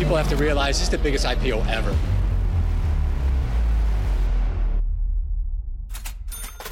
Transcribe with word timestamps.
People 0.00 0.16
have 0.16 0.30
to 0.30 0.36
realize 0.36 0.68
this 0.68 0.82
is 0.82 0.88
the 0.88 0.98
biggest 0.98 1.26
IPO 1.26 1.56
ever. 1.56 1.92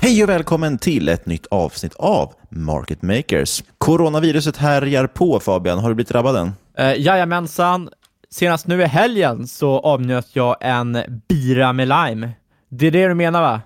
Hej 0.01 0.23
och 0.23 0.29
välkommen 0.29 0.79
till 0.79 1.09
ett 1.09 1.27
nytt 1.27 1.47
avsnitt 1.47 1.95
av 1.95 2.33
Market 2.49 3.03
Makers. 3.03 3.63
Coronaviruset 3.79 4.57
härjar 4.57 5.07
på 5.07 5.41
Fabian, 5.41 5.79
har 5.79 5.89
du 5.89 5.95
blivit 5.95 6.09
drabbad 6.09 6.37
än? 6.37 6.53
Uh, 6.81 7.01
jajamensan. 7.01 7.91
Senast 8.31 8.67
nu 8.67 8.83
i 8.83 8.87
helgen 8.87 9.47
så 9.47 9.79
avnjöt 9.79 10.29
jag 10.33 10.57
en 10.61 10.99
bira 11.29 11.73
med 11.73 11.89
lime. 11.89 12.31
Det 12.69 12.87
är 12.87 12.91
det 12.91 13.09
du 13.09 13.15
menar 13.15 13.43
va? 13.43 13.61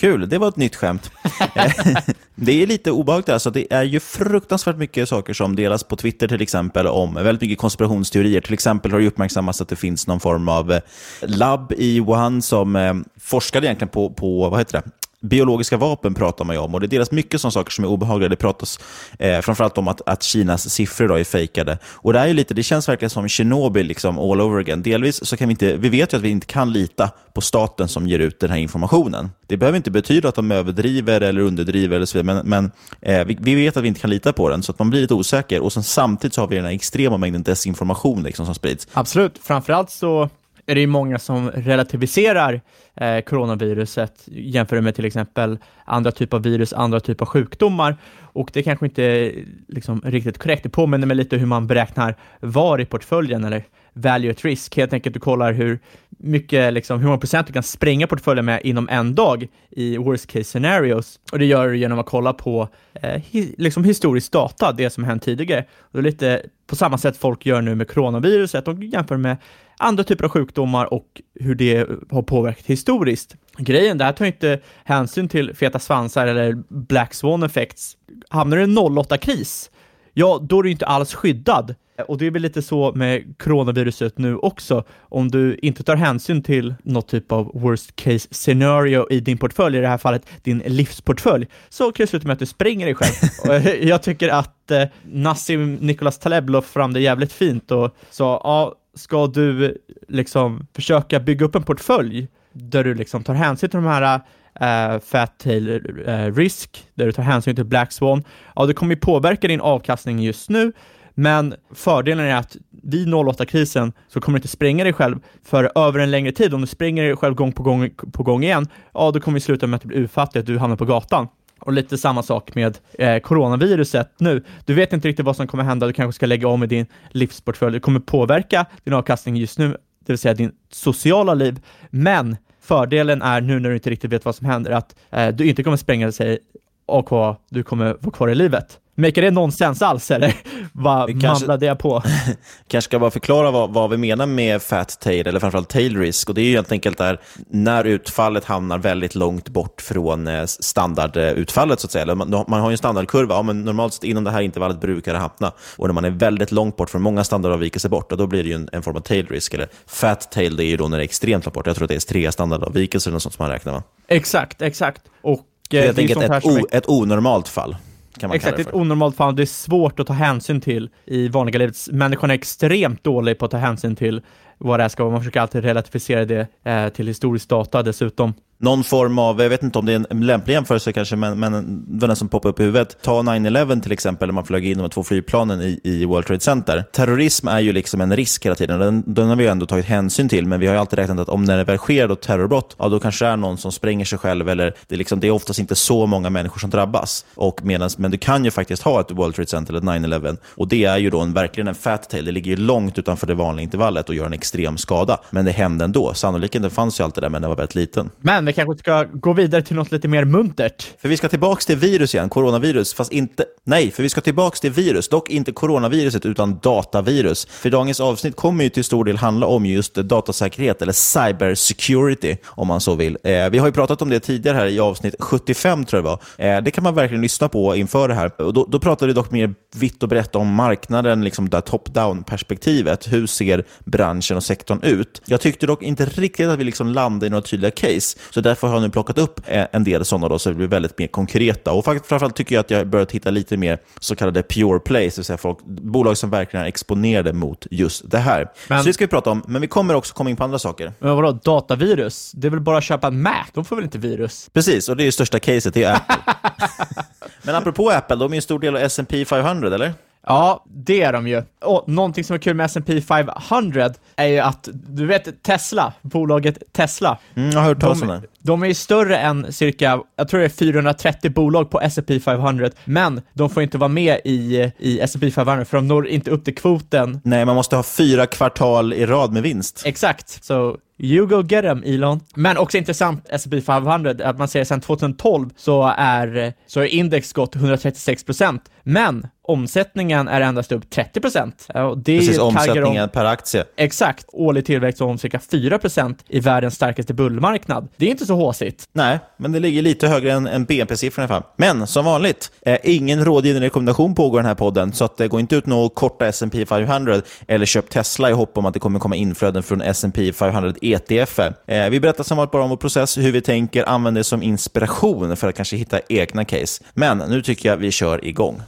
Kul, 0.00 0.28
det 0.28 0.38
var 0.38 0.48
ett 0.48 0.56
nytt 0.56 0.76
skämt. 0.76 1.10
det 2.40 2.62
är 2.62 2.66
lite 2.66 2.90
obehagligt 2.90 3.28
alltså. 3.28 3.50
Det 3.50 3.72
är 3.72 3.82
ju 3.82 4.00
fruktansvärt 4.00 4.76
mycket 4.76 5.08
saker 5.08 5.32
som 5.32 5.56
delas 5.56 5.84
på 5.84 5.96
Twitter 5.96 6.28
till 6.28 6.42
exempel 6.42 6.86
om 6.86 7.14
väldigt 7.14 7.42
mycket 7.42 7.58
konspirationsteorier. 7.58 8.40
Till 8.40 8.54
exempel 8.54 8.92
har 8.92 9.00
det 9.00 9.06
uppmärksammats 9.06 9.60
att 9.60 9.68
det 9.68 9.76
finns 9.76 10.06
någon 10.06 10.20
form 10.20 10.48
av 10.48 10.72
eh, 10.72 10.80
labb 11.22 11.72
i 11.76 12.00
Wuhan 12.00 12.42
som 12.42 12.76
eh, 12.76 12.94
forskade 13.20 13.66
egentligen 13.66 13.88
på, 13.88 14.10
på 14.10 14.48
vad 14.48 14.60
heter 14.60 14.82
det? 14.84 14.90
Biologiska 15.22 15.76
vapen 15.76 16.14
pratar 16.14 16.44
man 16.44 16.56
ju 16.56 16.62
om 16.62 16.74
och 16.74 16.80
det 16.80 16.86
delas 16.86 17.10
mycket 17.10 17.40
sådana 17.40 17.52
saker 17.52 17.70
som 17.70 17.84
är 17.84 17.88
obehagliga. 17.88 18.28
Det 18.28 18.36
pratas 18.36 18.80
eh, 19.18 19.40
framförallt 19.40 19.78
om 19.78 19.88
att, 19.88 20.08
att 20.08 20.22
Kinas 20.22 20.70
siffror 20.70 21.08
då 21.08 21.14
är 21.14 21.24
fejkade. 21.24 21.78
Och 21.84 22.12
det, 22.12 22.18
är 22.18 22.26
ju 22.26 22.34
lite, 22.34 22.54
det 22.54 22.62
känns 22.62 22.88
verkligen 22.88 23.10
som 23.10 23.28
Tjernobyl 23.28 23.86
liksom 23.86 24.18
all 24.18 24.40
over 24.40 24.60
again. 24.60 24.82
Delvis 24.82 25.26
så 25.26 25.36
kan 25.36 25.48
vi 25.48 25.52
inte, 25.52 25.76
vi 25.76 25.88
vet 25.88 26.12
ju 26.12 26.16
att 26.16 26.22
vi 26.22 26.28
inte 26.28 26.46
kan 26.46 26.72
lita 26.72 27.10
på 27.32 27.40
staten 27.40 27.88
som 27.88 28.08
ger 28.08 28.18
ut 28.18 28.40
den 28.40 28.50
här 28.50 28.58
informationen. 28.58 29.30
Det 29.46 29.56
behöver 29.56 29.76
inte 29.76 29.90
betyda 29.90 30.28
att 30.28 30.34
de 30.34 30.52
överdriver 30.52 31.20
eller 31.20 31.40
underdriver, 31.40 31.96
eller 31.96 32.06
så 32.06 32.18
vidare, 32.18 32.42
men, 32.44 32.48
men 32.48 32.70
eh, 33.00 33.26
vi, 33.26 33.38
vi, 33.40 33.54
vet 33.54 33.76
att 33.76 33.82
vi 33.82 33.88
inte 33.88 34.00
kan 34.00 34.10
lita 34.10 34.32
på 34.32 34.48
den, 34.48 34.62
så 34.62 34.72
att 34.72 34.78
man 34.78 34.90
blir 34.90 35.00
lite 35.00 35.14
osäker. 35.14 35.60
Och 35.60 35.72
sen, 35.72 35.82
samtidigt 35.82 36.34
så 36.34 36.40
har 36.40 36.48
vi 36.48 36.56
den 36.56 36.64
här 36.64 36.72
extrema 36.72 37.16
mängden 37.16 37.42
desinformation 37.42 38.22
liksom, 38.22 38.46
som 38.46 38.54
sprids. 38.54 38.88
Absolut, 38.92 39.38
framförallt 39.42 39.90
så 39.90 40.30
är 40.68 40.74
det 40.74 40.80
ju 40.80 40.86
många 40.86 41.18
som 41.18 41.50
relativiserar 41.50 42.60
eh, 42.94 43.20
coronaviruset 43.20 44.22
jämfört 44.26 44.82
med 44.82 44.94
till 44.94 45.04
exempel 45.04 45.58
andra 45.84 46.12
typer 46.12 46.36
av 46.36 46.42
virus, 46.42 46.72
andra 46.72 47.00
typer 47.00 47.24
av 47.24 47.28
sjukdomar. 47.28 47.96
Och 48.20 48.50
det 48.52 48.62
kanske 48.62 48.86
inte 48.86 49.02
är 49.02 49.44
liksom, 49.68 50.00
riktigt 50.04 50.38
korrekt. 50.38 50.62
Det 50.62 50.68
påminner 50.68 51.06
mig 51.06 51.16
lite 51.16 51.36
hur 51.36 51.46
man 51.46 51.66
beräknar 51.66 52.16
VAR 52.40 52.80
i 52.80 52.84
portföljen 52.84 53.44
eller 53.44 53.64
value 53.92 54.30
at 54.30 54.44
risk. 54.44 54.76
Helt 54.76 54.92
enkelt 54.92 55.14
du 55.14 55.20
kollar 55.20 55.52
hur 55.52 55.78
mycket, 56.08 56.72
liksom, 56.72 56.98
hur 56.98 57.06
många 57.06 57.18
procent 57.18 57.46
du 57.46 57.52
kan 57.52 57.62
spränga 57.62 58.06
portföljen 58.06 58.44
med 58.44 58.60
inom 58.64 58.88
en 58.88 59.14
dag 59.14 59.48
i 59.70 59.96
worst 59.96 60.26
case 60.26 60.44
scenarios. 60.44 61.20
Och 61.32 61.38
det 61.38 61.46
gör 61.46 61.68
du 61.68 61.76
genom 61.76 61.98
att 61.98 62.06
kolla 62.06 62.32
på 62.32 62.68
eh, 62.94 63.22
hi, 63.30 63.54
liksom 63.58 63.84
historisk 63.84 64.32
data, 64.32 64.72
det 64.72 64.90
som 64.90 65.04
hänt 65.04 65.22
tidigare. 65.22 65.64
Och 65.80 65.92
det 65.92 65.98
är 65.98 66.10
lite 66.10 66.42
på 66.66 66.76
samma 66.76 66.98
sätt 66.98 67.16
folk 67.16 67.46
gör 67.46 67.62
nu 67.62 67.74
med 67.74 67.88
coronaviruset. 67.88 68.64
De 68.64 68.82
jämför 68.82 69.16
med 69.16 69.36
andra 69.78 70.04
typer 70.04 70.24
av 70.24 70.30
sjukdomar 70.30 70.94
och 70.94 71.22
hur 71.34 71.54
det 71.54 71.88
har 72.10 72.22
påverkat 72.22 72.66
historiskt. 72.66 73.36
Grejen, 73.58 73.98
det 73.98 74.04
här 74.04 74.12
tar 74.12 74.24
inte 74.24 74.60
hänsyn 74.84 75.28
till 75.28 75.54
feta 75.54 75.78
svansar 75.78 76.26
eller 76.26 76.62
black 76.68 77.14
swan 77.14 77.42
effects. 77.42 77.96
Hamnar 78.28 78.56
du 78.56 78.62
i 78.62 78.64
en 78.64 78.78
08-kris, 78.78 79.70
ja, 80.14 80.38
då 80.42 80.58
är 80.58 80.62
du 80.62 80.70
inte 80.70 80.86
alls 80.86 81.14
skyddad. 81.14 81.74
Och 82.08 82.18
det 82.18 82.26
är 82.26 82.30
väl 82.30 82.42
lite 82.42 82.62
så 82.62 82.92
med 82.94 83.38
coronaviruset 83.38 84.18
nu 84.18 84.36
också. 84.36 84.84
Om 85.00 85.30
du 85.30 85.58
inte 85.62 85.82
tar 85.82 85.96
hänsyn 85.96 86.42
till 86.42 86.74
något 86.82 87.08
typ 87.08 87.32
av 87.32 87.50
worst 87.54 87.96
case 87.96 88.28
scenario 88.30 89.06
i 89.10 89.20
din 89.20 89.38
portfölj, 89.38 89.78
i 89.78 89.80
det 89.80 89.88
här 89.88 89.98
fallet 89.98 90.26
din 90.42 90.58
livsportfölj, 90.58 91.46
så 91.68 91.92
kan 91.92 92.04
det 92.04 92.06
sluta 92.06 92.26
med 92.26 92.32
att 92.32 92.38
du 92.38 92.46
spränger 92.46 92.86
dig 92.86 92.94
själv. 92.94 93.66
jag 93.82 94.02
tycker 94.02 94.28
att 94.28 94.70
eh, 94.70 94.84
Nassim 95.02 95.74
Nicholas 95.74 96.18
Taleb 96.18 96.50
la 96.50 96.62
fram 96.62 96.92
det 96.92 97.00
jävligt 97.00 97.32
fint 97.32 97.70
och 97.70 97.96
sa, 98.10 98.40
ja, 98.44 98.74
ska 98.98 99.26
du 99.26 99.78
liksom 100.08 100.66
försöka 100.74 101.20
bygga 101.20 101.46
upp 101.46 101.54
en 101.54 101.62
portfölj 101.62 102.28
där 102.52 102.84
du 102.84 102.94
liksom 102.94 103.24
tar 103.24 103.34
hänsyn 103.34 103.70
till 103.70 103.80
de 103.80 103.86
här 103.86 104.20
uh, 104.60 105.00
fat 105.00 105.38
tail 105.38 105.68
uh, 106.08 106.34
risk, 106.34 106.84
där 106.94 107.06
du 107.06 107.12
tar 107.12 107.22
hänsyn 107.22 107.56
till 107.56 107.64
black 107.64 107.92
swan, 107.92 108.24
ja, 108.56 108.66
det 108.66 108.74
kommer 108.74 108.94
ju 108.94 109.00
påverka 109.00 109.48
din 109.48 109.60
avkastning 109.60 110.20
just 110.20 110.50
nu, 110.50 110.72
men 111.14 111.54
fördelen 111.74 112.26
är 112.26 112.36
att 112.36 112.56
vid 112.82 113.08
08-krisen 113.08 113.92
så 114.08 114.20
kommer 114.20 114.38
du 114.38 114.38
inte 114.38 114.48
spränga 114.48 114.84
dig 114.84 114.92
själv 114.92 115.18
för 115.44 115.72
över 115.74 115.98
en 115.98 116.10
längre 116.10 116.32
tid. 116.32 116.54
Om 116.54 116.60
du 116.60 116.66
spränger 116.66 117.04
dig 117.04 117.16
själv 117.16 117.34
gång 117.34 117.52
på 117.52 117.62
gång 117.62 117.90
på 118.12 118.22
gång 118.22 118.44
igen, 118.44 118.66
ja, 118.94 119.10
då 119.10 119.20
kommer 119.20 119.34
vi 119.34 119.40
sluta 119.40 119.66
med 119.66 119.76
att 119.76 119.82
du 119.82 119.88
blir 119.88 119.98
utfattig, 119.98 120.40
att 120.40 120.46
du 120.46 120.58
hamnar 120.58 120.76
på 120.76 120.84
gatan. 120.84 121.28
Och 121.58 121.72
lite 121.72 121.98
samma 121.98 122.22
sak 122.22 122.54
med 122.54 122.78
eh, 122.98 123.18
coronaviruset 123.18 124.14
nu. 124.18 124.44
Du 124.64 124.74
vet 124.74 124.92
inte 124.92 125.08
riktigt 125.08 125.26
vad 125.26 125.36
som 125.36 125.46
kommer 125.46 125.64
hända, 125.64 125.86
du 125.86 125.92
kanske 125.92 126.16
ska 126.16 126.26
lägga 126.26 126.48
om 126.48 126.62
i 126.62 126.66
din 126.66 126.86
livsportfölj. 127.10 127.72
Det 127.72 127.80
kommer 127.80 128.00
påverka 128.00 128.66
din 128.84 128.94
avkastning 128.94 129.36
just 129.36 129.58
nu, 129.58 129.68
det 130.06 130.12
vill 130.12 130.18
säga 130.18 130.34
din 130.34 130.52
sociala 130.70 131.34
liv. 131.34 131.60
Men 131.90 132.36
fördelen 132.60 133.22
är 133.22 133.40
nu 133.40 133.60
när 133.60 133.68
du 133.68 133.74
inte 133.74 133.90
riktigt 133.90 134.12
vet 134.12 134.24
vad 134.24 134.34
som 134.34 134.46
händer, 134.46 134.70
att 134.70 134.96
eh, 135.10 135.28
du 135.28 135.48
inte 135.48 135.62
kommer 135.62 135.76
spränga 135.76 136.12
sig 136.12 136.38
och 136.86 137.36
du 137.50 137.62
kommer 137.62 137.96
vara 138.00 138.12
kvar 138.12 138.28
i 138.28 138.34
livet. 138.34 138.78
Maker 139.00 139.22
det 139.22 139.30
nonsens 139.30 139.82
alls 139.82 140.10
eller? 140.10 140.34
Vad 140.72 141.22
mamlade 141.22 141.66
jag 141.66 141.78
på? 141.78 142.02
kanske 142.68 142.88
ska 142.88 142.98
bara 142.98 143.10
förklara 143.10 143.50
vad, 143.50 143.70
vad 143.70 143.90
vi 143.90 143.96
menar 143.96 144.26
med 144.26 144.62
fat 144.62 145.00
tail, 145.00 145.26
eller 145.26 145.40
framförallt 145.40 145.68
tail 145.68 145.98
risk. 145.98 146.28
Och 146.28 146.34
det 146.34 146.40
är 146.40 146.44
ju 146.44 146.54
helt 146.54 146.72
enkelt 146.72 146.98
där 146.98 147.20
när 147.50 147.84
utfallet 147.84 148.44
hamnar 148.44 148.78
väldigt 148.78 149.14
långt 149.14 149.48
bort 149.48 149.80
från 149.80 150.26
eh, 150.26 150.44
standardutfallet, 150.44 151.80
så 151.80 151.86
att 151.86 151.90
säga. 151.90 152.14
Man, 152.14 152.44
man 152.48 152.60
har 152.60 152.70
ju 152.70 152.72
en 152.74 152.78
standardkurva, 152.78 153.34
ja, 153.34 153.42
men 153.42 153.64
normalt 153.64 153.94
sett 153.94 154.04
inom 154.04 154.24
det 154.24 154.30
här 154.30 154.40
intervallet 154.40 154.80
brukar 154.80 155.12
det 155.12 155.18
hamna. 155.18 155.52
Och 155.76 155.86
när 155.86 155.94
man 155.94 156.04
är 156.04 156.10
väldigt 156.10 156.52
långt 156.52 156.76
bort 156.76 156.90
från 156.90 157.02
många 157.02 157.24
standardavvikelser 157.24 157.88
bort, 157.88 158.10
då 158.10 158.26
blir 158.26 158.42
det 158.42 158.48
ju 158.48 158.54
en, 158.54 158.68
en 158.72 158.82
form 158.82 158.96
av 158.96 159.00
tail 159.00 159.26
risk. 159.26 159.54
Eller 159.54 159.68
fat 159.86 160.30
tail, 160.32 160.56
det 160.56 160.64
är 160.64 160.68
ju 160.68 160.76
då 160.76 160.88
när 160.88 160.96
det 160.96 161.02
är 161.02 161.04
extremt 161.04 161.44
långt 161.44 161.54
bort. 161.54 161.66
Jag 161.66 161.76
tror 161.76 161.84
att 161.84 161.88
det 161.88 161.94
är 161.94 162.08
tre 162.08 162.32
standardavvikelser 162.32 163.10
eller 163.10 163.14
något 163.14 163.22
sånt 163.22 163.34
som 163.34 163.44
man 163.44 163.52
räknar 163.52 163.72
med. 163.72 163.82
Exakt, 164.08 164.62
exakt. 164.62 165.02
Och 165.22 165.40
Det 165.70 165.78
är 165.78 165.80
eh, 165.80 165.86
helt 165.86 165.98
enkelt 165.98 166.22
ett, 166.22 166.44
o, 166.44 166.66
ett 166.70 166.88
onormalt 166.88 167.48
fall, 167.48 167.76
kan 168.18 168.28
man 168.28 168.36
Exakt, 168.36 168.58
ett 168.58 168.66
det 168.66 168.70
för. 168.70 168.76
onormalt 168.80 169.16
fall. 169.16 169.36
Det 169.36 169.42
är 169.42 169.46
svårt 169.46 170.00
att 170.00 170.06
ta 170.06 170.12
hänsyn 170.12 170.60
till 170.60 170.90
i 171.04 171.28
vanliga 171.28 171.58
livet. 171.58 171.76
Människan 171.92 172.30
är 172.30 172.34
extremt 172.34 173.04
dålig 173.04 173.38
på 173.38 173.44
att 173.44 173.50
ta 173.50 173.56
hänsyn 173.56 173.96
till 173.96 174.22
vad 174.58 174.78
det 174.78 174.84
här 174.84 174.88
ska 174.88 175.02
vara. 175.04 175.12
Man 175.12 175.20
försöker 175.20 175.40
alltid 175.40 175.64
relativisera 175.64 176.24
det 176.24 176.46
eh, 176.64 176.88
till 176.88 177.06
historisk 177.06 177.48
data 177.48 177.82
dessutom. 177.82 178.34
Någon 178.60 178.84
form 178.84 179.18
av, 179.18 179.42
jag 179.42 179.48
vet 179.48 179.62
inte 179.62 179.78
om 179.78 179.86
det 179.86 179.92
är 179.92 180.06
en 180.10 180.26
lämplig 180.26 180.54
jämförelse 180.54 180.92
kanske, 180.92 181.16
men, 181.16 181.38
men 181.38 181.84
den 181.98 182.16
som 182.16 182.28
poppar 182.28 182.48
upp 182.48 182.60
i 182.60 182.62
huvudet. 182.62 183.02
Ta 183.02 183.22
9-11 183.22 183.80
till 183.80 183.92
exempel, 183.92 184.28
när 184.28 184.32
man 184.32 184.44
flög 184.44 184.66
in 184.66 184.78
de 184.78 184.90
två 184.90 185.04
flygplanen 185.04 185.60
i, 185.60 185.80
i 185.82 186.04
World 186.04 186.26
Trade 186.26 186.40
Center. 186.40 186.84
Terrorism 186.92 187.48
är 187.48 187.60
ju 187.60 187.72
liksom 187.72 188.00
en 188.00 188.16
risk 188.16 188.46
hela 188.46 188.54
tiden. 188.54 188.80
Den, 188.80 189.02
den 189.06 189.28
har 189.28 189.36
vi 189.36 189.44
ju 189.44 189.50
ändå 189.50 189.66
tagit 189.66 189.86
hänsyn 189.86 190.28
till, 190.28 190.46
men 190.46 190.60
vi 190.60 190.66
har 190.66 190.74
ju 190.74 190.80
alltid 190.80 190.98
räknat 190.98 191.18
att 191.18 191.28
om 191.28 191.44
när 191.44 191.56
det 191.56 191.64
väl 191.64 191.78
sker 191.78 192.08
då 192.08 192.16
terrorbrott, 192.16 192.76
ja 192.78 192.88
då 192.88 193.00
kanske 193.00 193.24
det 193.24 193.30
är 193.30 193.36
någon 193.36 193.58
som 193.58 193.72
spränger 193.72 194.04
sig 194.04 194.18
själv, 194.18 194.48
eller 194.48 194.74
det 194.86 194.94
är, 194.94 194.98
liksom, 194.98 195.20
det 195.20 195.26
är 195.26 195.30
oftast 195.30 195.58
inte 195.58 195.74
så 195.74 196.06
många 196.06 196.30
människor 196.30 196.58
som 196.58 196.70
drabbas. 196.70 197.24
Och 197.34 197.64
medans, 197.64 197.98
men 197.98 198.10
du 198.10 198.18
kan 198.18 198.44
ju 198.44 198.50
faktiskt 198.50 198.82
ha 198.82 199.00
ett 199.00 199.10
World 199.10 199.34
Trade 199.34 199.48
Center 199.48 199.74
eller 199.74 199.96
ett 199.96 200.02
9-11, 200.02 200.36
och 200.54 200.68
det 200.68 200.84
är 200.84 200.98
ju 200.98 201.10
då 201.10 201.20
en, 201.20 201.32
verkligen 201.32 201.68
en 201.68 201.74
fat 201.74 202.10
tail. 202.10 202.24
Det 202.24 202.32
ligger 202.32 202.50
ju 202.50 202.56
långt 202.56 202.98
utanför 202.98 203.26
det 203.26 203.34
vanliga 203.34 203.64
intervallet 203.64 204.08
och 204.08 204.14
gör 204.14 204.26
en 204.26 204.32
extrem 204.32 204.76
skada. 204.76 205.20
Men 205.30 205.44
det 205.44 205.50
hände 205.50 205.84
ändå. 205.84 206.14
Sannolikheten 206.14 206.70
fanns 206.70 207.00
ju 207.00 207.04
alltid 207.04 207.22
där, 207.22 207.28
men 207.28 207.42
den 207.42 207.48
var 207.48 207.56
väldigt 207.56 207.74
liten. 207.74 208.10
Men 208.20 208.47
vi 208.48 208.52
kanske 208.52 208.78
ska 208.78 209.04
gå 209.04 209.32
vidare 209.32 209.62
till 209.62 209.76
något 209.76 209.92
lite 209.92 210.08
mer 210.08 210.24
muntert. 210.24 210.94
För 210.98 211.08
vi 211.08 211.16
ska 211.16 211.28
tillbaka 211.28 211.60
till 211.60 211.76
virus 211.76 212.14
igen, 212.14 212.28
coronavirus, 212.28 212.94
fast 212.94 213.12
inte... 213.12 213.44
Nej, 213.64 213.90
för 213.90 214.02
vi 214.02 214.08
ska 214.08 214.20
tillbaka 214.20 214.56
till 214.56 214.70
virus, 214.70 215.08
dock 215.08 215.30
inte 215.30 215.52
coronaviruset 215.52 216.26
utan 216.26 216.58
datavirus. 216.58 217.46
För 217.50 217.70
dagens 217.70 218.00
avsnitt 218.00 218.36
kommer 218.36 218.64
ju 218.64 218.70
till 218.70 218.84
stor 218.84 219.04
del 219.04 219.16
handla 219.16 219.46
om 219.46 219.66
just 219.66 219.94
datasäkerhet, 219.94 220.82
eller 220.82 220.92
cybersecurity, 220.92 222.36
om 222.44 222.68
man 222.68 222.80
så 222.80 222.94
vill. 222.94 223.18
Eh, 223.24 223.50
vi 223.50 223.58
har 223.58 223.66
ju 223.66 223.72
pratat 223.72 224.02
om 224.02 224.08
det 224.08 224.20
tidigare 224.20 224.56
här 224.56 224.66
i 224.66 224.80
avsnitt 224.80 225.14
75, 225.18 225.84
tror 225.84 225.98
jag 225.98 226.04
det 226.04 226.44
var. 226.44 226.56
Eh, 226.56 226.62
det 226.62 226.70
kan 226.70 226.84
man 226.84 226.94
verkligen 226.94 227.22
lyssna 227.22 227.48
på 227.48 227.76
inför 227.76 228.08
det 228.08 228.14
här. 228.14 228.40
Och 228.42 228.52
då, 228.52 228.66
då 228.68 228.78
pratade 228.78 229.06
vi 229.06 229.12
dock 229.12 229.30
mer 229.30 229.54
vitt 229.76 230.02
och 230.02 230.08
brett 230.08 230.34
om 230.34 230.54
marknaden, 230.54 231.24
liksom 231.24 231.48
det 231.48 231.60
top-down-perspektivet. 231.60 233.12
Hur 233.12 233.26
ser 233.26 233.64
branschen 233.84 234.36
och 234.36 234.44
sektorn 234.44 234.80
ut? 234.82 235.22
Jag 235.26 235.40
tyckte 235.40 235.66
dock 235.66 235.82
inte 235.82 236.04
riktigt 236.04 236.48
att 236.48 236.58
vi 236.58 236.64
liksom 236.64 236.88
landade 236.88 237.26
i 237.26 237.30
några 237.30 237.42
tydliga 237.42 237.70
case, 237.70 238.18
så 238.30 238.37
därför 238.40 238.66
har 238.66 238.74
jag 238.74 238.82
nu 238.82 238.90
plockat 238.90 239.18
upp 239.18 239.40
eh, 239.46 239.66
en 239.72 239.84
del 239.84 240.04
sådana 240.04 240.28
då, 240.28 240.38
så 240.38 240.48
det 240.48 240.54
blir 240.54 240.66
väldigt 240.66 240.98
mer 240.98 241.06
konkreta. 241.06 241.72
Och 241.72 241.84
framförallt 241.84 242.36
tycker 242.36 242.54
jag 242.54 242.60
att 242.60 242.70
jag 242.70 242.86
börjat 242.86 243.12
hitta 243.12 243.30
lite 243.30 243.56
mer 243.56 243.78
så 244.00 244.16
kallade 244.16 244.42
pure 244.42 244.78
plays, 244.80 245.14
det 245.14 245.18
vill 245.18 245.24
säga 245.24 245.36
folk, 245.36 245.58
bolag 245.66 246.16
som 246.18 246.30
verkligen 246.30 246.64
är 246.64 246.68
exponerade 246.68 247.32
mot 247.32 247.66
just 247.70 248.10
det 248.10 248.18
här. 248.18 248.48
Men- 248.68 248.82
Så 248.82 248.86
det 248.86 248.92
ska 248.92 249.04
vi 249.04 249.08
prata 249.08 249.30
om, 249.30 249.42
men 249.46 249.60
vi 249.62 249.68
kommer 249.68 249.94
också 249.94 250.14
komma 250.14 250.30
in 250.30 250.36
på 250.36 250.44
andra 250.44 250.58
saker. 250.58 250.92
Men 250.98 251.16
vadå, 251.16 251.32
datavirus? 251.32 252.32
Det 252.34 252.46
är 252.46 252.50
väl 252.50 252.60
bara 252.60 252.78
att 252.78 252.84
köpa 252.84 253.06
en 253.06 253.22
Mac? 253.22 253.44
De 253.54 253.64
får 253.64 253.76
väl 253.76 253.84
inte 253.84 253.98
virus? 253.98 254.50
Precis, 254.52 254.88
och 254.88 254.96
det 254.96 255.02
är 255.02 255.04
ju 255.04 255.12
största 255.12 255.38
caset, 255.38 255.74
det 255.74 255.82
är 255.82 255.94
Apple. 255.94 256.16
men 257.42 257.54
apropå 257.54 257.90
Apple, 257.90 258.16
de 258.16 258.24
är 258.30 258.34
ju 258.34 258.36
en 258.36 258.42
stor 258.42 258.58
del 258.58 258.76
av 258.76 258.82
S&P 258.82 259.24
500, 259.24 259.74
eller? 259.74 259.92
Ja, 260.28 260.64
det 260.66 261.02
är 261.02 261.12
de 261.12 261.28
ju. 261.28 261.42
Och 261.60 261.88
någonting 261.88 262.24
som 262.24 262.34
är 262.34 262.38
kul 262.38 262.54
med 262.54 262.66
S&P 262.66 263.00
500 263.00 263.90
är 264.16 264.26
ju 264.26 264.38
att, 264.38 264.68
du 264.72 265.06
vet 265.06 265.42
Tesla, 265.42 265.92
bolaget 266.02 266.72
Tesla. 266.72 267.18
Mm, 267.34 267.50
jag 267.50 267.60
har 267.60 267.66
hört 267.66 267.80
talas 267.80 268.02
om 268.02 268.08
de, 268.08 268.14
det. 268.14 268.22
De 268.42 268.62
är 268.62 268.74
större 268.74 269.16
än 269.18 269.52
cirka, 269.52 270.00
jag 270.16 270.28
tror 270.28 270.40
det 270.40 270.46
är 270.46 270.50
430 270.50 271.30
bolag 271.30 271.70
på 271.70 271.80
S&P 271.80 272.20
500, 272.20 272.70
men 272.84 273.20
de 273.32 273.50
får 273.50 273.62
inte 273.62 273.78
vara 273.78 273.88
med 273.88 274.20
i, 274.24 274.72
i 274.78 275.00
S&P 275.00 275.30
500 275.30 275.64
för 275.64 275.76
de 275.76 275.88
når 275.88 276.08
inte 276.08 276.30
upp 276.30 276.44
till 276.44 276.54
kvoten. 276.54 277.20
Nej, 277.24 277.44
man 277.44 277.54
måste 277.56 277.76
ha 277.76 277.82
fyra 277.82 278.26
kvartal 278.26 278.92
i 278.92 279.06
rad 279.06 279.32
med 279.32 279.42
vinst. 279.42 279.82
Exakt, 279.84 280.44
så 280.44 280.76
you 281.00 281.26
go 281.26 281.42
get 281.42 281.62
them 281.64 281.82
Elon. 281.86 282.20
Men 282.34 282.58
också 282.58 282.78
intressant, 282.78 283.26
S&P 283.30 283.60
500, 283.60 284.14
att 284.24 284.38
man 284.38 284.48
ser 284.48 284.64
sedan 284.64 284.80
2012 284.80 285.50
så 285.56 285.92
är, 285.96 286.52
så 286.66 286.80
är 286.80 286.84
index 286.84 287.32
gått 287.32 287.56
136%, 287.56 288.58
men 288.82 289.26
omsättningen 289.42 290.28
är 290.28 290.40
endast 290.40 290.72
upp 290.72 290.84
30%. 290.94 291.52
Ja, 291.74 291.84
och 291.84 291.98
det 291.98 292.12
är 292.12 292.18
Precis, 292.18 292.36
taggar 292.36 292.48
om- 292.50 292.56
omsättningen 292.56 293.08
per 293.08 293.24
aktie. 293.24 293.64
Exakt, 293.76 294.24
årlig 294.32 294.66
tillväxt 294.66 295.00
om 295.00 295.18
cirka 295.18 295.38
4% 295.38 296.14
i 296.28 296.40
världens 296.40 296.74
starkaste 296.74 297.14
bullmarknad. 297.14 297.88
Det 297.96 298.06
är 298.06 298.10
inte 298.10 298.26
så 298.28 298.34
håsigt. 298.34 298.88
Nej, 298.92 299.18
men 299.36 299.52
det 299.52 299.60
ligger 299.60 299.82
lite 299.82 300.08
högre 300.08 300.32
än, 300.32 300.46
än 300.46 300.64
BNP-siffrorna 300.64 301.22
i 301.22 301.32
alla 301.32 301.40
fall. 301.40 301.50
Men 301.56 301.86
som 301.86 302.04
vanligt, 302.04 302.50
eh, 302.62 302.78
ingen 302.82 303.24
rådgivande 303.24 303.66
rekommendation 303.66 304.14
pågår 304.14 304.40
i 304.40 304.42
den 304.42 304.48
här 304.48 304.54
podden, 304.54 304.92
så 304.92 305.04
att 305.04 305.16
det 305.16 305.28
går 305.28 305.40
inte 305.40 305.56
ut 305.56 305.64
och 305.68 305.94
korta 305.94 306.26
S&P 306.26 306.66
500 306.66 307.22
eller 307.48 307.66
köp 307.66 307.90
Tesla 307.90 308.30
i 308.30 308.32
hopp 308.32 308.58
om 308.58 308.66
att 308.66 308.74
det 308.74 308.80
kommer 308.80 308.98
komma 308.98 309.16
inflöden 309.16 309.62
från 309.62 309.82
S&P 309.82 310.32
500 310.32 310.74
ETF. 310.82 311.38
Eh, 311.38 311.90
vi 311.90 312.00
berättar 312.00 312.24
som 312.24 312.36
vanligt 312.36 312.52
bara 312.52 312.62
om 312.62 312.70
vår 312.70 312.76
process, 312.76 313.18
hur 313.18 313.32
vi 313.32 313.40
tänker, 313.40 313.88
använder 313.88 314.20
det 314.20 314.24
som 314.24 314.42
inspiration 314.42 315.36
för 315.36 315.48
att 315.48 315.56
kanske 315.56 315.76
hitta 315.76 316.00
egna 316.08 316.44
case. 316.44 316.82
Men 316.94 317.18
nu 317.18 317.42
tycker 317.42 317.68
jag 317.68 317.76
vi 317.76 317.90
kör 317.90 318.24
igång. 318.24 318.62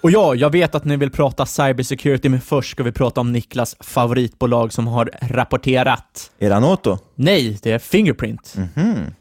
Och 0.00 0.10
ja, 0.10 0.34
jag 0.34 0.52
vet 0.52 0.74
att 0.74 0.84
ni 0.84 0.96
vill 0.96 1.10
prata 1.10 1.46
cybersecurity, 1.46 2.28
men 2.28 2.40
först 2.40 2.70
ska 2.70 2.82
vi 2.82 2.92
prata 2.92 3.20
om 3.20 3.32
Niklas 3.32 3.76
favoritbolag 3.80 4.72
som 4.72 4.86
har 4.86 5.10
rapporterat. 5.20 6.30
Är 6.38 6.48
det 6.48 6.56
Anoto? 6.56 6.98
Nej, 7.14 7.58
det 7.62 7.72
är 7.72 7.78
Fingerprint. 7.78 8.54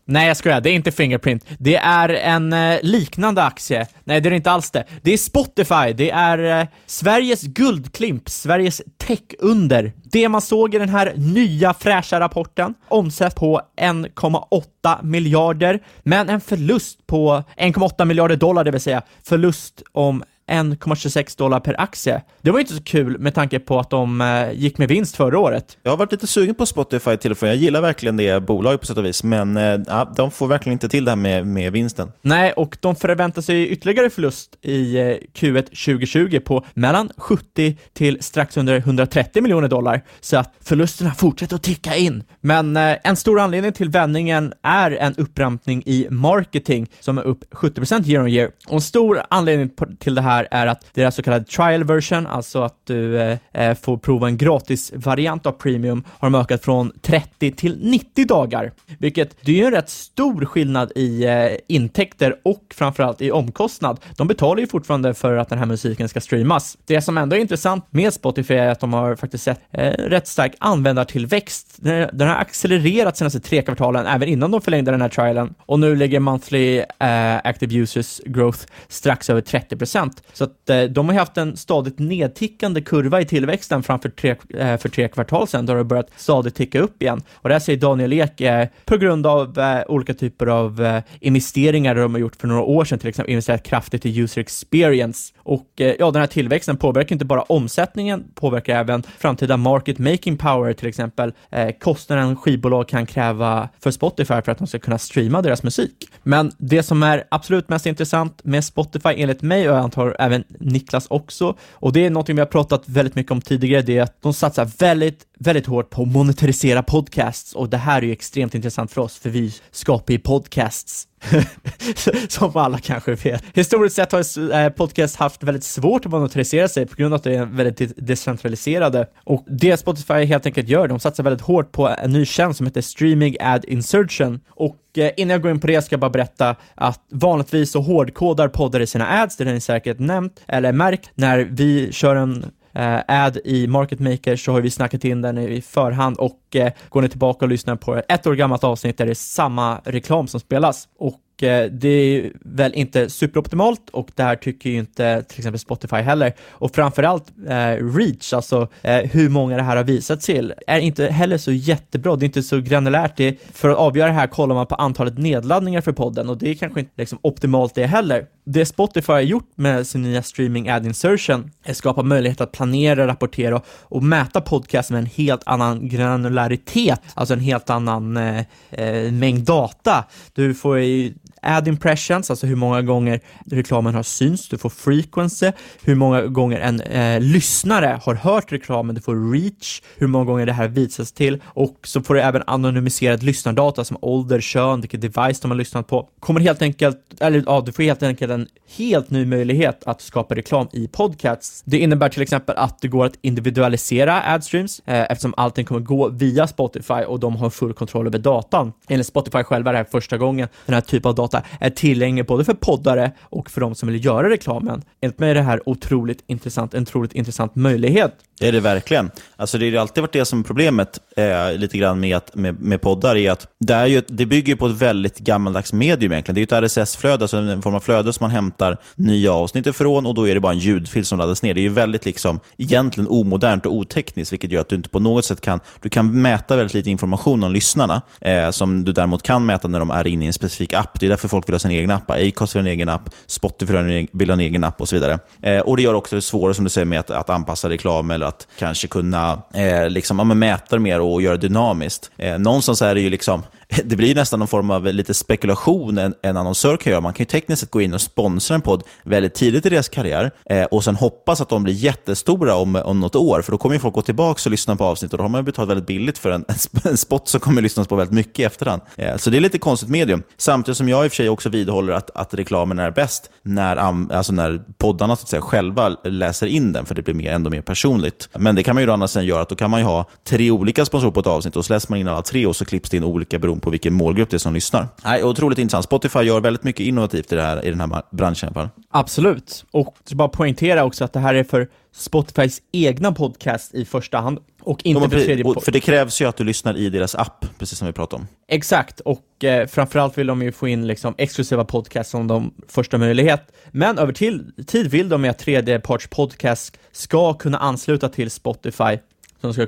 Nej, 0.06 0.28
jag 0.28 0.38
skojar. 0.38 0.62
Det 0.62 0.70
är 0.70 0.74
inte 0.74 0.92
Fingerprint. 0.92 1.46
Det 1.60 1.76
är 1.76 2.10
en 2.10 2.54
eh, 2.54 2.80
liknande 2.82 3.44
aktie. 3.44 3.88
Nej, 4.04 4.22
det 4.22 4.30
är 4.30 4.34
inte 4.34 4.52
alls 4.52 4.72
det. 4.72 4.84
Det 5.02 5.14
är 5.14 5.18
Spotify. 5.18 5.94
Det 5.96 6.10
är 6.10 6.62
eh, 6.62 6.68
Sveriges 6.86 7.42
guldklimp, 7.42 8.30
Sveriges 8.30 8.82
tech-under. 8.98 9.92
Det 10.04 10.30
man 10.30 10.42
såg 10.42 10.76
i 10.76 10.78
den 10.78 10.90
här 10.90 11.14
nya 11.16 11.74
fräscha 11.74 12.20
rapporten, 12.20 12.74
omsätt 12.88 13.36
på 13.36 13.62
1,8 13.82 15.04
miljarder, 15.04 15.84
men 16.04 16.30
en 16.30 16.42
förlust 16.42 17.08
på 17.08 17.44
1,8 17.58 18.06
miljarder 18.06 18.36
dollar, 18.36 18.64
det 18.64 18.72
vill 18.72 18.82
säga 18.82 19.02
förlust 19.24 19.84
om 19.92 20.24
1,26 20.48 21.38
dollar 21.38 21.60
per 21.60 21.82
aktie. 21.82 22.22
Det 22.42 22.52
var 22.52 22.60
ju 22.60 22.62
inte 22.62 22.74
så 22.74 22.84
kul 22.84 23.20
med 23.20 23.36
tanke 23.36 23.60
på 23.60 23.80
att 23.80 23.90
de 23.90 24.22
eh, 24.22 24.52
gick 24.52 24.78
med 24.78 24.88
vinst 24.88 25.16
förra 25.16 25.40
året. 25.40 25.78
Jag 25.84 25.92
har 25.92 25.98
varit 25.98 26.12
lite 26.12 26.28
sugen 26.28 26.56
på 26.56 26.66
Spotify 26.66 27.18
till 27.18 27.32
och 27.32 27.38
från. 27.38 27.50
Jag 27.50 27.58
gillar 27.58 27.82
verkligen 27.82 28.18
det 28.18 28.44
bolaget 28.44 28.82
på 28.82 28.88
sätt 28.88 28.98
och 28.98 29.06
vis, 29.06 29.24
men 29.24 29.58
eh, 29.58 29.80
ja, 29.88 30.14
de 30.16 30.32
får 30.32 30.48
verkligen 30.48 30.74
inte 30.74 30.90
till 30.90 31.06
det 31.06 31.12
här 31.12 31.16
med, 31.16 31.48
med 31.48 31.72
vinsten. 31.72 32.12
Nej, 32.22 32.52
och 32.52 32.78
de 32.82 32.96
förväntar 32.96 33.42
sig 33.42 33.68
ytterligare 33.68 34.10
förlust 34.10 34.58
i 34.62 34.98
eh, 34.98 35.16
Q1 35.34 35.64
2020 35.64 36.40
på 36.40 36.66
mellan 36.74 37.12
70 37.18 37.78
till 37.94 38.18
strax 38.22 38.58
under 38.58 38.78
130 38.78 39.42
miljoner 39.42 39.68
dollar, 39.68 40.02
så 40.22 40.38
att 40.38 40.54
förlusterna 40.62 41.12
fortsätter 41.12 41.56
att 41.56 41.64
ticka 41.64 41.96
in. 41.96 42.24
Men 42.42 42.78
en 42.78 43.16
stor 43.16 43.40
anledning 43.40 43.72
till 43.72 43.90
vändningen 43.90 44.54
är 44.64 44.92
en 44.92 45.16
upprampning 45.16 45.84
i 45.86 46.08
marketing 46.10 46.88
som 47.00 47.18
är 47.18 47.22
upp 47.22 47.54
70% 47.54 48.08
year 48.08 48.24
on 48.24 48.30
year. 48.30 48.52
Och 48.68 48.74
en 48.74 48.82
stor 48.82 49.22
anledning 49.30 49.70
till 50.00 50.16
det 50.16 50.22
här 50.22 50.37
är 50.52 50.68
att 50.68 50.86
deras 50.94 51.16
så 51.16 51.24
kallade 51.24 51.46
trial 51.46 51.84
version, 51.84 52.28
alltså 52.28 52.64
att 52.64 52.76
du 52.84 53.20
eh, 53.22 53.38
eh, 53.54 53.78
får 53.78 53.98
prova 53.98 54.28
en 54.28 54.38
gratis 54.38 54.92
variant 54.96 55.46
av 55.46 55.52
premium, 55.52 56.04
har 56.10 56.30
de 56.30 56.40
ökat 56.40 56.64
från 56.64 56.92
30 57.02 57.52
till 57.52 57.80
90 57.82 58.26
dagar, 58.26 58.72
vilket 59.00 59.38
det 59.42 59.52
är 59.52 59.56
ju 59.56 59.66
en 59.66 59.72
rätt 59.72 59.90
stor 59.90 60.46
skillnad 60.46 60.92
i 60.96 61.26
eh, 61.26 61.48
intäkter 61.68 62.36
och 62.44 62.64
framförallt 62.76 63.22
i 63.22 63.32
omkostnad. 63.32 64.00
De 64.18 64.28
betalar 64.28 64.62
ju 64.62 64.68
fortfarande 64.68 65.14
för 65.14 65.38
att 65.38 65.50
den 65.50 65.60
här 65.60 65.66
musiken 65.66 66.10
ska 66.10 66.22
streamas. 66.22 66.78
Det 66.86 67.02
som 67.02 67.18
ändå 67.18 67.36
är 67.36 67.40
intressant 67.40 67.86
med 67.90 68.14
Spotify 68.14 68.54
är 68.54 68.70
att 68.70 68.80
de 68.80 68.94
har 68.94 69.16
faktiskt 69.16 69.44
sett 69.44 69.62
eh, 69.72 69.92
rätt 69.92 70.28
stark 70.28 70.56
användartillväxt. 70.60 71.76
Den, 71.78 72.10
den 72.14 72.28
har 72.28 72.36
accelererat 72.36 73.18
senaste 73.18 73.40
tre 73.40 73.62
kvartalen, 73.62 74.06
även 74.06 74.30
innan 74.30 74.52
de 74.52 74.62
förlängde 74.62 74.92
den 74.92 75.02
här 75.02 75.10
trialen. 75.10 75.54
Och 75.66 75.80
nu 75.80 75.96
ligger 75.96 76.20
monthly 76.20 76.78
eh, 76.78 77.36
active 77.44 77.76
users 77.76 78.22
growth 78.26 78.60
strax 78.88 79.30
över 79.30 79.42
30 79.42 79.78
procent. 79.78 80.24
Så 80.34 80.44
att 80.44 80.70
eh, 80.70 80.84
de 80.84 81.10
har 81.10 81.16
haft 81.16 81.38
en 81.38 81.58
stadigt 81.58 82.00
nedtickande 82.00 82.82
kurva 82.82 83.22
i 83.22 83.26
tillväxten 83.26 83.84
framför 83.84 84.10
tre, 84.10 84.36
eh, 84.58 84.78
för 84.78 84.90
tre 84.90 85.08
kvartal 85.08 85.48
sedan, 85.48 85.66
då 85.66 85.74
har 85.74 85.78
det 85.78 85.84
börjat 85.84 86.10
stadigt 86.16 86.56
ticka 86.56 86.80
upp 86.80 87.02
igen. 87.02 87.22
Och 87.34 87.50
det 87.50 87.56
här 87.56 87.60
säger 87.60 87.80
Daniel 87.80 88.14
Ek 88.14 88.42
eh, 88.42 88.68
på 88.86 88.98
grund 88.98 89.28
av 89.28 89.60
eh, 89.60 89.84
olika 89.88 90.14
typer 90.14 90.48
av 90.48 90.86
eh, 90.86 91.04
investeringar 91.20 91.96
de 91.96 92.14
har 92.14 92.20
gjort 92.22 92.36
för 92.36 92.48
några 92.48 92.62
år 92.62 92.86
sedan, 92.86 93.00
till 93.00 93.10
exempel 93.10 93.32
investerat 93.32 93.64
kraftigt 93.64 94.06
i 94.06 94.20
user 94.20 94.42
experience. 94.42 95.34
Och 95.38 95.82
eh, 95.82 95.96
ja, 96.00 96.12
den 96.12 96.20
här 96.20 96.28
tillväxten 96.28 96.78
påverkar 96.78 97.16
inte 97.16 97.26
bara 97.26 97.42
omsättningen, 97.42 98.24
påverkar 98.36 98.80
även 98.80 99.04
framtida 99.04 99.58
market 99.58 100.00
making 100.00 100.38
power, 100.38 100.74
till 100.74 100.88
exempel 100.88 101.34
eh, 101.52 101.70
kostnaden 101.80 102.36
skivbolag 102.36 102.88
kan 102.88 103.06
kräva 103.06 103.70
för 103.80 103.92
Spotify 103.92 104.42
för 104.42 104.50
att 104.52 104.58
de 104.58 104.68
ska 104.68 104.80
kunna 104.80 104.98
streama 104.98 105.42
deras 105.42 105.64
musik. 105.64 106.10
Men 106.24 106.52
det 106.58 106.84
som 106.84 107.04
är 107.04 107.24
absolut 107.32 107.70
mest 107.70 107.86
intressant 107.86 108.42
med 108.44 108.64
Spotify 108.64 109.10
enligt 109.16 109.42
mig 109.42 109.70
och 109.70 109.76
jag 109.76 109.84
antar 109.84 110.16
även 110.20 110.44
Niklas 110.60 111.08
också, 111.10 111.58
och 111.72 111.94
det 111.94 112.06
är 112.06 112.10
någonting 112.10 112.36
vi 112.36 112.42
har 112.42 112.48
pratat 112.48 112.84
väldigt 112.86 113.16
mycket 113.16 113.32
om 113.32 113.42
tidigare, 113.42 113.82
det 113.82 113.98
är 113.98 114.02
att 114.02 114.22
de 114.22 114.34
satsar 114.34 114.70
väldigt, 114.80 115.26
väldigt 115.40 115.66
hårt 115.66 115.90
på 115.90 116.02
att 116.02 116.08
monetarisera 116.08 116.84
podcasts 116.84 117.54
och 117.54 117.70
det 117.70 117.78
här 117.78 118.02
är 118.02 118.06
ju 118.06 118.12
extremt 118.12 118.56
intressant 118.56 118.92
för 118.92 119.02
oss, 119.02 119.18
för 119.18 119.30
vi 119.30 119.54
skapar 119.72 120.14
ju 120.14 120.20
podcasts 120.20 121.08
som 122.30 122.58
alla 122.58 122.80
kanske 122.80 123.16
vet. 123.16 123.44
Historiskt 123.54 123.96
sett 123.96 124.12
har 124.12 124.54
eh, 124.54 124.70
podcast 124.70 125.16
haft 125.16 125.44
väldigt 125.44 125.64
svårt 125.64 126.06
att 126.06 126.12
monetarisera 126.12 126.68
sig 126.68 126.86
på 126.86 126.96
grund 126.96 127.14
av 127.14 127.18
att 127.18 127.24
det 127.24 127.36
är 127.36 127.46
väldigt 127.46 128.08
decentraliserade. 128.08 129.08
Och 129.24 129.46
det 129.48 129.78
Spotify 129.78 130.26
helt 130.26 130.46
enkelt 130.46 130.70
gör, 130.70 130.88
de 130.88 131.00
satsar 131.00 131.24
väldigt 131.24 131.42
hårt 131.42 131.72
på 131.72 131.88
en 131.88 132.12
ny 132.12 132.26
tjänst 132.26 132.58
som 132.58 132.66
heter 132.68 132.82
Streaming 132.82 133.36
Ad 133.40 133.68
Insertion. 133.68 134.40
Och 134.50 134.76
Eh, 134.98 135.12
innan 135.18 135.32
jag 135.32 135.42
går 135.42 135.52
in 135.52 135.60
på 135.60 135.68
det 135.68 135.82
ska 135.82 135.94
jag 135.94 136.00
bara 136.00 136.10
berätta 136.10 136.56
att 136.76 137.02
vanligtvis 137.10 137.72
så 137.72 137.82
hårdkodar 137.82 138.48
poddar 138.48 138.80
i 138.80 138.88
sina 138.88 139.22
ads, 139.22 139.38
det 139.38 139.46
har 139.46 139.54
ni 139.54 139.60
säkert 139.60 140.00
nämnt 140.00 140.44
eller 140.48 140.72
märkt, 140.72 141.12
när 141.16 141.48
vi 141.52 141.92
kör 141.92 142.16
en 142.16 142.46
eh, 142.74 143.00
ad 143.08 143.38
i 143.46 143.68
Market 143.68 144.00
Maker 144.00 144.36
så 144.36 144.52
har 144.52 144.62
vi 144.62 144.70
snackat 144.70 145.06
in 145.06 145.22
den 145.22 145.38
i 145.38 145.62
förhand 145.62 146.18
och 146.18 146.56
eh, 146.56 146.72
går 146.90 147.02
ni 147.02 147.10
tillbaka 147.10 147.46
och 147.46 147.50
lyssnar 147.50 147.76
på 147.76 148.02
ett 148.08 148.28
år 148.28 148.36
gammalt 148.36 148.64
avsnitt 148.64 148.98
där 148.98 149.06
det 149.06 149.12
är 149.12 149.16
samma 149.16 149.82
reklam 149.84 150.28
som 150.28 150.40
spelas. 150.40 150.88
Och 151.00 151.20
Eh, 151.44 151.66
det 151.72 151.88
är 151.88 152.32
väl 152.42 152.74
inte 152.74 153.10
superoptimalt 153.10 153.90
och 153.90 154.10
det 154.16 154.24
här 154.24 154.36
tycker 154.36 154.70
ju 154.70 154.78
inte 154.78 155.24
till 155.24 155.40
exempel 155.40 155.60
Spotify 155.60 155.96
heller. 155.96 156.34
Och 156.50 156.76
framförallt 156.76 157.26
eh, 157.48 157.96
reach, 157.96 158.34
alltså 158.34 158.68
eh, 158.82 158.98
hur 158.98 159.30
många 159.30 159.58
det 159.58 159.64
här 159.64 159.78
har 159.78 159.84
visat 159.84 160.22
till, 160.22 160.54
är 160.68 160.80
inte 160.80 161.06
heller 161.08 161.38
så 161.38 161.52
jättebra. 161.52 162.16
Det 162.16 162.24
är 162.24 162.28
inte 162.28 162.44
så 162.44 162.62
granulärt. 162.62 163.18
Det, 163.18 163.38
för 163.54 163.70
att 163.70 163.78
avgöra 163.78 164.08
det 164.08 164.14
här 164.14 164.28
kollar 164.28 164.56
man 164.56 164.68
på 164.68 164.76
antalet 164.76 165.18
nedladdningar 165.18 165.82
för 165.82 165.92
podden 165.92 166.30
och 166.30 166.38
det 166.38 166.50
är 166.50 166.56
kanske 166.56 166.80
inte 166.80 166.92
liksom, 166.96 167.20
optimalt 167.22 167.76
det 167.76 167.86
heller. 167.86 168.26
Det 168.46 168.66
Spotify 168.66 169.12
har 169.14 169.20
gjort 169.20 169.52
med 169.56 169.88
sin 169.88 170.02
nya 170.02 170.24
streaming 170.24 170.70
ad 170.70 170.88
insertion 170.88 171.52
är 171.64 171.72
att 171.72 171.78
skapa 171.78 172.04
möjlighet 172.04 172.42
att 172.42 172.52
planera, 172.52 173.08
rapportera 173.08 173.56
och, 173.56 173.66
och 173.70 174.04
mäta 174.04 174.42
podcast 174.42 174.92
med 174.92 175.00
en 175.00 175.06
helt 175.06 175.42
annan 175.46 175.90
granularitet, 175.90 177.02
alltså 177.14 177.34
en 177.34 177.40
helt 177.40 177.70
annan 177.70 178.18
eh, 178.18 178.44
eh, 178.72 179.12
mängd 179.12 179.46
data. 179.46 180.06
Du 180.34 180.54
får 180.54 180.80
ju 180.80 181.14
ad 181.42 181.68
impressions, 181.68 182.30
alltså 182.30 182.48
hur 182.48 182.56
många 182.56 182.82
gånger 182.82 183.20
reklamen 183.46 183.96
har 183.96 184.04
synts, 184.04 184.50
du 184.50 184.58
får 184.58 184.70
frequency, 184.70 185.52
hur 185.84 185.96
många 185.96 186.22
gånger 186.22 186.60
en 186.60 186.82
eh, 186.82 187.22
lyssnare 187.22 188.00
har 188.04 188.16
hört 188.16 188.52
reklamen, 188.52 188.96
du 188.96 189.02
får 189.02 189.32
reach, 189.32 189.82
hur 189.98 190.08
många 190.08 190.26
gånger 190.26 190.46
det 190.46 190.54
här 190.54 190.68
visas 190.68 191.12
till 191.12 191.42
och 191.46 191.78
så 191.84 192.02
får 192.02 192.14
du 192.14 192.22
även 192.22 192.44
anonymiserad 192.48 193.24
lyssnardata 193.24 193.84
som 193.86 193.98
ålder, 194.02 194.42
kön, 194.42 194.82
vilket 194.82 195.02
device 195.02 195.40
de 195.40 195.52
har 195.52 195.56
lyssnat 195.58 195.88
på. 195.88 196.10
Kommer 196.20 196.42
helt 196.42 196.62
enkelt, 196.62 196.98
eller 197.20 197.44
ja, 197.46 197.64
du 197.66 197.72
får 197.72 197.84
helt 197.84 198.04
enkelt 198.04 198.32
en 198.32 198.48
helt 198.78 199.10
ny 199.10 199.26
möjlighet 199.26 199.84
att 199.86 200.02
skapa 200.02 200.36
reklam 200.36 200.68
i 200.72 200.88
podcasts. 200.88 201.64
Det 201.66 201.80
innebär 201.80 202.10
till 202.10 202.22
exempel 202.22 202.58
att 202.58 202.82
det 202.82 202.88
går 202.88 203.06
att 203.06 203.16
individualisera 203.22 204.22
adstreams 204.24 204.82
eh, 204.86 205.12
eftersom 205.12 205.34
allting 205.38 205.66
kommer 205.66 205.82
gå 205.82 206.10
via 206.10 206.48
Spotify 206.48 206.94
och 206.94 207.20
de 207.20 207.36
har 207.36 207.50
full 207.50 207.74
kontroll 207.74 208.08
över 208.08 208.20
datan. 208.20 208.74
Enligt 208.88 209.08
Spotify 209.08 209.44
själva 209.44 209.70
är 209.70 209.74
det 209.74 209.78
här 209.78 209.88
första 209.92 210.18
gången 210.18 210.48
den 210.66 210.74
här 210.74 210.82
typen 210.82 211.10
av 211.10 211.16
data 211.16 211.27
är 211.60 211.70
tillgänglig 211.70 212.26
både 212.26 212.44
för 212.46 212.54
poddare 212.54 213.12
och 213.22 213.50
för 213.50 213.62
de 213.62 213.76
som 213.76 213.90
vill 213.90 214.06
göra 214.06 214.30
reklamen. 214.30 214.84
Enligt 215.02 215.20
mig 215.20 215.30
är 215.30 215.36
det 215.36 215.42
här 215.42 215.70
otroligt 215.70 216.24
intressant, 216.28 216.74
en 216.74 216.82
otroligt 216.82 217.14
intressant 217.14 217.56
möjlighet. 217.56 218.14
Det 218.40 218.48
är 218.48 218.52
det 218.52 218.60
verkligen. 218.60 219.12
Alltså 219.36 219.58
det 219.58 219.72
har 219.72 219.82
alltid 219.82 220.02
varit 220.02 220.14
det 220.14 220.26
som 220.26 220.40
är 220.40 220.44
problemet 220.44 221.00
eh, 221.18 221.54
lite 221.58 221.78
grann 221.78 222.00
med, 222.00 222.18
att, 222.18 222.36
med, 222.36 222.62
med 222.62 222.82
poddar, 222.82 223.16
är 223.16 223.32
att 223.32 223.48
det, 223.60 223.74
är 223.74 223.86
ju, 223.86 224.02
det 224.08 224.26
bygger 224.26 224.56
på 224.56 224.68
ett 224.68 224.82
väldigt 224.82 225.20
gammaldags 225.20 225.74
medium 225.74 226.12
egentligen. 226.12 226.36
Det 226.36 226.54
är 226.54 226.60
ju 226.62 226.68
ett 226.68 226.72
RSS-flöde, 226.72 227.24
alltså 227.24 227.38
en 227.38 227.62
form 227.62 227.76
av 227.76 227.80
flöde 227.80 228.14
som 228.14 228.24
man 228.24 228.32
hämtar 228.32 228.78
nya 228.96 229.34
avsnitt 229.34 229.68
ifrån 229.68 230.06
och 230.06 230.14
då 230.14 230.28
är 230.28 230.34
det 230.34 230.40
bara 230.40 230.54
en 230.54 230.60
ljudfil 230.60 231.06
som 231.06 231.18
laddas 231.18 231.44
ner. 231.44 231.54
Det 231.54 231.60
är 231.60 231.64
ju 231.64 231.70
väldigt 231.70 232.06
liksom, 232.06 232.40
egentligen 232.58 233.08
omodernt 233.10 233.66
och 233.66 233.74
otekniskt, 233.74 234.34
vilket 234.34 234.52
gör 234.52 234.62
att 234.62 234.70
du 234.70 234.76
inte 234.76 234.90
på 234.90 235.00
något 235.00 235.26
sätt 235.26 235.42
kan, 235.42 235.60
du 235.82 235.90
kan 235.90 236.22
mäta 236.22 236.56
väldigt 236.56 236.74
lite 236.74 236.90
information 236.90 237.44
om 237.44 237.52
lyssnarna, 237.52 238.02
eh, 238.22 238.52
som 238.52 238.84
du 238.84 238.92
däremot 238.92 239.24
kan 239.24 239.46
mäta 239.46 239.68
när 239.68 239.80
de 239.80 239.92
är 239.92 240.08
inne 240.08 240.24
i 240.26 240.28
en 240.28 240.34
specifik 240.34 240.74
app. 240.74 241.00
Det 241.00 241.06
är 241.06 241.10
därför 241.18 241.28
folk 241.28 241.48
vill 241.50 241.54
ha 241.54 241.60
sin 241.60 241.72
egen 241.72 241.92
app. 241.92 242.12
Acast 242.12 242.56
vill 242.56 242.62
ha 242.62 242.68
en 242.68 242.74
egen 242.74 242.90
app, 242.90 243.10
Spotify 243.28 243.74
vill 244.12 244.30
ha 244.30 244.34
en 244.34 244.40
egen 244.40 244.64
app 244.64 244.82
och 244.82 244.90
så 244.90 244.96
vidare. 244.96 245.20
Eh, 245.42 245.60
och 245.60 245.78
Det 245.78 245.84
gör 245.84 245.94
också 245.94 246.16
det 246.16 246.22
svårare, 246.22 246.54
som 246.54 246.64
du 246.64 246.70
säger, 246.70 246.86
med 246.86 247.00
att, 247.00 247.10
att 247.10 247.30
anpassa 247.30 247.70
reklam 247.70 248.12
eller 248.12 248.26
att 248.26 248.48
kanske 248.60 248.88
kunna 248.88 249.42
eh, 249.54 249.90
liksom, 249.90 250.20
ja, 250.20 250.24
mäta 250.24 250.76
det 250.76 250.80
mer 250.80 251.00
och 251.00 251.22
göra 251.22 251.38
det 251.38 251.48
dynamiskt. 251.48 252.12
Eh, 252.18 252.40
någonstans 252.40 252.82
är 252.82 252.96
det 252.96 253.02
ju 253.02 253.10
liksom, 253.10 253.44
det 253.86 253.96
blir 253.96 254.16
nästan 254.16 254.40
någon 254.40 254.48
form 254.48 254.72
av 254.72 254.86
lite 254.86 255.14
spekulation 255.14 255.98
en, 255.98 256.14
en 256.22 256.38
annonsör 256.38 256.78
kan 256.78 256.92
göra. 256.92 257.02
Man 257.02 257.14
kan 257.14 257.24
ju 257.24 257.26
tekniskt 257.26 257.60
sett 257.60 257.72
gå 257.72 257.82
in 257.82 257.94
och 257.94 258.02
sponsra 258.02 258.56
en 258.56 258.62
podd 258.62 258.84
väldigt 259.04 259.34
tidigt 259.34 259.66
i 259.66 259.70
deras 259.70 259.90
karriär 259.90 260.32
eh, 260.46 260.64
och 260.64 260.84
sen 260.84 260.96
hoppas 260.96 261.42
att 261.42 261.50
de 261.50 261.64
blir 261.64 261.74
jättestora 261.74 262.56
om, 262.56 262.76
om 262.76 263.00
något 263.00 263.16
år, 263.16 263.42
för 263.42 263.52
då 263.52 263.58
kommer 263.58 263.76
ju 263.76 263.80
folk 263.80 263.94
gå 263.94 264.02
tillbaka 264.02 264.42
och 264.46 264.52
lyssna 264.52 264.76
på 264.76 264.84
avsnitt 264.84 265.12
och 265.12 265.18
då 265.18 265.24
har 265.24 265.30
man 265.30 265.46
betalat 265.46 265.70
väldigt 265.70 265.88
billigt 265.88 266.18
för 266.18 266.32
en, 266.32 266.46
en 266.84 266.98
spot 266.98 267.28
som 267.28 267.40
kommer 267.40 267.62
lyssnas 267.62 267.88
på 267.88 267.96
väldigt 267.96 268.14
mycket 268.14 268.40
i 268.40 268.44
efterhand. 268.44 268.82
Eh, 268.96 269.18
så 269.18 269.30
det 269.30 269.38
är 269.38 269.42
lite 269.42 269.58
konstigt 269.58 269.90
medium. 269.90 270.24
Samtidigt 270.38 270.78
som 270.78 270.90
jag 270.90 271.06
i 271.06 271.08
och 271.08 271.12
för 271.12 271.16
sig 271.16 271.30
också 271.30 271.50
vidhåller 271.50 271.94
att, 271.94 272.10
att 272.16 272.34
reklamen 272.34 272.80
är 272.80 272.92
bäst 272.92 273.30
när, 273.44 273.78
alltså 273.78 274.34
när 274.34 274.62
poddarna 274.78 275.16
så 275.16 275.24
att 275.24 275.30
säga, 275.30 275.42
själva 275.42 275.90
läser 276.04 276.48
in 276.48 276.74
den, 276.74 276.86
för 276.86 276.96
det 276.96 277.02
blir 277.02 277.16
mer, 277.16 277.32
ändå 277.32 277.50
mer 277.50 277.62
personligt. 277.62 278.30
Men 278.40 278.56
det 278.56 278.64
kan 278.64 278.76
man 278.76 278.82
ju 278.82 278.88
då 278.88 278.94
annars 278.94 279.12
sen 279.12 279.26
göra 279.26 279.42
att 279.42 279.50
då 279.50 279.56
kan 279.56 279.72
man 279.72 279.80
ju 279.80 279.86
ha 279.86 280.06
tre 280.28 280.52
olika 280.52 280.86
sponsorer 280.86 281.12
på 281.12 281.20
ett 281.20 281.28
avsnitt 281.28 281.56
och 281.56 281.66
så 281.66 281.74
läser 281.74 281.92
man 281.92 282.00
in 282.00 282.08
alla 282.08 282.22
tre 282.22 282.46
och 282.46 282.56
så 282.56 282.66
klipps 282.66 282.90
det 282.90 282.98
in 282.98 283.04
olika 283.04 283.40
beroende 283.40 283.57
på 283.60 283.70
vilken 283.70 283.94
målgrupp 283.94 284.30
det 284.30 284.38
är 284.38 284.40
som 284.40 284.54
lyssnar. 284.54 284.88
Nej, 285.04 285.24
otroligt 285.24 285.60
intressant. 285.60 285.86
Spotify 285.86 286.20
gör 286.20 286.42
väldigt 286.42 286.64
mycket 286.64 286.86
innovativt 286.86 287.34
i, 287.34 287.36
det 287.36 287.42
här, 287.42 287.66
i 287.66 287.70
den 287.70 287.82
här 287.82 288.02
branschen. 288.12 288.54
Fall. 288.54 288.70
Absolut. 288.90 289.66
Och 289.72 289.96
bara 290.14 290.28
poängtera 290.28 290.84
också 290.84 291.04
att 291.04 291.14
det 291.14 291.20
här 291.20 291.34
är 291.36 291.44
för 291.44 291.68
Spotifys 291.96 292.62
egna 292.72 293.12
podcast 293.12 293.74
i 293.74 293.86
första 293.86 294.18
hand 294.18 294.40
och 294.62 294.86
inte 294.86 295.10
för 295.10 295.26
tredje 295.26 295.62
För 295.62 295.72
det 295.72 295.80
krävs 295.80 296.22
ju 296.22 296.26
att 296.26 296.38
du 296.38 296.44
lyssnar 296.44 296.78
i 296.78 296.90
deras 296.90 297.16
app, 297.16 297.46
precis 297.58 297.80
som 297.80 297.88
vi 297.88 297.94
pratade 297.94 298.22
om. 298.22 298.28
Exakt, 298.48 299.00
och 299.00 299.44
eh, 299.44 299.68
framförallt 299.68 300.18
vill 300.18 300.28
de 300.28 300.42
ju 300.42 300.52
få 300.52 300.68
in 300.68 300.88
liksom, 300.88 301.16
exklusiva 301.18 301.66
podcasts 301.66 302.12
som 302.12 302.28
de 302.28 302.54
första 302.68 302.98
möjlighet. 302.98 303.52
Men 303.72 303.98
över 303.98 304.14
till, 304.14 304.52
tid 304.68 304.92
vill 304.92 305.10
de 305.10 305.26
att 305.26 305.40
tredjeparts 305.40 306.08
podcast 306.08 306.78
ska 306.92 307.34
kunna 307.34 307.58
ansluta 307.58 308.10
till 308.10 308.32
Spotify 308.32 308.98
som 309.42 309.54
ska 309.54 309.68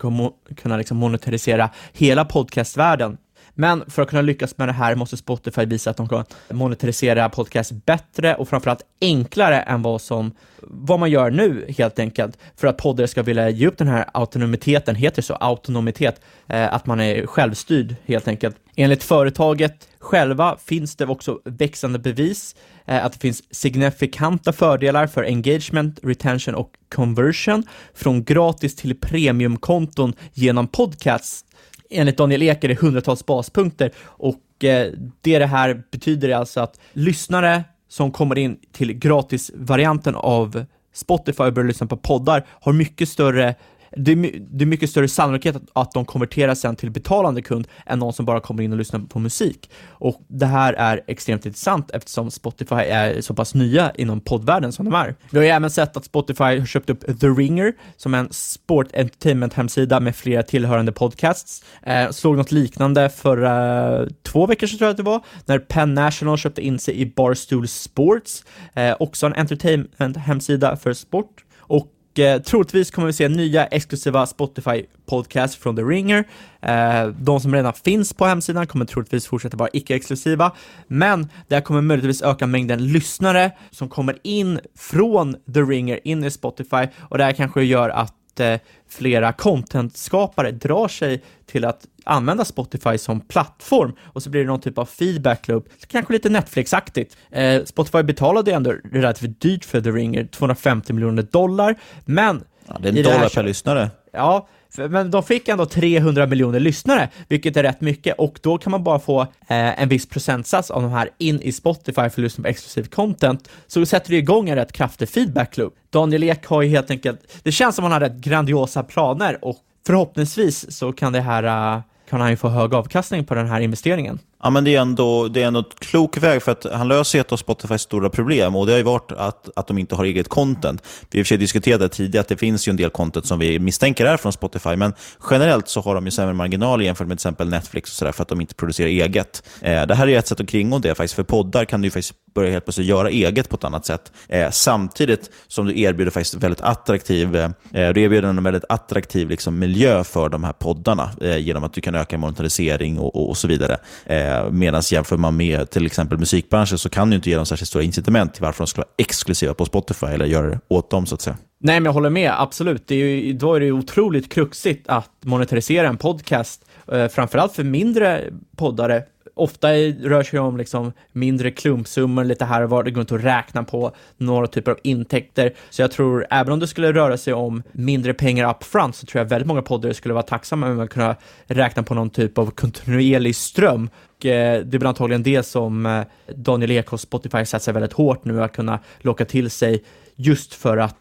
kunna 0.55 0.77
liksom 0.77 0.97
monetarisera 0.97 1.69
hela 1.93 2.25
podcastvärlden. 2.25 3.17
Men 3.59 3.89
för 3.89 4.01
att 4.01 4.09
kunna 4.09 4.21
lyckas 4.21 4.57
med 4.57 4.67
det 4.67 4.73
här 4.73 4.95
måste 4.95 5.17
Spotify 5.17 5.65
visa 5.65 5.89
att 5.89 5.97
de 5.97 6.09
kan 6.09 6.25
monetarisera 6.49 7.29
podcast 7.29 7.71
bättre 7.71 8.35
och 8.35 8.49
framförallt 8.49 8.81
enklare 9.01 9.61
än 9.61 9.81
vad 9.81 10.01
som 10.01 10.31
vad 10.61 10.99
man 10.99 11.11
gör 11.11 11.31
nu 11.31 11.65
helt 11.77 11.99
enkelt 11.99 12.37
för 12.55 12.67
att 12.67 12.77
poddare 12.77 13.07
ska 13.07 13.23
vilja 13.23 13.49
ge 13.49 13.67
upp 13.67 13.77
den 13.77 13.87
här 13.87 14.05
autonomiteten, 14.13 14.95
heter 14.95 15.15
det 15.15 15.21
så, 15.21 15.33
autonomitet, 15.33 16.21
eh, 16.47 16.73
att 16.73 16.85
man 16.85 16.99
är 16.99 17.25
självstyrd 17.25 17.95
helt 18.05 18.27
enkelt. 18.27 18.55
Enligt 18.75 19.03
företaget 19.03 19.87
själva 19.99 20.57
finns 20.65 20.95
det 20.95 21.05
också 21.05 21.39
växande 21.45 21.99
bevis 21.99 22.55
eh, 22.85 23.05
att 23.05 23.13
det 23.13 23.19
finns 23.19 23.55
signifikanta 23.55 24.53
fördelar 24.53 25.07
för 25.07 25.23
engagement, 25.23 25.99
retention 26.03 26.55
och 26.55 26.71
conversion 26.95 27.63
från 27.93 28.23
gratis 28.23 28.75
till 28.75 28.99
premiumkonton 28.99 30.13
genom 30.33 30.67
podcasts 30.67 31.45
enligt 31.89 32.17
Daniel 32.17 32.43
Ek 32.43 32.63
är 32.63 32.67
det 32.67 32.79
hundratals 32.79 33.25
baspunkter. 33.25 33.91
Och 34.01 34.63
eh, 34.63 34.91
det 35.21 35.39
det 35.39 35.45
här 35.45 35.83
betyder 35.91 36.29
är 36.29 36.35
alltså 36.35 36.59
att 36.59 36.79
lyssnare 36.93 37.63
som 37.89 38.11
kommer 38.11 38.37
in 38.37 38.59
till 38.71 38.93
gratisvarianten 38.93 40.15
av 40.15 40.65
Spotify 40.93 41.43
och 41.43 41.53
börjar 41.53 41.67
lyssna 41.67 41.87
på 41.87 41.97
poddar 41.97 42.45
har 42.49 42.73
mycket 42.73 43.09
större 43.09 43.55
det 43.91 44.11
är, 44.11 44.39
det 44.39 44.63
är 44.63 44.65
mycket 44.65 44.89
större 44.89 45.07
sannolikhet 45.07 45.55
att, 45.55 45.63
att 45.73 45.91
de 45.91 46.05
konverterar 46.05 46.55
sen 46.55 46.75
till 46.75 46.91
betalande 46.91 47.41
kund 47.41 47.67
än 47.85 47.99
någon 47.99 48.13
som 48.13 48.25
bara 48.25 48.39
kommer 48.39 48.63
in 48.63 48.71
och 48.71 48.77
lyssnar 48.77 48.99
på 48.99 49.19
musik. 49.19 49.69
Och 49.89 50.21
det 50.27 50.45
här 50.45 50.73
är 50.73 51.01
extremt 51.07 51.45
intressant 51.45 51.91
eftersom 51.91 52.31
Spotify 52.31 52.75
är 52.75 53.21
så 53.21 53.33
pass 53.33 53.53
nya 53.53 53.91
inom 53.91 54.21
poddvärlden 54.21 54.71
som 54.71 54.85
de 54.85 54.93
är. 54.93 55.15
Vi 55.31 55.37
har 55.37 55.45
ju 55.45 55.51
även 55.51 55.69
sett 55.69 55.97
att 55.97 56.05
Spotify 56.05 56.43
har 56.43 56.65
köpt 56.65 56.89
upp 56.89 57.19
The 57.19 57.27
Ringer 57.27 57.73
som 57.97 58.13
en 58.13 58.27
sport 58.31 58.87
entertainment 58.93 59.53
hemsida 59.53 59.99
med 59.99 60.15
flera 60.15 60.43
tillhörande 60.43 60.91
podcasts. 60.91 61.63
Eh, 61.83 62.09
slog 62.09 62.37
något 62.37 62.51
liknande 62.51 63.09
för 63.09 63.43
eh, 63.43 64.07
två 64.23 64.45
veckor 64.45 64.67
sedan 64.67 64.77
tror 64.77 64.87
jag 64.87 64.91
att 64.91 64.97
det 64.97 65.03
var, 65.03 65.21
när 65.45 65.59
Penn 65.59 65.93
National 65.93 66.37
köpte 66.37 66.61
in 66.61 66.79
sig 66.79 67.01
i 67.01 67.05
Barstool 67.05 67.67
Sports, 67.67 68.43
eh, 68.73 68.95
också 68.99 69.25
en 69.25 69.33
entertainment 69.33 70.17
hemsida 70.17 70.77
för 70.77 70.93
sport. 70.93 71.45
Och 71.57 71.87
eh, 72.17 72.41
troligtvis 72.41 72.91
kommer 72.91 73.05
vi 73.07 73.13
se 73.13 73.29
nya 73.29 73.65
exklusiva 73.65 74.25
Spotify 74.25 74.85
podcasts 75.05 75.57
från 75.57 75.75
The 75.75 75.81
Ringer. 75.81 76.23
Eh, 76.61 77.07
de 77.07 77.39
som 77.39 77.53
redan 77.53 77.73
finns 77.73 78.13
på 78.13 78.25
hemsidan 78.25 78.67
kommer 78.67 78.85
troligtvis 78.85 79.27
fortsätta 79.27 79.57
vara 79.57 79.69
icke-exklusiva, 79.73 80.51
men 80.87 81.29
det 81.47 81.55
här 81.55 81.61
kommer 81.61 81.81
möjligtvis 81.81 82.21
öka 82.21 82.47
mängden 82.47 82.87
lyssnare 82.87 83.51
som 83.71 83.89
kommer 83.89 84.17
in 84.23 84.59
från 84.77 85.35
The 85.53 85.61
Ringer 85.61 85.99
in 86.03 86.23
i 86.23 86.31
Spotify 86.31 86.87
och 86.99 87.17
det 87.17 87.23
här 87.23 87.33
kanske 87.33 87.63
gör 87.63 87.89
att 87.89 88.13
eh, 88.39 88.59
flera 88.89 89.33
contentskapare 89.33 90.51
drar 90.51 90.87
sig 90.87 91.23
till 91.45 91.65
att 91.65 91.87
använda 92.03 92.45
Spotify 92.45 92.97
som 92.97 93.21
plattform 93.21 93.95
och 94.03 94.23
så 94.23 94.29
blir 94.29 94.41
det 94.41 94.47
någon 94.47 94.61
typ 94.61 94.77
av 94.77 94.85
feedback 94.85 95.47
loop, 95.47 95.67
kanske 95.87 96.13
lite 96.13 96.29
Netflix-aktigt. 96.29 97.17
Eh, 97.31 97.63
Spotify 97.63 98.03
betalade 98.03 98.53
ändå 98.53 98.75
relativt 98.91 99.41
dyrt 99.41 99.65
för 99.65 99.81
The 99.81 99.91
Ringer, 99.91 100.25
250 100.25 100.93
miljoner 100.93 101.23
dollar, 101.23 101.75
men... 102.05 102.43
Ja, 102.67 102.77
det 102.79 102.89
är 102.89 102.97
en 102.97 103.03
dollar 103.03 103.29
per 103.29 103.43
lyssnare. 103.43 103.91
Ja, 104.13 104.47
men 104.77 105.11
de 105.11 105.23
fick 105.23 105.47
ändå 105.47 105.65
300 105.65 106.27
miljoner 106.27 106.59
lyssnare, 106.59 107.09
vilket 107.27 107.57
är 107.57 107.63
rätt 107.63 107.81
mycket 107.81 108.15
och 108.17 108.39
då 108.41 108.57
kan 108.57 108.71
man 108.71 108.83
bara 108.83 108.99
få 108.99 109.21
eh, 109.21 109.81
en 109.81 109.89
viss 109.89 110.09
procentsats 110.09 110.71
av 110.71 110.81
de 110.81 110.91
här 110.91 111.09
in 111.17 111.41
i 111.41 111.51
Spotify 111.51 111.93
för 111.93 112.03
att 112.03 112.17
lyssna 112.17 112.41
på 112.41 112.47
exklusiv 112.47 112.83
content. 112.83 113.49
Så 113.67 113.85
sätter 113.85 114.11
det 114.11 114.17
igång 114.17 114.49
en 114.49 114.55
rätt 114.55 114.71
kraftig 114.71 115.09
feedback 115.09 115.57
loop. 115.57 115.75
Daniel 115.89 116.23
Ek 116.23 116.45
har 116.45 116.61
ju 116.61 116.69
helt 116.69 116.91
enkelt, 116.91 117.41
det 117.43 117.51
känns 117.51 117.75
som 117.75 117.85
att 117.85 117.91
han 117.91 118.01
har 118.01 118.09
rätt 118.09 118.17
grandiosa 118.17 118.83
planer 118.83 119.45
och 119.45 119.57
förhoppningsvis 119.85 120.77
så 120.77 120.91
kan 120.91 121.13
det 121.13 121.21
här 121.21 121.43
eh, 121.43 121.81
kan 122.09 122.21
han 122.21 122.29
ju 122.29 122.37
få 122.37 122.49
hög 122.49 122.73
avkastning 122.73 123.25
på 123.25 123.35
den 123.35 123.47
här 123.47 123.59
investeringen. 123.59 124.19
Ja, 124.43 124.49
men 124.49 124.63
det 124.63 124.75
är 124.75 124.81
ändå, 124.81 125.27
det 125.27 125.41
är 125.43 125.47
ändå 125.47 125.59
ett 125.59 125.79
klok 125.79 126.17
väg 126.17 126.43
för 126.43 126.51
att 126.51 126.65
han 126.73 126.87
löser 126.87 127.19
ett 127.19 127.31
av 127.31 127.37
Spotifys 127.37 127.81
stora 127.81 128.09
problem 128.09 128.55
och 128.55 128.65
det 128.65 128.71
har 128.71 128.77
ju 128.77 128.83
varit 128.83 129.11
att, 129.11 129.49
att 129.55 129.67
de 129.67 129.77
inte 129.77 129.95
har 129.95 130.05
eget 130.05 130.27
content. 130.27 130.83
Vi 131.11 131.17
har 131.17 131.19
i 131.19 131.23
och 131.23 131.25
för 131.25 131.29
sig 131.29 131.37
diskuterat 131.37 131.79
det 131.79 131.89
tidigare 131.89 132.21
att 132.21 132.27
det 132.27 132.37
finns 132.37 132.67
ju 132.67 132.69
en 132.69 132.77
del 132.77 132.89
content 132.89 133.25
som 133.25 133.39
vi 133.39 133.59
misstänker 133.59 134.05
är 134.05 134.17
från 134.17 134.33
Spotify, 134.33 134.75
men 134.75 134.93
generellt 135.29 135.67
så 135.67 135.81
har 135.81 135.95
de 135.95 136.05
ju 136.05 136.11
sämre 136.11 136.33
marginaler 136.33 136.83
jämfört 136.83 137.07
med 137.07 137.17
till 137.17 137.27
exempel 137.27 137.49
Netflix 137.49 137.91
och 137.91 137.95
sådär 137.95 138.11
för 138.11 138.21
att 138.21 138.29
de 138.29 138.41
inte 138.41 138.55
producerar 138.55 138.87
eget. 138.87 139.43
Eh, 139.61 139.85
det 139.85 139.95
här 139.95 140.07
är 140.07 140.17
ett 140.17 140.27
sätt 140.27 140.39
att 140.39 140.49
kringgå 140.49 140.79
det 140.79 140.95
faktiskt. 140.95 141.13
För 141.13 141.23
poddar 141.23 141.65
kan 141.65 141.81
du 141.81 141.87
ju 141.87 141.91
faktiskt 141.91 142.13
börja 142.33 142.51
helt 142.51 142.65
plötsligt 142.65 142.87
göra 142.87 143.09
eget 143.09 143.49
på 143.49 143.55
ett 143.55 143.63
annat 143.63 143.85
sätt. 143.85 144.11
Eh, 144.27 144.49
samtidigt 144.51 145.29
som 145.47 145.65
du 145.65 145.81
erbjuder 145.81 146.11
faktiskt 146.11 146.35
väldigt 146.35 146.61
attraktiv, 146.61 147.35
eh, 147.35 147.49
du 147.71 148.01
erbjuder 148.01 148.23
en 148.23 148.43
väldigt 148.43 148.65
attraktiv 148.69 149.29
liksom, 149.29 149.59
miljö 149.59 150.03
för 150.03 150.29
de 150.29 150.43
här 150.43 150.53
poddarna 150.53 151.11
eh, 151.21 151.37
genom 151.37 151.63
att 151.63 151.73
du 151.73 151.81
kan 151.81 151.95
öka 151.95 152.17
monetarisering 152.17 152.99
och, 152.99 153.15
och, 153.15 153.29
och 153.29 153.37
så 153.37 153.47
vidare. 153.47 153.77
Eh, 154.05 154.28
Eh, 154.29 154.51
Medan 154.51 154.81
jämför 154.91 155.17
man 155.17 155.37
med 155.37 155.69
till 155.69 155.85
exempel 155.85 156.17
musikbranschen 156.17 156.77
så 156.77 156.89
kan 156.89 157.09
du 157.09 157.15
inte 157.15 157.29
ge 157.29 157.35
dem 157.35 157.45
särskilt 157.45 157.69
stora 157.69 157.83
incitament 157.83 158.33
till 158.33 158.43
varför 158.43 158.63
de 158.63 158.67
ska 158.67 158.81
vara 158.81 158.89
exklusiva 158.97 159.53
på 159.53 159.65
Spotify 159.65 160.05
eller 160.07 160.25
göra 160.25 160.47
det 160.49 160.59
åt 160.67 160.91
dem 160.91 161.05
så 161.05 161.15
att 161.15 161.21
säga. 161.21 161.37
Nej, 161.61 161.79
men 161.79 161.85
jag 161.85 161.93
håller 161.93 162.09
med, 162.09 162.33
absolut. 162.37 162.87
Det 162.87 162.95
är 162.95 163.05
ju, 163.05 163.33
då 163.33 163.53
är 163.53 163.59
det 163.59 163.65
ju 163.65 163.71
otroligt 163.71 164.33
kruxigt 164.33 164.87
att 164.87 165.09
monetarisera 165.25 165.87
en 165.87 165.97
podcast, 165.97 166.65
eh, 166.91 167.07
framförallt 167.07 167.53
för 167.53 167.63
mindre 167.63 168.23
poddare. 168.57 169.03
Ofta 169.39 169.73
rör 169.73 170.23
sig 170.23 170.39
om 170.39 170.57
liksom 170.57 170.91
mindre 171.11 171.51
klumpsummor 171.51 172.23
lite 172.23 172.45
här 172.45 172.61
och 172.61 172.69
var, 172.69 172.83
det 172.83 172.91
går 172.91 173.01
inte 173.01 173.15
att 173.15 173.23
räkna 173.23 173.63
på 173.63 173.91
några 174.17 174.47
typer 174.47 174.71
av 174.71 174.77
intäkter. 174.83 175.53
Så 175.69 175.81
jag 175.81 175.91
tror, 175.91 176.27
även 176.29 176.53
om 176.53 176.59
det 176.59 176.67
skulle 176.67 176.93
röra 176.93 177.17
sig 177.17 177.33
om 177.33 177.63
mindre 177.71 178.13
pengar 178.13 178.49
up 178.49 178.63
front 178.63 178.95
så 178.95 179.05
tror 179.05 179.19
jag 179.19 179.29
väldigt 179.29 179.47
många 179.47 179.61
poddare 179.61 179.93
skulle 179.93 180.13
vara 180.13 180.23
tacksamma 180.23 180.69
med 180.69 180.83
att 180.83 180.89
kunna 180.89 181.15
räkna 181.45 181.83
på 181.83 181.93
någon 181.93 182.09
typ 182.09 182.37
av 182.37 182.51
kontinuerlig 182.51 183.35
ström 183.35 183.89
Och 184.17 184.25
eh, 184.25 184.65
det 184.65 184.77
är 184.77 184.79
väl 184.79 184.87
antagligen 184.87 185.23
det 185.23 185.43
som 185.43 185.85
eh, 185.85 186.03
Daniel 186.35 186.71
Ek 186.71 186.93
och 186.93 186.99
Spotify 186.99 187.45
satsar 187.45 187.73
väldigt 187.73 187.93
hårt 187.93 188.25
nu, 188.25 188.43
att 188.43 188.53
kunna 188.53 188.79
locka 188.99 189.25
till 189.25 189.49
sig 189.49 189.83
just 190.15 190.53
för 190.53 190.77
att 190.77 190.95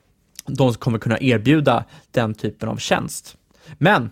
de 0.47 0.75
kommer 0.75 0.99
kunna 0.99 1.19
erbjuda 1.21 1.85
den 2.11 2.35
typen 2.35 2.69
av 2.69 2.77
tjänst. 2.77 3.37
Men 3.79 4.11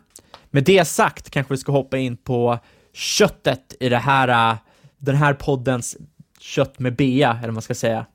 med 0.51 0.65
det 0.65 0.85
sagt 0.85 1.31
kanske 1.31 1.55
vi 1.55 1.59
ska 1.59 1.73
hoppa 1.73 1.99
in 1.99 2.17
på 2.17 2.59
köttet 2.97 3.75
i 3.81 3.89
det 3.89 3.97
här, 3.97 4.51
äh, 4.51 4.57
den 4.99 5.17
här 5.17 5.35
poddens 5.35 5.97
kött 6.41 6.79
med 6.79 6.97
bea, 6.97 7.31
eller 7.31 7.49
vad 7.49 7.55
man 7.55 7.63
ska 7.63 7.75
säga. 7.75 8.07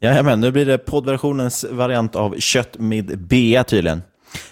Jajamän, 0.00 0.40
nu 0.40 0.50
blir 0.50 0.66
det 0.66 0.78
poddversionens 0.78 1.64
variant 1.70 2.16
av 2.16 2.34
kött 2.38 2.78
med 2.78 3.18
bea 3.18 3.64
tydligen. 3.64 4.02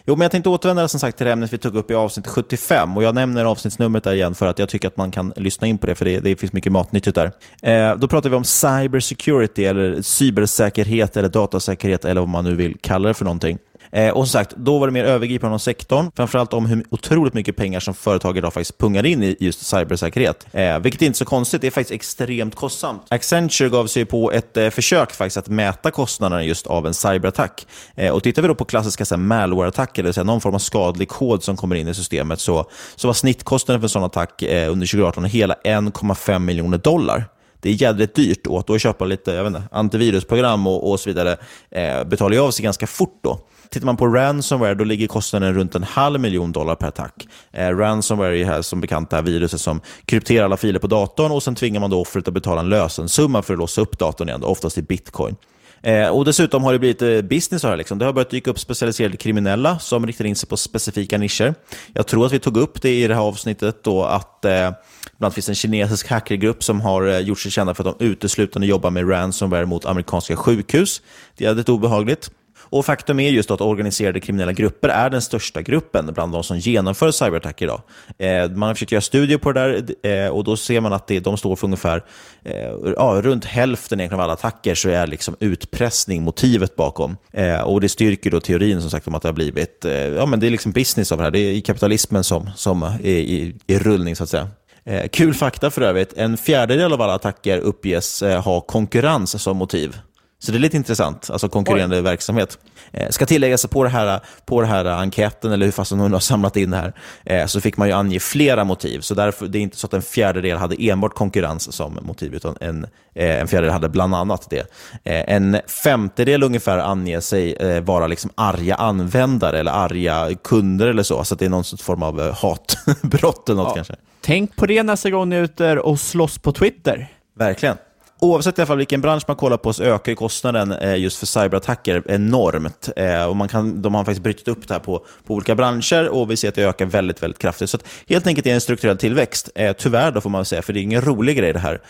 Jo, 0.06 0.16
men 0.16 0.22
jag 0.22 0.30
tänkte 0.30 0.48
återvända 0.48 0.88
som 0.88 1.00
sagt 1.00 1.16
till 1.16 1.26
det 1.26 1.32
ämnet 1.32 1.52
vi 1.52 1.58
tog 1.58 1.76
upp 1.76 1.90
i 1.90 1.94
avsnitt 1.94 2.26
75 2.26 2.96
och 2.96 3.02
jag 3.02 3.14
nämner 3.14 3.44
avsnittsnumret 3.44 4.04
där 4.04 4.12
igen 4.12 4.34
för 4.34 4.46
att 4.46 4.58
jag 4.58 4.68
tycker 4.68 4.88
att 4.88 4.96
man 4.96 5.10
kan 5.10 5.32
lyssna 5.36 5.66
in 5.66 5.78
på 5.78 5.86
det 5.86 5.94
för 5.94 6.04
det, 6.04 6.20
det 6.20 6.36
finns 6.36 6.52
mycket 6.52 6.72
matnyttigt 6.72 7.14
där. 7.14 7.32
Eh, 7.62 7.96
då 7.96 8.08
pratar 8.08 8.30
vi 8.30 8.36
om 8.36 8.44
cybersecurity 8.44 9.64
eller 9.64 10.02
cybersäkerhet 10.02 11.16
eller 11.16 11.28
datasäkerhet 11.28 12.04
eller 12.04 12.20
vad 12.20 12.28
man 12.28 12.44
nu 12.44 12.54
vill 12.54 12.76
kalla 12.80 13.08
det 13.08 13.14
för 13.14 13.24
någonting. 13.24 13.58
Eh, 13.92 14.10
och 14.10 14.28
som 14.28 14.32
sagt, 14.32 14.56
då 14.56 14.78
var 14.78 14.86
det 14.86 14.92
mer 14.92 15.04
övergripande 15.04 15.52
om 15.52 15.60
sektorn, 15.60 16.10
framförallt 16.16 16.52
om 16.52 16.66
hur 16.66 16.84
otroligt 16.90 17.34
mycket 17.34 17.56
pengar 17.56 17.80
som 17.80 17.94
företag 17.94 18.38
idag 18.38 18.52
faktiskt 18.52 18.78
pungar 18.78 19.06
in 19.06 19.22
i 19.22 19.36
just 19.40 19.66
cybersäkerhet. 19.66 20.46
Eh, 20.52 20.78
vilket 20.78 21.02
är 21.02 21.06
inte 21.06 21.18
så 21.18 21.24
konstigt, 21.24 21.60
det 21.60 21.66
är 21.66 21.70
faktiskt 21.70 21.94
extremt 21.94 22.54
kostsamt. 22.54 23.02
Accenture 23.08 23.68
gav 23.68 23.86
sig 23.86 24.04
på 24.04 24.32
ett 24.32 24.56
eh, 24.56 24.70
försök 24.70 25.12
faktiskt 25.12 25.36
att 25.36 25.48
mäta 25.48 25.90
kostnaderna 25.90 26.44
just 26.44 26.66
av 26.66 26.86
en 26.86 26.94
cyberattack. 26.94 27.66
Eh, 27.94 28.12
och 28.12 28.22
tittar 28.22 28.42
vi 28.42 28.48
då 28.48 28.54
på 28.54 28.64
klassiska 28.64 29.16
malware-attacker, 29.16 30.02
det 30.02 30.06
vill 30.06 30.14
säga 30.14 30.24
någon 30.24 30.40
form 30.40 30.54
av 30.54 30.58
skadlig 30.58 31.08
kod 31.08 31.42
som 31.42 31.56
kommer 31.56 31.76
in 31.76 31.88
i 31.88 31.94
systemet, 31.94 32.40
så, 32.40 32.70
så 32.96 33.08
var 33.08 33.14
snittkostnaden 33.14 33.80
för 33.80 33.84
en 33.84 33.90
sån 33.90 34.04
attack 34.04 34.42
eh, 34.42 34.72
under 34.72 34.86
2018 34.86 35.24
hela 35.24 35.54
1,5 35.54 36.38
miljoner 36.38 36.78
dollar 36.78 37.24
det 37.60 37.68
är 37.68 37.82
jädrigt 37.82 38.14
dyrt 38.14 38.46
och 38.46 38.58
att 38.58 38.66
då 38.66 38.78
köpa 38.78 39.04
lite 39.04 39.32
jag 39.32 39.44
vet 39.44 39.56
inte, 39.56 39.68
antivirusprogram 39.72 40.66
och, 40.66 40.90
och 40.90 41.00
så 41.00 41.10
vidare 41.10 41.36
eh, 41.70 42.04
betalar 42.04 42.34
ju 42.36 42.40
av 42.40 42.50
sig 42.50 42.62
ganska 42.62 42.86
fort. 42.86 43.18
då. 43.22 43.40
Tittar 43.70 43.86
man 43.86 43.96
på 43.96 44.06
ransomware 44.06 44.74
då 44.74 44.84
ligger 44.84 45.06
kostnaden 45.06 45.54
runt 45.54 45.74
en 45.74 45.82
halv 45.82 46.20
miljon 46.20 46.52
dollar 46.52 46.74
per 46.74 46.88
attack. 46.88 47.28
Eh, 47.52 47.68
ransomware 47.68 48.38
är 48.38 48.44
här 48.44 48.62
som 48.62 48.80
bekant 48.80 49.10
det 49.10 49.16
här 49.16 49.22
viruset 49.22 49.60
som 49.60 49.80
krypterar 50.04 50.44
alla 50.44 50.56
filer 50.56 50.78
på 50.78 50.86
datorn 50.86 51.32
och 51.32 51.42
sen 51.42 51.54
tvingar 51.54 51.80
man 51.80 51.90
då 51.90 52.00
offret 52.00 52.28
att 52.28 52.34
betala 52.34 52.60
en 52.60 52.68
lösensumma 52.68 53.42
för 53.42 53.54
att 53.54 53.58
låsa 53.58 53.80
upp 53.80 53.98
datorn 53.98 54.28
igen, 54.28 54.44
oftast 54.44 54.78
i 54.78 54.82
bitcoin. 54.82 55.36
Eh, 55.82 56.08
och 56.08 56.24
Dessutom 56.24 56.64
har 56.64 56.72
det 56.72 56.78
blivit 56.78 57.02
eh, 57.02 57.22
business 57.22 57.62
här. 57.62 57.76
Liksom. 57.76 57.98
Det 57.98 58.04
har 58.04 58.12
börjat 58.12 58.30
dyka 58.30 58.50
upp 58.50 58.58
specialiserade 58.58 59.16
kriminella 59.16 59.78
som 59.78 60.06
riktar 60.06 60.24
in 60.24 60.36
sig 60.36 60.48
på 60.48 60.56
specifika 60.56 61.18
nischer. 61.18 61.54
Jag 61.92 62.06
tror 62.06 62.26
att 62.26 62.32
vi 62.32 62.38
tog 62.38 62.56
upp 62.56 62.82
det 62.82 62.94
i 62.94 63.06
det 63.06 63.14
här 63.14 63.22
avsnittet 63.22 63.84
då 63.84 64.04
att 64.04 64.44
eh, 64.44 64.70
bland 65.18 65.34
finns 65.34 65.48
en 65.48 65.54
kinesisk 65.54 66.08
hackergrupp 66.10 66.64
som 66.64 66.80
har 66.80 67.06
eh, 67.06 67.18
gjort 67.18 67.40
sig 67.40 67.50
kända 67.50 67.74
för 67.74 67.88
att 67.88 67.98
de 67.98 68.04
uteslutande 68.04 68.66
jobbar 68.66 68.90
med 68.90 69.10
ransomware 69.10 69.66
mot 69.66 69.86
amerikanska 69.86 70.36
sjukhus. 70.36 71.02
Det 71.36 71.44
är 71.44 71.54
lite 71.54 71.72
obehagligt. 71.72 72.30
Och 72.70 72.86
faktum 72.86 73.20
är 73.20 73.30
just 73.30 73.50
att 73.50 73.60
organiserade 73.60 74.20
kriminella 74.20 74.52
grupper 74.52 74.88
är 74.88 75.10
den 75.10 75.22
största 75.22 75.62
gruppen 75.62 76.10
bland 76.14 76.32
de 76.32 76.44
som 76.44 76.58
genomför 76.58 77.10
cyberattacker 77.10 77.64
idag. 77.64 77.80
Eh, 78.18 78.50
man 78.50 78.66
har 78.66 78.74
försökt 78.74 78.92
göra 78.92 79.00
studier 79.00 79.38
på 79.38 79.52
det 79.52 79.60
där 79.60 80.24
eh, 80.24 80.28
och 80.28 80.44
då 80.44 80.56
ser 80.56 80.80
man 80.80 80.92
att 80.92 81.06
det, 81.06 81.20
de 81.20 81.36
står 81.36 81.56
för 81.56 81.66
ungefär 81.66 82.04
eh, 82.44 82.70
ja, 82.96 83.20
runt 83.22 83.44
hälften 83.44 84.12
av 84.12 84.20
alla 84.20 84.32
attacker 84.32 84.74
så 84.74 84.88
är 84.88 85.06
liksom 85.06 85.36
utpressning 85.40 86.22
motivet 86.22 86.76
bakom. 86.76 87.16
Eh, 87.32 87.60
och 87.60 87.80
det 87.80 87.88
styrker 87.88 88.30
då 88.30 88.40
teorin 88.40 88.80
som 88.80 88.90
sagt 88.90 89.08
om 89.08 89.14
att 89.14 89.22
det 89.22 89.28
har 89.28 89.34
blivit, 89.34 89.84
eh, 89.84 89.92
ja 89.92 90.26
men 90.26 90.40
det 90.40 90.46
är 90.46 90.50
liksom 90.50 90.72
business 90.72 91.12
av 91.12 91.18
det 91.18 91.24
här. 91.24 91.30
Det 91.30 91.38
är 91.38 91.60
kapitalismen 91.60 92.24
som, 92.24 92.50
som 92.56 92.82
är 92.82 93.00
i, 93.06 93.54
i 93.66 93.78
rullning 93.78 94.16
så 94.16 94.24
att 94.24 94.30
säga. 94.30 94.48
Eh, 94.88 95.08
kul 95.08 95.34
fakta 95.34 95.70
för 95.70 95.82
övrigt, 95.82 96.12
en 96.16 96.36
fjärdedel 96.36 96.92
av 96.92 97.02
alla 97.02 97.14
attacker 97.14 97.58
uppges 97.58 98.22
eh, 98.22 98.42
ha 98.42 98.60
konkurrens 98.60 99.42
som 99.42 99.56
motiv. 99.56 99.96
Så 100.40 100.52
det 100.52 100.58
är 100.58 100.60
lite 100.60 100.76
intressant, 100.76 101.30
alltså 101.30 101.48
konkurrerande 101.48 101.96
Oj. 101.96 102.02
verksamhet. 102.02 102.58
Eh, 102.92 103.08
ska 103.10 103.26
tilläggas 103.26 103.66
på 103.66 103.84
det 103.84 103.90
här, 103.90 104.20
på 104.44 104.60
det 104.60 104.66
här 104.66 104.84
enkäten, 104.84 105.52
eller 105.52 105.66
hur 105.66 105.72
fast 105.72 105.90
hon 105.90 106.12
har 106.12 106.20
samlat 106.20 106.56
in 106.56 106.70
det 106.70 106.76
här, 106.76 106.92
eh, 107.24 107.46
så 107.46 107.60
fick 107.60 107.76
man 107.76 107.88
ju 107.88 107.94
ange 107.94 108.20
flera 108.20 108.64
motiv. 108.64 109.00
Så 109.00 109.14
därför, 109.14 109.46
det 109.46 109.58
är 109.58 109.60
inte 109.60 109.76
så 109.76 109.86
att 109.86 109.94
en 109.94 110.02
fjärdedel 110.02 110.58
hade 110.58 110.76
enbart 110.78 111.14
konkurrens 111.14 111.72
som 111.72 111.98
motiv, 112.02 112.34
utan 112.34 112.56
en, 112.60 112.84
eh, 113.14 113.40
en 113.40 113.48
fjärdedel 113.48 113.72
hade 113.72 113.88
bland 113.88 114.14
annat 114.14 114.50
det. 114.50 114.60
Eh, 115.04 115.34
en 115.34 115.60
femtedel 115.84 116.42
ungefär 116.42 116.78
anger 116.78 117.20
sig 117.20 117.52
eh, 117.52 117.80
vara 117.80 118.06
liksom 118.06 118.30
arga 118.34 118.74
användare 118.74 119.60
eller 119.60 119.72
arga 119.72 120.28
kunder 120.44 120.86
eller 120.86 121.02
så. 121.02 121.24
Så 121.24 121.34
det 121.34 121.44
är 121.44 121.50
någon 121.50 121.64
form 121.64 122.02
av 122.02 122.20
eh, 122.20 122.34
hatbrott 122.34 123.48
eller 123.48 123.62
något 123.62 123.68
ja. 123.68 123.74
kanske. 123.74 123.96
Tänk 124.20 124.56
på 124.56 124.66
det 124.66 124.82
nästa 124.82 125.10
gång 125.10 125.28
ni 125.28 125.36
är 125.36 125.42
ute 125.42 125.78
och 125.78 126.00
slåss 126.00 126.38
på 126.38 126.52
Twitter. 126.52 127.08
Verkligen 127.38 127.76
oavsett 128.20 128.58
i 128.58 128.60
alla 128.60 128.66
fall 128.66 128.76
vilken 128.76 129.00
bransch 129.00 129.24
man 129.26 129.36
kollar 129.36 129.56
på 129.56 129.72
så 129.72 129.82
ökar 129.82 130.14
kostnaden 130.14 130.72
eh, 130.72 130.96
just 130.96 131.18
för 131.18 131.26
cyberattacker 131.26 132.02
enormt. 132.06 132.88
Eh, 132.96 133.24
och 133.24 133.36
man 133.36 133.48
kan, 133.48 133.82
de 133.82 133.94
har 133.94 134.04
faktiskt 134.04 134.22
brutit 134.22 134.48
upp 134.48 134.68
det 134.68 134.74
här 134.74 134.80
på, 134.80 135.04
på 135.26 135.34
olika 135.34 135.54
branscher 135.54 136.08
och 136.08 136.30
vi 136.30 136.36
ser 136.36 136.48
att 136.48 136.54
det 136.54 136.62
ökar 136.62 136.86
väldigt, 136.86 137.22
väldigt 137.22 137.38
kraftigt. 137.38 137.70
Så 137.70 137.76
att, 137.76 137.84
helt 138.08 138.26
enkelt 138.26 138.46
är 138.46 138.50
det 138.50 138.54
en 138.54 138.60
strukturell 138.60 138.98
tillväxt. 138.98 139.50
Eh, 139.54 139.72
tyvärr 139.72 140.10
då 140.10 140.20
får 140.20 140.30
man 140.30 140.44
säga, 140.44 140.62
för 140.62 140.72
det 140.72 140.80
är 140.80 140.82
ingen 140.82 141.02
rolig 141.02 141.36
grej 141.36 141.52
det 141.52 141.58
här. 141.58 141.80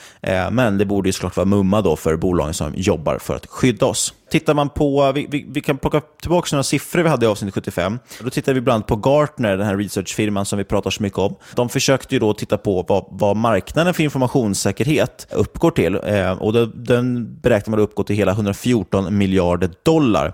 Men 0.50 0.78
det 0.78 0.84
borde 0.84 1.08
ju 1.08 1.12
såklart 1.12 1.36
vara 1.36 1.46
mumma 1.46 1.80
då 1.80 1.96
för 1.96 2.16
bolagen 2.16 2.54
som 2.54 2.72
jobbar 2.76 3.18
för 3.18 3.36
att 3.36 3.46
skydda 3.46 3.86
oss. 3.86 4.14
Tittar 4.30 4.54
man 4.54 4.68
på, 4.68 5.12
vi, 5.12 5.26
vi, 5.30 5.46
vi, 5.48 5.60
kan 5.60 5.78
plocka 5.78 6.00
tillbaka 6.20 6.48
några 6.52 6.62
siffror 6.62 7.02
vi 7.02 7.08
hade 7.08 7.26
i 7.26 7.28
avsnitt 7.28 7.54
75. 7.54 7.98
Då 8.20 8.30
tittar 8.30 8.54
vi 8.54 8.60
bland 8.60 8.74
annat 8.74 8.86
på 8.86 8.96
Gartner, 8.96 9.56
den 9.56 9.66
här 9.66 9.76
researchfirman 9.76 10.46
som 10.46 10.58
vi 10.58 10.64
pratar 10.64 10.90
så 10.90 11.02
mycket 11.02 11.18
om. 11.18 11.34
De 11.54 11.68
försökte 11.68 12.14
ju 12.14 12.18
då 12.18 12.34
titta 12.34 12.58
på 12.58 12.84
vad, 12.88 13.04
vad 13.10 13.36
marknaden 13.36 13.94
för 13.94 14.02
informationssäkerhet 14.02 15.26
uppgår 15.30 15.70
till. 15.70 15.94
Eh, 15.94 16.32
och 16.32 16.52
då, 16.52 16.66
den 16.66 17.36
beräknar 17.40 17.70
man 17.70 17.80
uppgå 17.80 18.02
till 18.02 18.16
hela 18.16 18.32
114 18.32 19.18
miljarder 19.18 19.70
dollar 19.82 20.32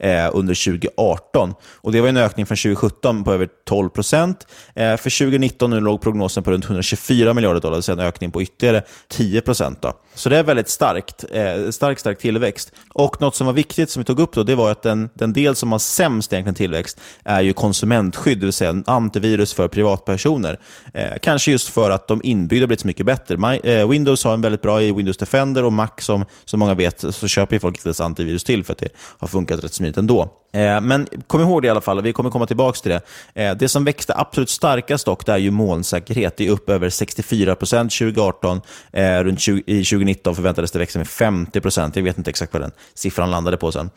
eh, 0.00 0.30
under 0.32 0.64
2018. 0.64 1.54
Och 1.76 1.92
Det 1.92 2.00
var 2.00 2.08
en 2.08 2.16
ökning 2.16 2.46
från 2.46 2.56
2017 2.56 3.24
på 3.24 3.32
över 3.32 3.48
12 3.66 3.88
procent. 3.88 4.46
Eh, 4.74 4.96
för 4.96 5.18
2019 5.18 5.70
nu 5.70 5.80
låg 5.80 6.00
prognosen 6.00 6.42
på 6.42 6.50
runt 6.50 6.64
124 6.64 7.34
miljarder 7.34 7.60
dollar, 7.60 7.76
det 7.86 7.92
en 7.92 8.00
ökning 8.00 8.30
på 8.30 8.42
ytterligare 8.42 8.82
10 9.08 9.40
procent. 9.40 9.84
Så 10.14 10.28
det 10.28 10.38
är 10.38 10.42
väldigt 10.42 10.68
starkt, 10.68 11.24
eh, 11.32 11.70
stark, 11.70 11.98
stark 11.98 12.18
tillväxt. 12.18 12.72
Och 12.88 13.20
Något 13.20 13.34
som 13.34 13.46
var 13.46 13.54
viktigt 13.54 13.90
som 13.90 14.00
vi 14.00 14.04
tog 14.04 14.20
upp 14.20 14.32
då, 14.32 14.42
det 14.42 14.54
var 14.54 14.70
att 14.70 14.82
den, 14.82 15.10
den 15.14 15.32
del 15.32 15.54
som 15.54 15.72
har 15.72 15.78
sämst 15.78 16.32
egentligen 16.32 16.54
tillväxt 16.54 17.00
är 17.24 17.40
ju 17.40 17.52
konsumentskydd, 17.52 18.38
det 18.38 18.46
vill 18.46 18.52
säga 18.52 18.82
antivirus 18.86 19.52
för 19.52 19.68
privatpersoner. 19.68 20.58
Eh, 20.94 21.12
kanske 21.22 21.50
just 21.50 21.68
för 21.68 21.90
att 21.90 22.08
de 22.08 22.20
inbyggda 22.24 22.66
blivit 22.66 22.80
så 22.80 22.86
mycket 22.86 23.06
bättre. 23.06 23.36
My, 23.36 23.56
eh, 23.56 23.88
Windows 23.88 24.24
har 24.24 24.34
en 24.34 24.40
väldigt 24.40 24.62
bra 24.62 24.82
i 24.82 24.92
Windows 24.92 25.16
Defender 25.16 25.64
och 25.64 25.72
Mac 25.72 25.90
som, 25.98 26.24
som 26.44 26.60
många 26.60 26.74
vet 26.74 27.04
så 27.14 27.28
köper 27.28 27.58
folk 27.58 27.76
inte 27.76 27.88
ens 27.88 28.00
antivirus 28.00 28.44
till 28.44 28.64
för 28.64 28.72
att 28.72 28.78
det 28.78 28.88
har 28.96 29.28
funkat 29.28 29.63
rätt 29.64 29.74
smidigt 29.74 29.96
ändå. 29.96 30.28
Eh, 30.54 30.80
men 30.80 31.06
kom 31.26 31.40
ihåg 31.40 31.62
det 31.62 31.66
i 31.66 31.70
alla 31.70 31.80
fall, 31.80 32.02
vi 32.02 32.12
kommer 32.12 32.30
komma 32.30 32.46
tillbaka 32.46 32.78
till 32.80 32.90
det. 32.90 33.00
Eh, 33.42 33.56
det 33.56 33.68
som 33.68 33.84
växte 33.84 34.14
absolut 34.16 34.50
starkast 34.50 35.06
dock, 35.06 35.26
det 35.26 35.32
är 35.32 35.38
ju 35.38 35.50
molnsäkerhet. 35.50 36.36
Det 36.36 36.46
är 36.46 36.50
upp 36.50 36.68
över 36.70 36.90
64 36.90 37.54
procent 37.54 37.92
2018. 37.92 38.60
Eh, 38.92 39.18
runt 39.18 39.40
20, 39.40 39.62
2019 39.62 40.34
förväntades 40.34 40.70
det 40.72 40.78
växa 40.78 40.98
med 40.98 41.08
50 41.08 41.60
procent. 41.60 41.96
Jag 41.96 42.02
vet 42.02 42.18
inte 42.18 42.30
exakt 42.30 42.52
vad 42.52 42.62
den 42.62 42.72
siffran 42.94 43.30
landade 43.30 43.56
på 43.56 43.72
sen. 43.72 43.90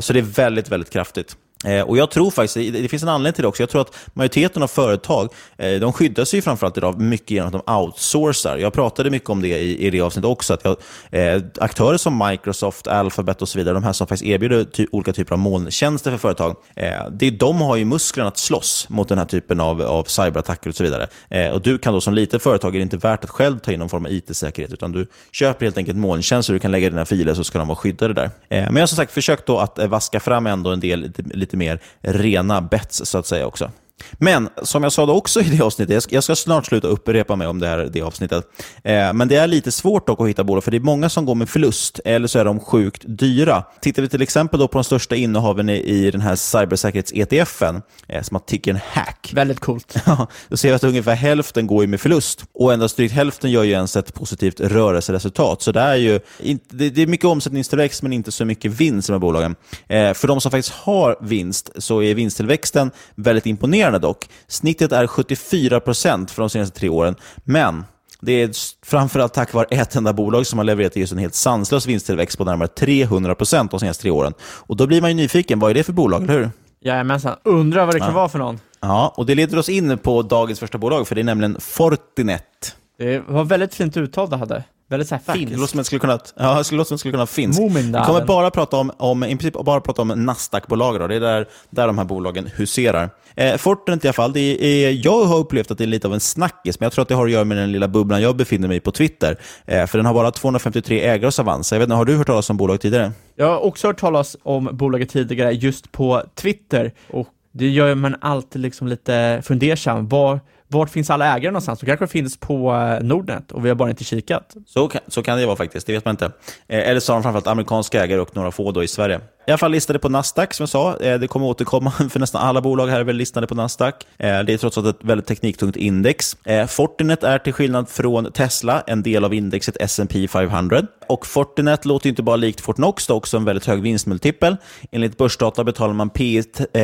Så 0.00 0.12
det 0.12 0.18
är 0.18 0.22
väldigt, 0.22 0.68
väldigt 0.68 0.90
kraftigt. 0.90 1.36
Eh, 1.64 1.80
och 1.80 1.98
Jag 1.98 2.10
tror 2.10 2.30
faktiskt, 2.30 2.72
det 2.72 2.88
finns 2.88 3.02
en 3.02 3.08
anledning 3.08 3.34
till 3.34 3.42
det 3.42 3.48
också, 3.48 3.62
jag 3.62 3.70
tror 3.70 3.80
att 3.80 3.96
majoriteten 4.14 4.62
av 4.62 4.68
företag 4.68 5.28
eh, 5.56 5.72
de 5.72 5.92
skyddar 5.92 6.24
sig 6.24 6.42
framförallt 6.42 6.76
idag 6.76 7.00
mycket 7.00 7.30
genom 7.30 7.46
att 7.54 7.66
de 7.66 7.72
outsourcar. 7.74 8.56
Jag 8.56 8.72
pratade 8.72 9.10
mycket 9.10 9.30
om 9.30 9.42
det 9.42 9.48
i, 9.48 9.86
i 9.86 9.90
det 9.90 10.00
avsnittet 10.00 10.28
också, 10.28 10.54
att 10.54 10.64
jag, 10.64 10.76
eh, 11.10 11.42
aktörer 11.60 11.96
som 11.96 12.28
Microsoft, 12.28 12.86
Alphabet 12.86 13.42
och 13.42 13.48
så 13.48 13.58
vidare, 13.58 13.74
de 13.74 13.84
här 13.84 13.92
som 13.92 14.06
faktiskt 14.06 14.30
erbjuder 14.30 14.64
ty 14.64 14.86
olika 14.92 15.12
typer 15.12 15.32
av 15.32 15.38
molntjänster 15.38 16.10
för 16.10 16.18
företag, 16.18 16.56
eh, 16.76 16.90
det, 17.10 17.30
de 17.30 17.60
har 17.60 17.76
ju 17.76 17.84
musklerna 17.84 18.28
att 18.28 18.38
slåss 18.38 18.86
mot 18.88 19.08
den 19.08 19.18
här 19.18 19.24
typen 19.24 19.60
av, 19.60 19.82
av 19.82 20.04
cyberattacker 20.04 20.70
och 20.70 20.76
så 20.76 20.84
vidare. 20.84 21.08
Eh, 21.28 21.50
och 21.50 21.62
Du 21.62 21.78
kan 21.78 21.94
då 21.94 22.00
som 22.00 22.14
litet 22.14 22.42
företag, 22.42 22.74
är 22.74 22.78
det 22.78 22.82
inte 22.82 22.96
värt 22.96 23.24
att 23.24 23.30
själv 23.30 23.58
ta 23.58 23.72
in 23.72 23.78
någon 23.78 23.88
form 23.88 24.04
av 24.04 24.12
IT-säkerhet, 24.12 24.72
utan 24.72 24.92
du 24.92 25.06
köper 25.32 25.66
helt 25.66 25.78
enkelt 25.78 25.98
molntjänster, 25.98 26.52
du 26.52 26.58
kan 26.58 26.72
lägga 26.72 26.90
dina 26.90 27.04
filer 27.04 27.34
så 27.34 27.44
ska 27.44 27.58
de 27.58 27.68
vara 27.68 27.76
skyddade 27.76 28.14
där. 28.14 28.24
Eh, 28.24 28.30
men 28.48 28.74
jag 28.74 28.82
har 28.82 28.86
som 28.86 28.96
sagt 28.96 29.12
försökt 29.12 29.46
då 29.46 29.58
att 29.58 29.78
eh, 29.78 29.86
vaska 29.86 30.20
fram 30.20 30.46
ändå 30.46 30.70
en 30.70 30.80
del 30.80 31.00
lite, 31.00 31.22
lite 31.48 31.56
mer 31.56 31.80
rena 32.00 32.60
bets 32.60 33.02
så 33.04 33.18
att 33.18 33.26
säga 33.26 33.46
också. 33.46 33.70
Men 34.12 34.48
som 34.62 34.82
jag 34.82 34.92
sa 34.92 35.06
då 35.06 35.14
också 35.14 35.40
i 35.40 35.44
det 35.44 35.64
avsnittet, 35.64 36.06
jag 36.10 36.24
ska 36.24 36.36
snart 36.36 36.66
sluta 36.66 36.88
upprepa 36.88 37.36
mig 37.36 37.46
om 37.46 37.58
det 37.58 37.66
här 37.66 37.88
det 37.92 38.02
avsnittet, 38.02 38.44
eh, 38.84 39.12
men 39.12 39.28
det 39.28 39.36
är 39.36 39.46
lite 39.46 39.72
svårt 39.72 40.06
dock 40.06 40.20
att 40.20 40.28
hitta 40.28 40.44
bolag, 40.44 40.64
för 40.64 40.70
det 40.70 40.76
är 40.76 40.80
många 40.80 41.08
som 41.08 41.24
går 41.24 41.34
med 41.34 41.48
förlust, 41.48 42.00
eller 42.04 42.28
så 42.28 42.38
är 42.38 42.44
de 42.44 42.60
sjukt 42.60 43.02
dyra. 43.06 43.64
Tittar 43.80 44.02
vi 44.02 44.08
till 44.08 44.22
exempel 44.22 44.60
då 44.60 44.68
på 44.68 44.78
de 44.78 44.84
största 44.84 45.16
innehaven 45.16 45.68
i, 45.68 45.76
i 45.76 46.10
den 46.10 46.20
här 46.20 46.34
cybersäkerhets-ETFen, 46.34 47.82
eh, 48.08 48.22
som 48.22 48.34
har 48.34 48.42
tickern 48.42 48.78
Hack. 48.92 49.30
Väldigt 49.34 49.60
coolt. 49.60 49.96
då 50.48 50.56
ser 50.56 50.68
vi 50.68 50.74
att 50.74 50.84
ungefär 50.84 51.14
hälften 51.14 51.66
går 51.66 51.86
med 51.86 52.00
förlust, 52.00 52.44
och 52.54 52.72
endast 52.72 52.96
drygt 52.96 53.14
hälften 53.14 53.50
gör 53.50 53.62
ju 53.62 53.72
ens 53.72 53.96
ett 53.96 54.14
positivt 54.14 54.60
rörelseresultat. 54.60 55.62
Så 55.62 55.72
det 55.72 55.80
är 55.80 55.96
ju 55.96 56.20
det, 56.68 56.90
det 56.90 57.02
är 57.02 57.06
mycket 57.06 57.26
omsättningstillväxt, 57.26 58.02
men 58.02 58.12
inte 58.12 58.32
så 58.32 58.44
mycket 58.44 58.72
vinst 58.72 59.08
i 59.08 59.12
de 59.12 59.14
här 59.14 59.20
bolagen. 59.20 59.56
Eh, 59.88 60.14
för 60.14 60.28
de 60.28 60.40
som 60.40 60.50
faktiskt 60.50 60.74
har 60.74 61.16
vinst, 61.20 61.70
så 61.78 62.02
är 62.02 62.14
vinsttillväxten 62.14 62.90
väldigt 63.14 63.46
imponerande 63.46 63.87
imponerande 63.88 63.98
dock. 63.98 64.28
Snittet 64.46 64.92
är 64.92 65.06
74 65.06 65.80
procent 65.80 66.30
för 66.30 66.42
de 66.42 66.50
senaste 66.50 66.78
tre 66.78 66.88
åren, 66.88 67.16
men 67.44 67.84
det 68.20 68.42
är 68.42 68.50
framförallt 68.86 69.34
tack 69.34 69.52
vare 69.52 69.66
ett 69.70 69.96
enda 69.96 70.12
bolag 70.12 70.46
som 70.46 70.58
har 70.58 70.64
levererat 70.64 70.96
just 70.96 71.12
en 71.12 71.18
helt 71.18 71.34
sanslös 71.34 71.86
vinsttillväxt 71.86 72.38
på 72.38 72.44
närmare 72.44 72.68
300 72.68 73.34
procent 73.34 73.70
de 73.70 73.80
senaste 73.80 74.02
tre 74.02 74.10
åren. 74.10 74.34
Och 74.40 74.76
Då 74.76 74.86
blir 74.86 75.00
man 75.00 75.10
ju 75.10 75.16
nyfiken, 75.16 75.58
vad 75.58 75.70
är 75.70 75.74
det 75.74 75.84
för 75.84 75.92
bolag, 75.92 76.22
eller 76.22 76.38
hur? 76.38 76.50
Jajamensan, 76.80 77.36
undrar 77.44 77.86
vad 77.86 77.94
det 77.94 77.98
kan 77.98 78.08
ja. 78.08 78.14
vara 78.14 78.28
för 78.28 78.38
någon. 78.38 78.60
Ja, 78.80 79.14
och 79.16 79.26
det 79.26 79.34
leder 79.34 79.58
oss 79.58 79.68
in 79.68 79.98
på 79.98 80.22
dagens 80.22 80.60
första 80.60 80.78
bolag, 80.78 81.08
för 81.08 81.14
det 81.14 81.20
är 81.20 81.24
nämligen 81.24 81.56
Fortinet. 81.60 82.76
Det 82.98 83.22
var 83.28 83.44
väldigt 83.44 83.74
fint 83.74 83.96
uttal 83.96 84.30
det 84.30 84.36
hade. 84.36 84.64
Väldigt 84.88 85.08
såhär 85.08 85.34
finskt. 85.34 85.52
Det 85.52 85.56
låter 85.60 85.70
som 85.70 85.80
att 85.80 85.84
det 85.84 85.86
skulle 85.86 86.00
kunna, 86.00 86.18
ja, 86.36 86.62
det 86.70 86.76
låter 86.76 86.88
som 86.88 86.94
att 86.94 87.00
skulle 87.00 87.12
kunna 87.12 87.26
finsk. 87.26 87.60
Vi 87.60 87.92
kommer 88.06 88.24
bara 88.26 88.50
prata 88.50 88.76
om, 88.76 88.92
om, 88.96 89.24
i 89.24 89.36
princip 89.36 89.64
bara 89.64 89.80
prata 89.80 90.02
om 90.02 90.08
Nasdaq-bolag. 90.08 91.08
Det 91.08 91.16
är 91.16 91.20
där, 91.20 91.46
där 91.70 91.86
de 91.86 91.98
här 91.98 92.04
bolagen 92.04 92.46
huserar. 92.56 93.10
Eh, 93.34 93.56
Fortinet 93.56 94.04
i 94.04 94.08
alla 94.08 94.12
fall, 94.12 94.32
det 94.32 94.64
är, 94.64 95.06
jag 95.06 95.24
har 95.24 95.38
upplevt 95.38 95.70
att 95.70 95.78
det 95.78 95.84
är 95.84 95.88
lite 95.88 96.06
av 96.06 96.14
en 96.14 96.20
snackis, 96.20 96.80
men 96.80 96.86
jag 96.86 96.92
tror 96.92 97.02
att 97.02 97.08
det 97.08 97.14
har 97.14 97.26
att 97.26 97.32
göra 97.32 97.44
med 97.44 97.56
den 97.58 97.72
lilla 97.72 97.88
bubblan 97.88 98.22
jag 98.22 98.36
befinner 98.36 98.68
mig 98.68 98.76
i 98.76 98.80
på 98.80 98.92
Twitter. 98.92 99.38
Eh, 99.66 99.86
för 99.86 99.98
den 99.98 100.06
har 100.06 100.14
bara 100.14 100.30
253 100.30 101.00
ägare 101.00 101.26
hos 101.26 101.38
Avanza. 101.38 101.74
Jag 101.74 101.80
vet 101.80 101.86
inte, 101.86 101.96
har 101.96 102.04
du 102.04 102.16
hört 102.16 102.26
talas 102.26 102.50
om 102.50 102.56
bolaget 102.56 102.82
tidigare? 102.82 103.12
Jag 103.36 103.46
har 103.46 103.58
också 103.58 103.86
hört 103.86 104.00
talas 104.00 104.36
om 104.42 104.68
bolaget 104.72 105.10
tidigare 105.10 105.52
just 105.52 105.92
på 105.92 106.22
Twitter. 106.34 106.92
Och 107.10 107.28
det 107.52 107.68
gör 107.68 107.94
man 107.94 108.16
alltid 108.20 108.62
liksom 108.62 108.88
lite 108.88 109.42
fundersam. 109.44 110.08
Var, 110.08 110.40
vart 110.68 110.90
finns 110.90 111.10
alla 111.10 111.26
ägare 111.26 111.50
någonstans? 111.50 111.80
De 111.80 111.86
kanske 111.86 112.06
finns 112.06 112.36
på 112.36 112.74
eh, 112.74 113.04
Nordnet 113.04 113.52
och 113.52 113.64
vi 113.64 113.68
har 113.68 113.76
bara 113.76 113.90
inte 113.90 114.04
kikat. 114.04 114.56
Så 114.66 114.88
kan, 114.88 115.00
så 115.06 115.22
kan 115.22 115.38
det 115.38 115.46
vara 115.46 115.56
faktiskt, 115.56 115.86
det 115.86 115.92
vet 115.92 116.04
man 116.04 116.12
inte. 116.12 116.24
Eh, 116.66 116.88
eller 116.88 117.00
så 117.00 117.12
har 117.12 117.16
de 117.18 117.22
framförallt 117.22 117.46
amerikanska 117.46 118.04
ägare 118.04 118.20
och 118.20 118.36
några 118.36 118.50
få 118.50 118.72
då 118.72 118.82
i 118.82 118.88
Sverige. 118.88 119.20
I 119.48 119.50
alla 119.50 119.58
fall 119.58 119.72
listade 119.72 119.98
på 119.98 120.08
Nasdaq, 120.08 120.54
som 120.54 120.62
jag 120.62 120.68
sa. 120.68 120.96
Eh, 120.96 121.18
det 121.18 121.28
kommer 121.28 121.46
återkomma, 121.46 121.90
för 122.10 122.20
nästan 122.20 122.42
alla 122.42 122.60
bolag 122.60 122.86
här 122.86 123.00
är 123.00 123.04
väl 123.04 123.16
listade 123.16 123.46
på 123.46 123.54
Nasdaq. 123.54 123.94
Eh, 124.18 124.40
det 124.40 124.52
är 124.52 124.58
trots 124.58 124.78
allt 124.78 124.86
ett 124.86 125.04
väldigt 125.04 125.26
tekniktungt 125.26 125.76
index. 125.76 126.36
Eh, 126.44 126.66
Fortinet 126.66 127.24
är 127.24 127.38
till 127.38 127.52
skillnad 127.52 127.88
från 127.88 128.32
Tesla 128.32 128.82
en 128.86 129.02
del 129.02 129.24
av 129.24 129.34
indexet 129.34 129.76
S&P 129.80 130.28
500. 130.28 130.82
Och 131.08 131.26
Fortinet 131.26 131.84
låter 131.84 132.08
inte 132.08 132.22
bara 132.22 132.36
likt 132.36 132.60
Fortnox, 132.60 133.06
det 133.06 133.12
är 133.12 133.14
också 133.14 133.36
en 133.36 133.44
väldigt 133.44 133.66
hög 133.66 133.82
vinstmultipel. 133.82 134.56
Enligt 134.92 135.18
börsdata 135.18 135.64
betalar 135.64 135.94
man 135.94 136.10
P 136.10 136.42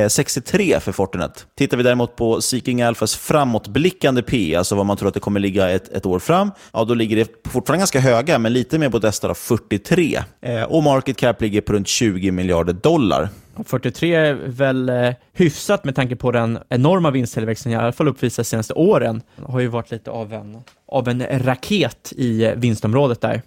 63 0.09 0.81
för 0.81 0.93
Fortinet. 0.93 1.47
Tittar 1.59 1.77
vi 1.77 1.83
däremot 1.83 2.17
på 2.17 2.41
Seeking 2.41 2.83
Alphas 2.83 3.17
framåtblickande 3.17 4.23
P, 4.23 4.57
alltså 4.57 4.75
vad 4.75 4.87
man 4.87 4.97
tror 4.97 5.09
att 5.09 5.15
det 5.15 5.21
kommer 5.21 5.41
ligga 5.41 5.71
ett, 5.71 5.89
ett 5.89 6.07
år 6.07 6.19
fram, 6.19 6.51
ja 6.73 6.85
då 6.85 6.95
ligger 6.95 7.17
det 7.17 7.49
fortfarande 7.49 7.81
ganska 7.81 8.01
höga, 8.01 8.39
men 8.39 8.53
lite 8.53 8.79
mer 8.79 8.91
på 8.91 8.99
Destar 8.99 9.35
43. 9.35 10.23
Och 10.69 10.83
market 10.83 11.17
cap 11.17 11.43
ligger 11.43 11.61
på 11.61 11.73
runt 11.73 11.89
20 11.89 12.31
miljarder 12.31 12.54
miljarder 12.55 12.73
dollar. 12.73 13.29
43 13.65 14.15
är 14.15 14.35
väl 14.35 14.89
eh, 14.89 15.11
hyfsat 15.33 15.85
med 15.85 15.95
tanke 15.95 16.17
på 16.17 16.31
den 16.31 16.59
enorma 16.69 17.11
vinsttillväxten 17.11 17.73
i 17.73 17.77
alla 17.77 17.93
fall 17.93 18.09
uppvisat 18.09 18.45
de 18.45 18.49
senaste 18.49 18.75
åren. 18.75 19.23
Det 19.37 19.53
har 19.53 19.61
ju 19.61 19.67
varit 19.67 19.91
lite 19.91 20.11
av 20.11 20.33
en, 20.33 20.59
av 20.89 21.09
en 21.09 21.23
raket 21.45 22.13
i 22.17 22.45
eh, 22.45 22.55
vinstområdet 22.55 23.21
där. 23.21 23.43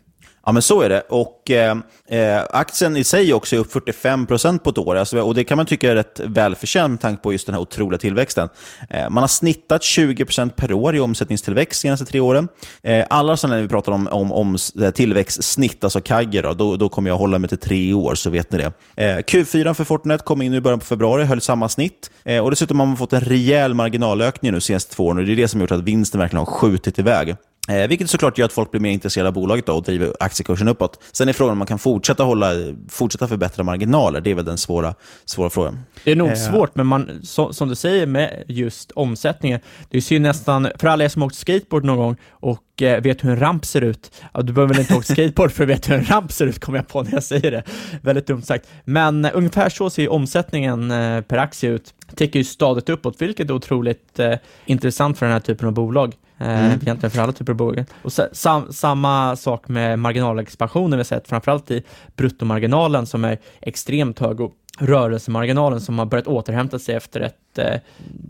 Ja, 0.48 0.52
men 0.54 0.62
så 0.62 0.82
är 0.82 0.90
det. 0.90 1.02
Och 1.02 1.52
eh, 1.52 1.78
eh 2.10 2.44
aktien 2.50 2.98
i 2.98 3.04
sig 3.04 3.34
också 3.34 3.56
är 3.56 3.60
upp 3.60 3.72
45 3.72 4.26
procent 4.26 4.64
på 4.64 4.70
ett 4.70 4.78
år. 4.78 4.96
Alltså, 4.96 5.22
och 5.22 5.36
Det 5.36 5.44
kan 5.44 5.58
man 5.58 5.66
tycka 5.66 5.92
är 5.92 5.96
rätt 5.96 6.20
välförtjänt 6.24 6.92
med 6.92 7.02
tanke 7.02 7.24
på 7.24 7.32
just 7.32 7.46
den 7.46 7.56
här 7.56 7.62
otroliga 7.62 8.00
tillväxten. 8.00 8.50
Eh, 8.90 9.10
man 9.10 9.24
har 9.24 9.28
snittat 9.28 9.84
20 9.84 10.26
procent 10.26 10.56
per 10.56 10.74
år 10.74 10.96
i 10.96 11.00
omsättningstillväxt 11.00 11.82
de 11.82 11.88
senaste 11.88 12.06
tre 12.06 12.20
åren. 12.20 12.48
Eh, 12.84 13.06
alla 13.10 13.38
sådana 13.38 13.56
när 13.56 13.62
vi 13.62 13.70
pratar 13.70 13.92
om, 13.92 14.08
om, 14.08 14.32
om 14.32 14.58
eh, 14.82 14.92
tillväxtsnitt, 14.92 15.84
alltså 15.84 16.02
kagger, 16.02 16.44
då, 16.44 16.54
då, 16.54 16.78
då, 16.78 16.90
kommer 16.90 17.10
jag 17.10 17.18
hålla 17.18 17.40
mig 17.40 17.50
till 17.50 17.58
tre 17.58 17.94
år, 17.94 18.16
så 18.16 18.30
vet 18.30 18.52
ni 18.52 18.58
det. 18.58 18.72
Eh, 18.96 19.18
Q4 19.18 19.74
för 19.74 19.84
Fortinet 19.84 20.26
kom 20.26 20.42
in 20.42 20.54
i 20.54 20.62
början 20.62 20.80
på 20.80 20.86
februari, 20.86 21.24
höll 21.24 21.42
samma 21.42 21.70
snitt. 21.70 22.12
Eh, 22.24 22.44
och 22.44 22.50
Dessutom 22.50 22.80
har 22.80 22.88
man 22.88 22.98
fått 22.98 23.14
en 23.14 23.22
rejäl 23.22 23.74
marginalökning 23.74 24.52
nu 24.52 24.58
de 24.58 24.62
senaste 24.62 24.96
två 24.96 25.06
åren. 25.06 25.18
Och 25.18 25.26
det 25.26 25.32
är 25.32 25.36
det 25.36 25.48
som 25.48 25.60
har 25.60 25.64
gjort 25.64 25.72
att 25.72 25.84
vinsten 25.84 26.20
verkligen 26.20 26.46
har 26.46 26.54
skjutit 26.54 27.00
iväg. 27.00 27.36
Eh, 27.68 27.88
vilket 27.88 28.10
såklart 28.10 28.38
gör 28.38 28.46
att 28.46 28.54
folk 28.54 28.72
blir 28.72 28.82
mer 28.82 28.92
intresserade 28.92 29.28
av 29.28 29.34
bolaget 29.34 29.66
då 29.66 29.74
och 29.74 29.84
driver 29.84 30.14
aktiekursen 30.20 30.68
uppåt. 30.68 31.04
Sen 31.12 31.30
är 31.30 31.34
frågan 31.34 31.52
om 31.52 31.58
man 31.58 31.68
kan 31.68 31.80
fortsätta, 31.80 32.24
hålla, 32.24 32.52
fortsätta 32.90 33.28
förbättra 33.28 33.64
marginaler. 33.64 34.22
Det 34.22 34.32
är 34.32 34.36
väl 34.36 34.46
den 34.46 34.58
svåra, 34.58 34.96
svåra 35.26 35.50
frågan. 35.50 35.80
Det 36.04 36.12
är 36.12 36.16
nog 36.16 36.28
eh. 36.28 36.36
svårt, 36.36 36.76
men 36.76 36.88
man, 36.88 37.20
så, 37.24 37.54
som 37.54 37.70
du 37.70 37.76
säger 37.76 38.06
med 38.06 38.44
just 38.48 38.92
omsättningen, 38.92 39.60
det 39.90 40.02
ser 40.02 40.16
ju 40.16 40.20
nästan, 40.20 40.68
för 40.76 40.88
alla 40.88 41.04
er 41.04 41.10
som 41.10 41.24
åkt 41.24 41.36
skateboard 41.36 41.84
någon 41.84 41.98
gång 41.98 42.16
och 42.30 42.82
eh, 42.82 43.02
vet 43.02 43.24
hur 43.24 43.30
en 43.30 43.40
ramp 43.40 43.66
ser 43.66 43.82
ut, 43.82 44.12
ja, 44.34 44.42
du 44.42 44.54
behöver 44.54 44.74
väl 44.74 44.82
inte 44.82 44.94
åka 44.96 45.14
skateboard 45.14 45.52
för 45.52 45.64
att 45.64 45.70
veta 45.70 45.92
hur 45.92 46.00
en 46.00 46.06
ramp 46.06 46.32
ser 46.32 46.46
ut, 46.46 46.60
kommer 46.60 46.80
jag 46.80 46.88
på 46.88 47.04
när 47.04 47.14
jag 47.14 47.24
säger 47.24 47.52
det. 47.52 47.64
Väldigt 48.02 48.28
dumt 48.28 48.42
sagt. 48.42 48.68
Men 48.86 49.26
eh, 49.26 49.32
ungefär 49.34 49.70
så 49.70 49.90
ser 49.90 50.12
omsättningen 50.12 50.92
eh, 50.92 51.22
per 51.22 51.38
aktie 51.38 51.70
ut. 51.70 51.94
tickar 52.16 52.40
ju 52.40 52.44
stadigt 52.44 52.90
uppåt, 52.90 53.22
vilket 53.22 53.50
är 53.50 53.54
otroligt 53.54 54.20
eh, 54.20 54.34
intressant 54.66 55.18
för 55.18 55.26
den 55.26 55.34
här 55.34 55.40
typen 55.40 55.68
av 55.68 55.74
bolag. 55.74 56.16
Eh, 56.40 56.48
Mm. 56.48 56.66
Egentligen 56.66 57.12
för 57.12 57.20
alla 57.22 57.32
typer 57.32 57.52
av 57.54 57.58
bolag. 57.58 57.86
Och 58.02 58.14
sa, 58.14 58.28
sam, 58.32 58.74
samma 58.74 59.36
sak 59.36 59.68
med 59.68 60.00
marginalexpansionen 60.00 60.92
vi 60.92 60.98
har 60.98 61.04
sett, 61.04 61.28
framförallt 61.28 61.72
i 61.72 61.84
bruttomarginalen 62.16 63.06
som 63.06 63.26
är 63.26 63.38
extremt 63.62 64.20
hög 64.20 64.42
och 64.42 64.54
rörelsemarginalen 64.80 65.82
som 65.82 66.00
har 66.00 66.06
börjat 66.06 66.28
återhämta 66.28 66.80
sig 66.80 66.96
efter 66.96 67.20
ett 67.22 67.36
Eh, 67.58 67.80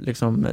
liksom, 0.02 0.48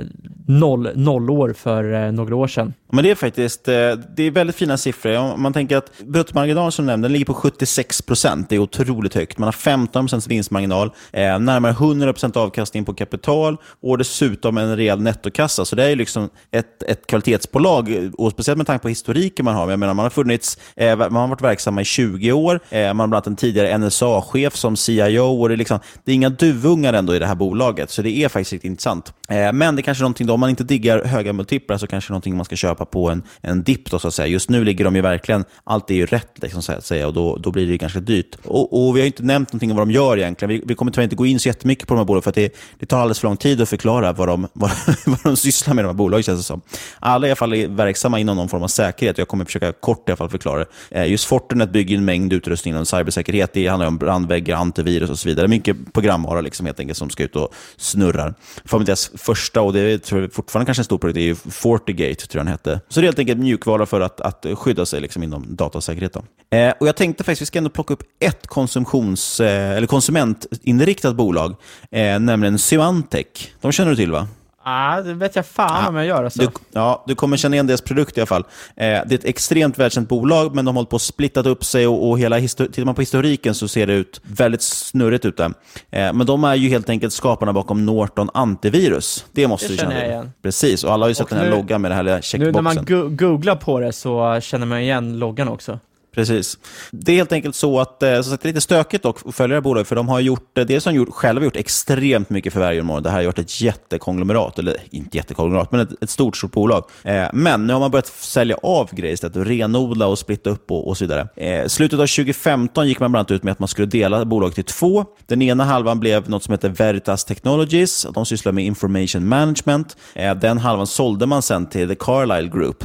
noll, 0.47 0.89
nollår 0.95 1.53
för 1.53 2.07
eh, 2.07 2.13
några 2.13 2.37
år 2.37 2.47
sedan. 2.47 2.75
Men 2.93 3.05
det 3.05 3.11
är 3.11 3.15
faktiskt 3.15 3.69
eh, 3.69 3.75
det 4.17 4.23
är 4.23 4.31
väldigt 4.31 4.57
fina 4.57 4.77
siffror. 4.77 5.17
Om 5.17 5.43
man 5.43 5.53
tänker 5.53 5.77
att 5.77 5.91
bruttomarginalen 6.07 6.73
som 6.73 6.85
du 6.85 6.93
nämnde, 6.93 7.09
den 7.09 7.13
ligger 7.13 7.27
på 7.27 7.35
76 7.35 8.03
procent. 8.03 8.49
Det 8.49 8.55
är 8.55 8.59
otroligt 8.59 9.15
högt. 9.15 9.39
Man 9.39 9.47
har 9.47 9.53
15 9.53 10.05
procents 10.05 10.27
vinstmarginal, 10.27 10.91
närmare 11.13 11.73
100 11.73 12.13
procent 12.13 12.37
avkastning 12.37 12.85
på 12.85 12.95
kapital 12.95 13.57
och 13.81 13.99
dessutom 13.99 14.59
en 14.59 14.77
rejäl 14.77 15.01
nettokassa. 15.01 15.65
Så 15.65 15.77
det 15.77 15.85
är 15.85 15.97
liksom 15.97 16.29
ett, 16.51 16.83
ett 16.83 17.07
kvalitetsbolag, 17.07 18.11
och 18.19 18.33
speciellt 18.33 18.57
med 18.57 18.67
tanke 18.67 18.83
på 18.83 18.89
historiken 18.89 19.45
man 19.45 19.55
har. 19.55 19.71
Jag 19.71 19.79
menar, 19.79 19.95
man 19.95 20.03
har 20.03 20.11
funnits, 20.11 20.59
man 20.77 21.15
har 21.15 21.29
varit 21.29 21.43
verksamma 21.43 21.81
i 21.81 21.85
20 21.85 22.33
år. 22.33 22.61
Man 22.71 22.87
har 22.87 22.95
bland 22.95 23.15
annat 23.15 23.27
en 23.27 23.37
tidigare 23.37 23.79
NSA-chef 23.79 24.57
som 24.57 24.77
CIO. 24.77 25.43
Och 25.43 25.49
det, 25.49 25.55
är 25.55 25.57
liksom, 25.57 25.79
det 26.05 26.13
är 26.13 26.15
inga 26.15 26.31
duvungar 26.31 26.93
ändå 26.93 27.15
i 27.15 27.19
det 27.19 27.27
här 27.27 27.35
bolaget, 27.35 27.91
så 27.91 28.03
det 28.03 28.11
är 28.11 28.29
faktiskt 28.29 28.64
riktigt 28.65 28.71
intressant. 28.71 29.13
Eh, 29.29 29.53
men 29.53 29.77
det 29.77 29.81
är 29.81 29.83
kanske 29.83 30.01
är 30.01 30.05
någonting, 30.05 30.27
då, 30.27 30.35
om 30.35 30.41
man 30.41 30.51
inte 30.51 30.65
diggar 30.65 31.05
höga 31.05 31.33
multiplar, 31.33 31.79
så 31.79 31.87
kanske 31.87 32.09
det 32.09 32.11
är 32.11 32.15
någonting 32.15 32.37
man 32.37 32.45
ska 32.45 32.57
köpa 32.57 32.85
på 32.85 33.11
en, 33.11 33.23
en 33.43 33.63
dipp. 33.63 33.91
Då, 33.91 33.99
så 33.99 34.09
att 34.09 34.15
säga. 34.15 34.27
Just 34.27 34.51
nu 34.51 34.65
ligger 34.65 34.85
de 34.85 34.97
ju 34.97 35.03
verkligen, 35.03 35.45
allt 35.65 35.91
är 35.91 35.95
ju 35.95 36.07
rätt, 36.07 36.43
liksom, 36.43 36.63
så 36.63 36.73
att 36.73 36.85
säga, 36.85 37.07
och 37.07 37.15
då, 37.15 37.37
då 37.37 37.51
blir 37.51 37.67
det 37.67 37.77
ganska 37.77 38.01
dyrt. 38.01 38.37
Och, 38.45 38.87
och 38.87 38.97
Vi 38.97 39.01
har 39.01 39.07
inte 39.07 39.23
nämnt 39.23 39.53
någonting 39.53 39.71
om 39.71 39.77
vad 39.77 39.89
de 39.89 39.93
gör 39.93 40.17
egentligen. 40.19 40.49
Vi, 40.49 40.63
vi 40.67 40.75
kommer 40.75 40.93
tyvärr 40.93 41.05
inte 41.05 41.17
gå 41.17 41.27
in 41.27 41.39
så 41.39 41.49
jättemycket 41.49 41.89
på 41.89 41.95
de 41.95 41.99
här 41.99 42.05
bolagen, 42.05 42.23
för 42.23 42.31
att 42.31 42.35
det, 42.35 42.57
det 42.79 42.87
tar 42.87 42.99
alldeles 42.99 43.19
för 43.21 43.29
lång 43.29 43.37
tid 43.37 43.61
att 43.61 43.69
förklara 43.69 44.13
vad 44.13 44.29
de, 44.29 44.49
vad, 44.53 44.71
vad 45.07 45.19
de 45.23 45.37
sysslar 45.37 45.75
med, 45.75 45.85
de 45.85 45.89
här 45.89 45.95
bolagen, 45.95 46.23
känns 46.23 46.41
det 46.41 46.45
som. 46.45 46.61
Alla 46.99 47.27
i 47.27 47.31
alla 47.31 47.37
fall 47.37 47.55
är 47.55 47.69
verksamma 47.69 48.19
inom 48.19 48.37
någon 48.37 48.49
form 48.49 48.63
av 48.63 48.69
säkerhet. 48.69 49.19
Jag 49.19 49.29
kommer 49.29 49.45
försöka 49.45 49.73
kort 49.73 50.09
i 50.09 50.13
alla 50.13 50.17
fall 50.17 50.31
förklara 50.31 50.59
det. 50.59 50.67
Eh, 50.91 51.11
Just 51.11 51.25
Fortinet 51.25 51.71
bygger 51.71 51.97
en 51.97 52.05
mängd 52.05 52.33
utrustning 52.33 52.75
inom 52.75 52.87
cybersäkerhet. 52.87 53.53
Det 53.53 53.67
handlar 53.67 53.87
om 53.87 53.99
brandväggar, 53.99 54.57
antivirus 54.57 55.11
och 55.11 55.19
så 55.19 55.29
vidare. 55.29 55.49
Mycket 55.49 55.77
programvara 55.93 56.41
liksom, 56.41 56.67
helt 56.67 56.81
enkelt 56.81 56.99
som 56.99 57.11
ska 57.11 57.23
ut 57.23 57.37
och 57.37 57.55
snurrar. 57.77 58.35
För 58.65 58.79
deras 58.79 59.11
första, 59.15 59.61
och 59.61 59.73
det 59.73 59.99
tror 59.99 60.21
jag 60.21 60.33
fortfarande 60.33 60.67
kanske 60.67 60.81
en 60.81 60.85
stor 60.85 60.99
produkt, 60.99 61.17
är 61.17 61.23
ju 61.23 61.35
Fortigate, 61.35 62.27
tror 62.27 62.41
jag 62.41 62.47
den 62.47 62.53
hette. 62.53 62.81
Så 62.89 63.01
det 63.01 63.05
är 63.05 63.07
helt 63.07 63.19
enkelt 63.19 63.39
mjukvara 63.39 63.87
för 63.87 64.01
att, 64.01 64.21
att 64.21 64.47
skydda 64.55 64.87
sig 64.87 65.01
liksom, 65.01 65.23
inom 65.23 65.57
datasäkerhet. 65.57 66.13
Då. 66.13 66.57
Eh, 66.57 66.75
och 66.81 66.89
jag 66.89 66.97
tänkte 66.97 67.25
faktiskt, 67.25 67.43
vi 67.43 67.47
ska 67.47 67.59
ändå 67.59 67.71
plocka 67.71 67.95
upp 67.95 68.03
ett 68.21 68.47
konsumtions, 68.47 69.41
eh, 69.41 69.77
eller 69.77 69.87
konsumentinriktat 69.87 71.17
bolag, 71.17 71.57
eh, 71.91 72.19
nämligen 72.19 72.59
Symantec. 72.59 73.27
De 73.61 73.73
känner 73.73 73.91
du 73.91 73.97
till 73.97 74.11
va? 74.11 74.29
Ah, 74.67 75.01
det 75.01 75.15
vet 75.15 75.37
jag 75.37 75.47
fan 75.47 75.89
om 75.89 75.97
jag 75.97 76.07
gör 76.07 76.25
alltså. 76.25 76.41
Du, 76.43 76.49
ja, 76.73 77.05
du 77.07 77.15
kommer 77.15 77.37
känna 77.37 77.57
igen 77.57 77.67
deras 77.67 77.81
produkt 77.81 78.17
i 78.19 78.21
alla 78.21 78.27
fall. 78.27 78.45
Eh, 78.77 78.85
det 78.87 78.87
är 78.87 79.15
ett 79.15 79.25
extremt 79.25 79.79
välkänt 79.79 80.09
bolag, 80.09 80.55
men 80.55 80.65
de 80.65 80.69
har 80.77 80.81
hållit 80.81 80.91
på 80.91 80.97
att 80.97 81.03
splittat 81.03 81.47
upp 81.47 81.65
sig 81.65 81.87
och, 81.87 82.09
och 82.11 82.19
hela 82.19 82.41
tittar 82.41 82.85
man 82.85 82.95
på 82.95 83.03
historiken 83.03 83.55
så 83.55 83.69
ser 83.69 83.87
det 83.87 83.93
ut 83.95 84.21
väldigt 84.23 84.63
snurrigt 84.63 85.25
ut. 85.25 85.41
Eh, 85.41 85.53
men 85.91 86.27
de 86.27 86.45
är 86.45 86.55
ju 86.55 86.69
helt 86.69 86.89
enkelt 86.89 87.13
skaparna 87.13 87.53
bakom 87.53 87.87
Norton 87.87 88.31
Antivirus. 88.35 89.25
Det 89.33 89.49
måste 89.49 89.67
Det 89.69 89.73
du 89.73 89.79
känna 89.79 89.91
till. 89.95 90.03
igen. 90.03 90.33
Precis, 90.43 90.85
och 90.85 90.93
alla 90.93 91.05
har 91.05 91.09
ju 91.09 91.15
sett 91.15 91.23
Och 91.25 91.29
den 91.31 91.39
här 91.39 91.45
nu- 91.51 91.57
loggan 91.57 91.83
med 91.83 91.91
den 91.91 91.97
här 91.97 92.03
lilla 92.03 92.17
Nu 92.17 92.23
checkboxen. 92.23 92.53
när 92.55 92.75
man 92.75 92.85
go 92.85 93.09
googlar 93.27 93.57
på 93.57 93.81
det 93.81 93.93
så 93.93 94.41
känner 94.43 94.67
man 94.67 94.79
igen 94.79 95.19
loggan 95.19 95.49
också. 95.49 95.79
Precis. 96.15 96.59
Det 96.91 97.13
är 97.13 97.17
helt 97.17 97.33
enkelt 97.33 97.55
så 97.55 97.81
att 97.81 98.03
eh, 98.03 98.23
så 98.23 98.31
det 98.31 98.45
är 98.45 98.49
lite 98.49 98.61
stökigt 98.61 99.03
dock 99.03 99.19
att 99.27 99.35
följa 99.35 99.55
det 99.55 99.57
här 99.57 99.61
bolaget, 99.61 99.89
för 99.89 99.97
de 99.97 100.09
har 100.09 100.21
gjort, 100.21 100.59
eh, 100.59 100.65
dels 100.65 100.85
har 100.85 100.93
de 100.93 100.97
gjort, 100.99 101.15
själva 101.15 101.45
gjort 101.45 101.57
extremt 101.57 102.31
mycket 102.31 102.53
förvärv 102.53 102.75
genom 102.75 102.91
åren. 102.91 103.03
Det 103.03 103.11
här 103.11 103.17
har 103.17 103.23
gjort 103.23 103.39
ett 103.39 103.61
jättekonglomerat, 103.61 104.59
eller 104.59 104.77
inte 104.91 105.17
jättekonglomerat, 105.17 105.73
men 105.73 105.81
ett, 105.81 106.03
ett 106.03 106.11
stort, 106.11 106.37
stort 106.37 106.53
bolag. 106.53 106.85
Eh, 107.03 107.25
men 107.33 107.67
nu 107.67 107.73
har 107.73 107.81
man 107.81 107.91
börjat 107.91 108.07
sälja 108.07 108.57
av 108.63 108.95
grejer 108.95 109.15
istället, 109.15 109.37
renodla 109.37 110.07
och 110.07 110.19
splitta 110.19 110.51
upp 110.51 110.71
och, 110.71 110.89
och 110.89 110.97
så 110.97 111.05
vidare. 111.05 111.29
Eh, 111.37 111.67
slutet 111.67 112.01
av 112.01 112.07
2015 112.07 112.89
gick 112.89 113.01
man 113.01 113.13
bland 113.13 113.21
annat 113.21 113.31
ut 113.31 113.43
med 113.43 113.53
att 113.53 113.59
man 113.59 113.69
skulle 113.69 113.87
dela 113.87 114.25
bolaget 114.25 114.59
i 114.59 114.63
två. 114.63 115.05
Den 115.27 115.43
ena 115.43 115.65
halvan 115.65 116.01
blev 116.01 116.31
något 116.31 116.43
som 116.43 116.53
heter 116.53 116.69
Veritas 116.69 117.25
Technologies. 117.25 118.07
De 118.15 118.27
sysslar 118.27 118.53
med 118.53 118.65
information 118.65 119.29
management. 119.29 119.97
Eh, 120.15 120.35
den 120.35 120.59
halvan 120.59 120.87
sålde 120.87 121.27
man 121.27 121.43
sen 121.43 121.67
till 121.67 121.89
The 121.89 121.95
Carlyle 121.95 122.49
Group, 122.49 122.85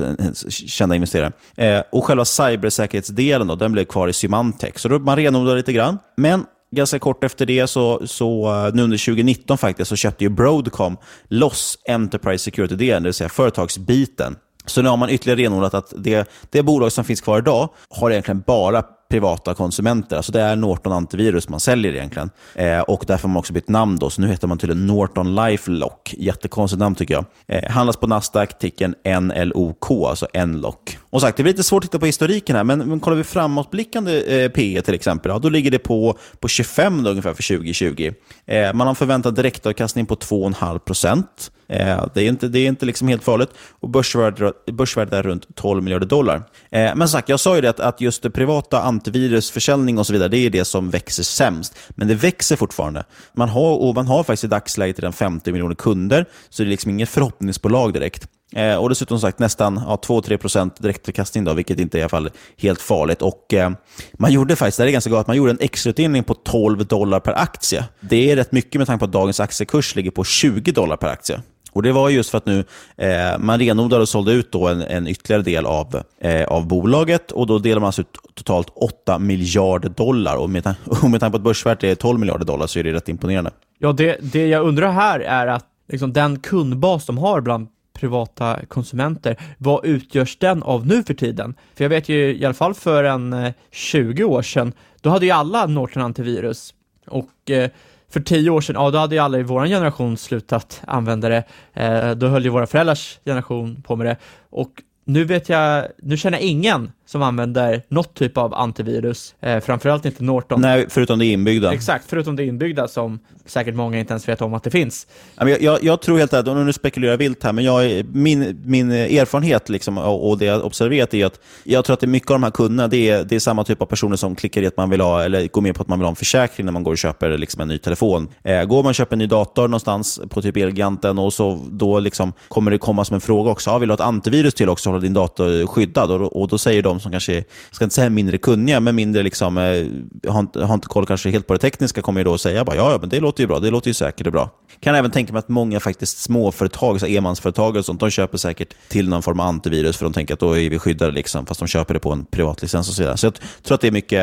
kända 0.50 0.96
investerare. 0.96 1.32
Eh, 1.56 1.84
och 1.92 2.06
själva 2.06 2.26
cybersäkerhets 2.26 3.10
delen 3.20 3.48
då, 3.48 3.56
den 3.56 3.72
blev 3.72 3.86
kvar 3.86 4.08
i 4.08 4.14
Symantec. 4.14 4.80
Så 4.80 4.88
då 4.88 5.00
man 5.00 5.16
renodlade 5.16 5.58
lite 5.58 5.74
grann. 5.74 6.00
Men 6.18 6.46
ganska 6.72 7.00
kort 7.00 7.24
efter 7.24 7.46
det, 7.46 7.68
så, 7.68 8.08
så 8.08 8.48
eh, 8.48 8.74
nu 8.74 8.84
under 8.84 8.98
2019 8.98 9.58
faktiskt, 9.58 9.90
så 9.90 9.96
köpte 9.96 10.24
ju 10.24 10.30
Broadcom 10.30 10.98
loss 11.28 11.78
Enterprise 11.88 12.44
Security-delen, 12.44 13.04
det 13.04 13.08
vill 13.08 13.14
säga 13.14 13.30
företagsbiten. 13.30 14.36
Så 14.66 14.82
nu 14.82 14.90
har 14.90 14.98
man 14.98 15.10
ytterligare 15.10 15.42
renodlat 15.42 15.74
att 15.74 15.94
det, 15.98 16.30
det 16.50 16.64
bolag 16.64 16.92
som 16.92 17.04
finns 17.06 17.22
kvar 17.22 17.40
idag 17.40 17.70
har 17.90 18.12
egentligen 18.12 18.44
bara 18.48 18.84
privata 19.10 19.54
konsumenter. 19.54 20.16
Alltså 20.18 20.32
det 20.32 20.42
är 20.42 20.56
Norton 20.56 20.94
Antivirus 20.94 21.50
man 21.50 21.60
säljer 21.60 21.94
egentligen. 21.94 22.30
Eh, 22.56 22.80
och 22.80 23.04
därför 23.08 23.28
har 23.28 23.30
man 23.30 23.38
också 23.38 23.54
bytt 23.54 23.70
namn. 23.70 23.98
Då, 24.00 24.10
så 24.10 24.22
nu 24.22 24.28
heter 24.28 24.48
man 24.48 24.58
tydligen 24.58 24.88
Norton 24.88 25.36
LifeLock. 25.36 26.16
Jättekonstigt 26.18 26.80
namn 26.80 26.96
tycker 26.96 27.14
jag. 27.14 27.26
Eh, 27.48 27.72
handlas 27.72 27.98
på 27.98 28.08
Nasdaq, 28.08 28.60
ticken 28.60 28.96
NLOK, 29.22 29.92
alltså 29.92 30.28
NLOK. 30.46 30.98
Och 31.10 31.22
sagt, 31.22 31.38
det 31.38 31.44
blir 31.44 31.54
lite 31.54 31.64
svårt 31.64 31.84
att 31.84 31.90
titta 31.90 32.00
på 32.00 32.06
historiken 32.06 32.56
här, 32.56 32.64
men, 32.64 32.80
men 32.80 33.00
kollar 33.00 33.18
vi 33.18 33.24
framåtblickande 33.24 34.44
eh, 34.44 34.50
PE 34.50 34.82
till 34.82 34.94
exempel, 34.94 35.32
ja, 35.32 35.40
då 35.40 35.50
ligger 35.50 35.72
det 35.72 35.80
på, 35.80 36.18
på 36.40 36.48
25 36.48 37.04
då, 37.04 37.10
ungefär 37.10 37.34
för 37.34 37.58
2020. 37.58 38.12
Eh, 38.46 38.74
man 38.74 38.88
har 38.88 38.96
förväntad 38.96 39.36
direktavkastning 39.36 40.06
på 40.06 40.16
2,5 40.16 40.80
procent. 40.80 41.52
Eh, 41.70 42.06
det 42.14 42.22
är 42.24 42.28
inte, 42.30 42.48
det 42.48 42.60
är 42.60 42.68
inte 42.68 42.86
liksom 42.86 43.08
helt 43.08 43.24
farligt. 43.24 43.50
Och 43.80 43.90
börsvärdet, 43.90 44.66
börsvärdet 44.66 45.14
är 45.14 45.24
runt 45.24 45.56
12 45.56 45.84
miljarder 45.84 46.08
dollar. 46.08 46.36
Eh, 46.36 46.42
men 46.72 47.00
som 47.00 47.08
sagt, 47.08 47.30
jag 47.30 47.40
sa 47.40 47.56
ju 47.56 47.62
det 47.62 47.70
att, 47.70 47.80
att 47.80 48.02
just 48.02 48.24
det 48.24 48.30
privata 48.30 48.82
antivirusförsäljning 49.00 49.98
och 49.98 50.08
så 50.08 50.14
vidare, 50.14 50.30
det 50.30 50.38
är 50.38 50.50
det 50.50 50.66
som 50.66 50.90
växer 50.90 51.24
sämst. 51.24 51.76
Men 51.90 52.08
det 52.08 52.16
växer 52.16 52.56
fortfarande. 52.56 53.04
Man 53.34 53.50
har, 53.50 53.76
och 53.76 53.96
man 53.96 54.08
har 54.08 54.24
faktiskt 54.24 54.44
i 54.44 54.48
dagsläget 54.48 55.00
redan 55.00 55.14
50 55.14 55.52
miljoner 55.52 55.76
kunder, 55.76 56.26
så 56.50 56.64
det 56.64 56.68
är 56.68 56.70
liksom 56.70 56.92
inget 56.92 57.10
förhoppningsbolag 57.10 57.94
direkt. 57.94 58.28
Eh, 58.56 58.76
och 58.76 58.90
dessutom 58.90 59.20
sagt 59.20 59.40
nästan 59.40 59.82
ja, 59.88 60.00
2-3% 60.06 60.72
direktavkastning, 60.80 61.44
då, 61.44 61.54
vilket 61.54 61.80
inte 61.80 61.98
är 61.98 62.00
i 62.00 62.02
alla 62.02 62.10
fall 62.10 62.30
helt 62.58 62.82
farligt. 62.82 63.22
Och 63.22 63.54
eh, 63.54 63.72
Man 64.14 64.32
gjorde 64.32 64.56
faktiskt, 64.56 64.78
det 64.78 64.84
är 64.84 64.92
ganska 64.92 65.10
galet, 65.10 65.28
man 65.28 65.38
gjorde 65.38 65.52
en 65.52 65.60
extrautdelning 65.62 66.24
på 66.24 66.34
12 66.34 66.86
dollar 66.86 67.20
per 67.20 67.34
aktie. 67.34 67.84
Det 68.00 68.32
är 68.32 68.36
rätt 68.36 68.52
mycket 68.52 68.80
med 68.80 68.88
tanke 68.88 69.00
på 69.00 69.06
att 69.06 69.12
dagens 69.12 69.40
aktiekurs 69.40 69.96
ligger 69.96 70.12
på 70.12 70.24
20 70.24 70.72
dollar 70.72 70.98
per 70.98 71.08
aktie. 71.08 71.42
Och 71.80 71.84
Det 71.84 71.92
var 71.92 72.10
just 72.10 72.30
för 72.30 72.38
att 72.38 72.46
nu 72.46 72.64
eh, 72.98 73.38
man 73.40 73.60
renodlade 73.60 74.02
och 74.02 74.10
sålde 74.10 74.32
ut 74.32 74.52
då 74.52 74.68
en, 74.68 74.82
en 74.82 75.08
ytterligare 75.08 75.42
del 75.44 75.66
av, 75.66 76.02
eh, 76.22 76.48
av 76.48 76.68
bolaget 76.68 77.32
och 77.32 77.48
då 77.48 77.60
delar 77.60 77.80
man 77.80 77.86
alltså 77.86 78.02
ut 78.02 78.18
totalt 78.36 78.68
8 78.76 79.20
miljarder 79.20 79.90
dollar. 79.90 80.36
Och 80.36 80.50
med, 80.50 80.64
tan- 80.64 80.76
och 81.04 81.10
med 81.10 81.20
tanke 81.20 81.32
på 81.32 81.38
att 81.38 81.44
börsvärdet 81.44 81.84
är 81.84 81.96
12 81.96 82.20
miljarder 82.20 82.46
dollar 82.46 82.68
så 82.68 82.80
är 82.80 82.84
det 82.84 82.94
rätt 82.94 83.10
imponerande. 83.10 83.52
Ja, 83.78 83.92
det, 83.92 84.18
det 84.22 84.48
jag 84.48 84.68
undrar 84.68 84.92
här 84.92 85.20
är 85.20 85.48
att 85.48 85.66
liksom, 85.88 86.14
den 86.14 86.40
kundbas 86.40 87.06
de 87.06 87.18
har 87.18 87.42
bland 87.42 87.68
privata 87.94 88.60
konsumenter, 88.68 89.38
vad 89.58 89.86
utgörs 89.86 90.38
den 90.38 90.64
av 90.64 90.88
nu 90.88 91.04
för 91.04 91.14
tiden? 91.14 91.56
För 91.76 91.84
jag 91.84 91.90
vet 91.90 92.10
ju 92.10 92.38
i 92.38 92.46
alla 92.46 92.54
fall 92.54 92.74
för 92.74 93.04
en 93.04 93.34
eh, 93.34 93.54
20 93.72 94.24
år 94.24 94.42
sedan, 94.42 94.74
då 95.02 95.10
hade 95.10 95.26
ju 95.26 95.32
alla 95.32 95.66
Norton 95.66 96.04
antivirus 96.04 96.74
och 97.08 97.52
eh, 97.52 97.70
för 98.10 98.20
tio 98.20 98.50
år 98.50 98.62
sedan, 98.62 98.76
ja 98.76 98.92
då 98.92 98.98
hade 98.98 99.16
ju 99.16 99.22
alla 99.22 99.40
i 99.40 99.44
vår 99.44 99.66
generation 99.66 100.18
slutat 100.18 100.82
använda 100.88 101.30
det. 101.30 101.44
Eh, 101.74 102.12
då 102.12 102.28
höll 102.28 102.44
ju 102.44 102.50
våra 102.50 102.68
föräldrars 102.68 103.20
generation 103.26 103.82
på 103.82 103.96
med 103.96 104.06
det 104.08 104.18
och 104.50 104.72
nu 105.06 105.24
vet 105.24 105.50
jag, 105.50 105.86
nu 105.98 106.18
känner 106.18 106.38
jag 106.38 106.48
ingen 106.48 106.92
som 107.10 107.22
använder 107.22 107.82
något 107.88 108.14
typ 108.14 108.38
av 108.38 108.54
antivirus, 108.54 109.36
eh, 109.42 109.60
framförallt 109.60 110.06
inte 110.06 110.24
Norton. 110.24 110.62
Nej, 110.62 110.86
förutom 110.90 111.20
det 111.20 111.26
inbyggda. 111.26 111.74
Exakt, 111.74 112.06
förutom 112.10 112.36
det 112.36 112.46
inbyggda 112.46 112.88
som 112.88 113.20
säkert 113.46 113.76
många 113.76 114.00
inte 114.00 114.14
ens 114.14 114.28
vet 114.28 114.42
om 114.42 114.54
att 114.54 114.64
det 114.64 114.70
finns. 114.70 115.08
Jag, 115.36 115.62
jag, 115.62 115.84
jag 115.84 116.02
tror 116.02 116.18
helt 116.18 116.34
ärligt, 116.34 116.48
och 116.48 116.58
nu 116.58 116.74
spekulerar 116.74 117.12
jag 117.12 117.18
vilt 117.18 117.44
här, 117.44 117.54
men 117.54 117.64
jag, 117.64 118.06
min, 118.14 118.62
min 118.66 118.92
erfarenhet 118.92 119.70
liksom, 119.70 119.98
och, 119.98 120.30
och 120.30 120.38
det 120.38 120.46
jag 120.46 120.66
observerat 120.66 121.14
är 121.14 121.26
att 121.26 121.40
jag 121.64 121.86
tror 121.86 121.94
att 121.94 122.00
det 122.00 122.06
är 122.06 122.08
mycket 122.08 122.32
av 122.32 122.36
de 122.36 122.44
här 122.44 122.52
kunderna, 122.52 122.88
det 122.88 123.10
är, 123.10 123.24
det 123.24 123.36
är 123.36 123.40
samma 123.40 123.64
typ 123.64 123.82
av 123.82 123.86
personer 123.86 124.16
som 124.16 124.36
klickar 124.36 124.62
i 124.62 124.68
att 124.68 124.78
man 124.78 124.90
vill 124.90 125.02
ha, 125.02 125.24
eller 125.24 125.48
går 125.48 125.62
med 125.62 125.76
på 125.76 125.82
att 125.82 125.88
man 125.88 126.00
vill 126.00 126.06
ha 126.06 126.10
en 126.10 126.16
försäkring 126.16 126.66
när 126.66 126.72
man 126.72 126.84
går 126.84 126.92
och 126.92 126.98
köper 126.98 127.38
liksom, 127.38 127.62
en 127.62 127.68
ny 127.68 127.78
telefon. 127.78 128.28
Eh, 128.44 128.64
går 128.64 128.84
man 128.84 128.90
och 128.90 128.96
köper 128.96 129.16
en 129.16 129.20
ny 129.20 129.28
dator 129.28 129.62
någonstans 129.62 130.22
på 130.30 130.42
typ 130.42 130.58
Elgiganten 130.58 131.20
och 131.20 131.34
så 131.34 131.66
då 131.72 132.00
liksom 132.00 132.34
kommer 132.48 132.72
det 132.72 132.78
komma 132.78 133.06
som 133.06 133.16
en 133.16 133.22
fråga 133.22 133.52
också, 133.52 133.72
ah, 133.72 133.78
vill 133.78 133.90
du 133.90 133.92
ha 133.92 133.96
ett 133.96 134.08
antivirus 134.08 134.54
till 134.54 134.70
också, 134.70 134.90
hålla 134.90 135.02
din 135.02 135.14
dator 135.14 135.68
skyddad? 135.68 136.12
Och, 136.12 136.42
och 136.42 136.48
då 136.48 136.58
säger 136.58 136.84
de 136.84 136.99
de 137.00 137.04
som 137.04 137.12
kanske, 137.12 137.34
jag 137.34 137.44
ska 137.72 137.86
inte 137.86 137.96
säga 137.96 138.10
mindre 138.10 138.38
kunniga, 138.38 138.80
men 138.80 138.96
mindre 138.96 139.24
liksom, 139.24 139.58
eh, 139.58 140.32
har, 140.32 140.40
inte, 140.40 140.64
har 140.64 140.74
inte 140.74 140.88
koll 140.88 141.06
kanske 141.06 141.30
helt 141.30 141.48
på 141.48 141.54
det 141.54 141.60
tekniska, 141.60 142.02
kommer 142.02 142.20
ju 142.20 142.24
då 142.24 142.38
säga 142.38 142.66
bara, 142.66 142.76
ja, 142.76 142.92
ja, 142.92 142.98
men 143.00 143.10
det 143.10 143.20
låter 143.20 143.44
ju 143.44 143.48
bra, 143.48 143.60
det 143.60 143.70
låter 143.70 143.88
ju 143.88 143.94
säkert 143.94 144.28
och 144.28 144.34
bra. 144.34 144.50
Kan 144.80 144.96
även 144.96 145.12
tänka 145.12 145.34
mig 145.34 145.40
att 145.40 145.50
många 145.50 145.80
faktiskt 145.80 146.18
småföretag, 146.18 147.00
så 147.00 147.06
enmansföretag 147.06 147.76
och 147.76 147.86
sånt, 147.86 148.00
de 148.00 148.10
köper 148.10 148.38
säkert 148.38 148.74
till 148.88 149.10
någon 149.10 149.24
form 149.24 149.40
av 149.40 149.48
antivirus 149.48 149.98
för 149.98 150.06
de 150.06 150.14
tänker 150.14 150.34
att 150.34 150.40
då 150.40 150.58
är 150.58 150.70
vi 150.70 150.80
skyddade, 150.80 151.12
liksom, 151.12 151.46
fast 151.46 151.60
de 151.60 151.68
köper 151.68 151.94
det 151.94 152.00
på 152.00 152.12
en 152.12 152.26
privatlicens 152.26 152.90
och 152.90 152.96
så 152.96 153.02
vidare. 153.02 153.18
Så 153.18 153.26
jag 153.26 153.34
tror 153.64 153.76
att 153.76 153.82
det 153.82 153.88
är 153.88 153.92
mycket, 153.92 154.20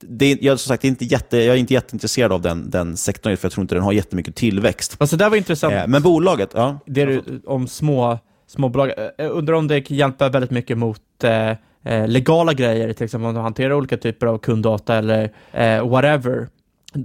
det, 0.00 0.38
jag, 0.40 0.60
som 0.60 0.68
sagt, 0.68 0.84
inte 0.84 1.04
jätte, 1.04 1.36
jag 1.36 1.54
är 1.54 1.60
inte 1.60 1.74
jätteintresserad 1.74 2.32
av 2.32 2.42
den, 2.42 2.70
den 2.70 2.96
sektorn, 2.96 3.36
för 3.36 3.46
jag 3.46 3.52
tror 3.52 3.62
inte 3.62 3.74
den 3.74 3.84
har 3.84 3.92
jättemycket 3.92 4.36
tillväxt. 4.36 4.96
Alltså 4.98 5.16
det 5.16 5.24
där 5.24 5.30
var 5.30 5.36
intressant. 5.36 5.74
Eh, 5.74 5.86
men 5.86 6.02
bolaget, 6.02 6.50
ja. 6.54 6.80
Det 6.86 7.04
du, 7.04 7.42
om 7.46 7.68
små, 7.68 8.18
småbolag, 8.46 8.92
Eh, 8.98 9.10
jag 9.16 9.30
undrar 9.30 9.54
om 9.54 9.68
det 9.68 9.90
hjälper 9.90 10.30
väldigt 10.30 10.50
mycket 10.50 10.78
mot 10.78 11.24
eh, 11.24 11.52
eh, 11.82 12.08
legala 12.08 12.52
grejer, 12.52 12.92
till 12.92 13.04
exempel 13.04 13.28
om 13.28 13.34
du 13.34 13.40
hanterar 13.40 13.74
olika 13.74 13.96
typer 13.96 14.26
av 14.26 14.38
kunddata 14.38 14.94
eller 14.94 15.32
eh, 15.52 15.88
whatever. 15.88 16.48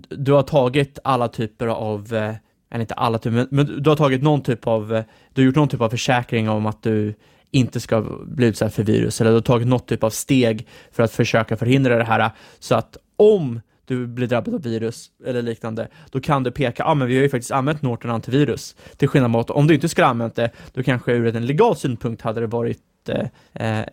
Du 0.09 0.31
har 0.31 0.43
tagit 0.43 0.99
alla 1.03 1.27
typer 1.27 1.67
av, 1.67 2.13
eh, 2.13 2.35
eller 2.71 2.81
inte 2.81 2.93
alla 2.93 3.17
typer, 3.17 3.31
men, 3.31 3.47
men 3.51 3.83
du 3.83 3.89
har 3.89 3.97
tagit 3.97 4.23
någon 4.23 4.41
typ 4.41 4.67
av, 4.67 4.95
eh, 4.95 5.03
du 5.33 5.41
har 5.41 5.45
gjort 5.45 5.55
någon 5.55 5.67
typ 5.67 5.81
av 5.81 5.89
försäkring 5.89 6.49
om 6.49 6.65
att 6.65 6.83
du 6.83 7.13
inte 7.51 7.79
ska 7.79 8.01
bli 8.25 8.47
utsatt 8.47 8.73
för 8.73 8.83
virus, 8.83 9.21
eller 9.21 9.31
du 9.31 9.37
har 9.37 9.41
tagit 9.41 9.67
något 9.67 9.87
typ 9.87 10.03
av 10.03 10.09
steg 10.09 10.67
för 10.91 11.03
att 11.03 11.11
försöka 11.11 11.57
förhindra 11.57 11.97
det 11.97 12.03
här, 12.03 12.31
så 12.59 12.75
att 12.75 12.97
om 13.17 13.61
du 13.85 14.07
blir 14.07 14.27
drabbad 14.27 14.53
av 14.53 14.61
virus 14.61 15.07
eller 15.25 15.41
liknande, 15.41 15.87
då 16.11 16.19
kan 16.19 16.43
du 16.43 16.51
peka, 16.51 16.83
ja 16.83 16.89
ah, 16.89 16.95
men 16.95 17.07
vi 17.07 17.15
har 17.15 17.23
ju 17.23 17.29
faktiskt 17.29 17.51
använt 17.51 17.81
Norton 17.81 18.11
antivirus. 18.11 18.75
Till 18.97 19.07
skillnad 19.07 19.31
mot 19.31 19.49
om 19.49 19.67
du 19.67 19.73
inte 19.73 19.89
skulle 19.89 20.05
ha 20.05 20.09
använt 20.09 20.35
det, 20.35 20.51
då 20.73 20.83
kanske 20.83 21.13
ur 21.13 21.35
en 21.35 21.45
legal 21.45 21.75
synpunkt 21.75 22.21
hade 22.21 22.41
det 22.41 22.47
varit 22.47 22.79
eh, 23.09 23.27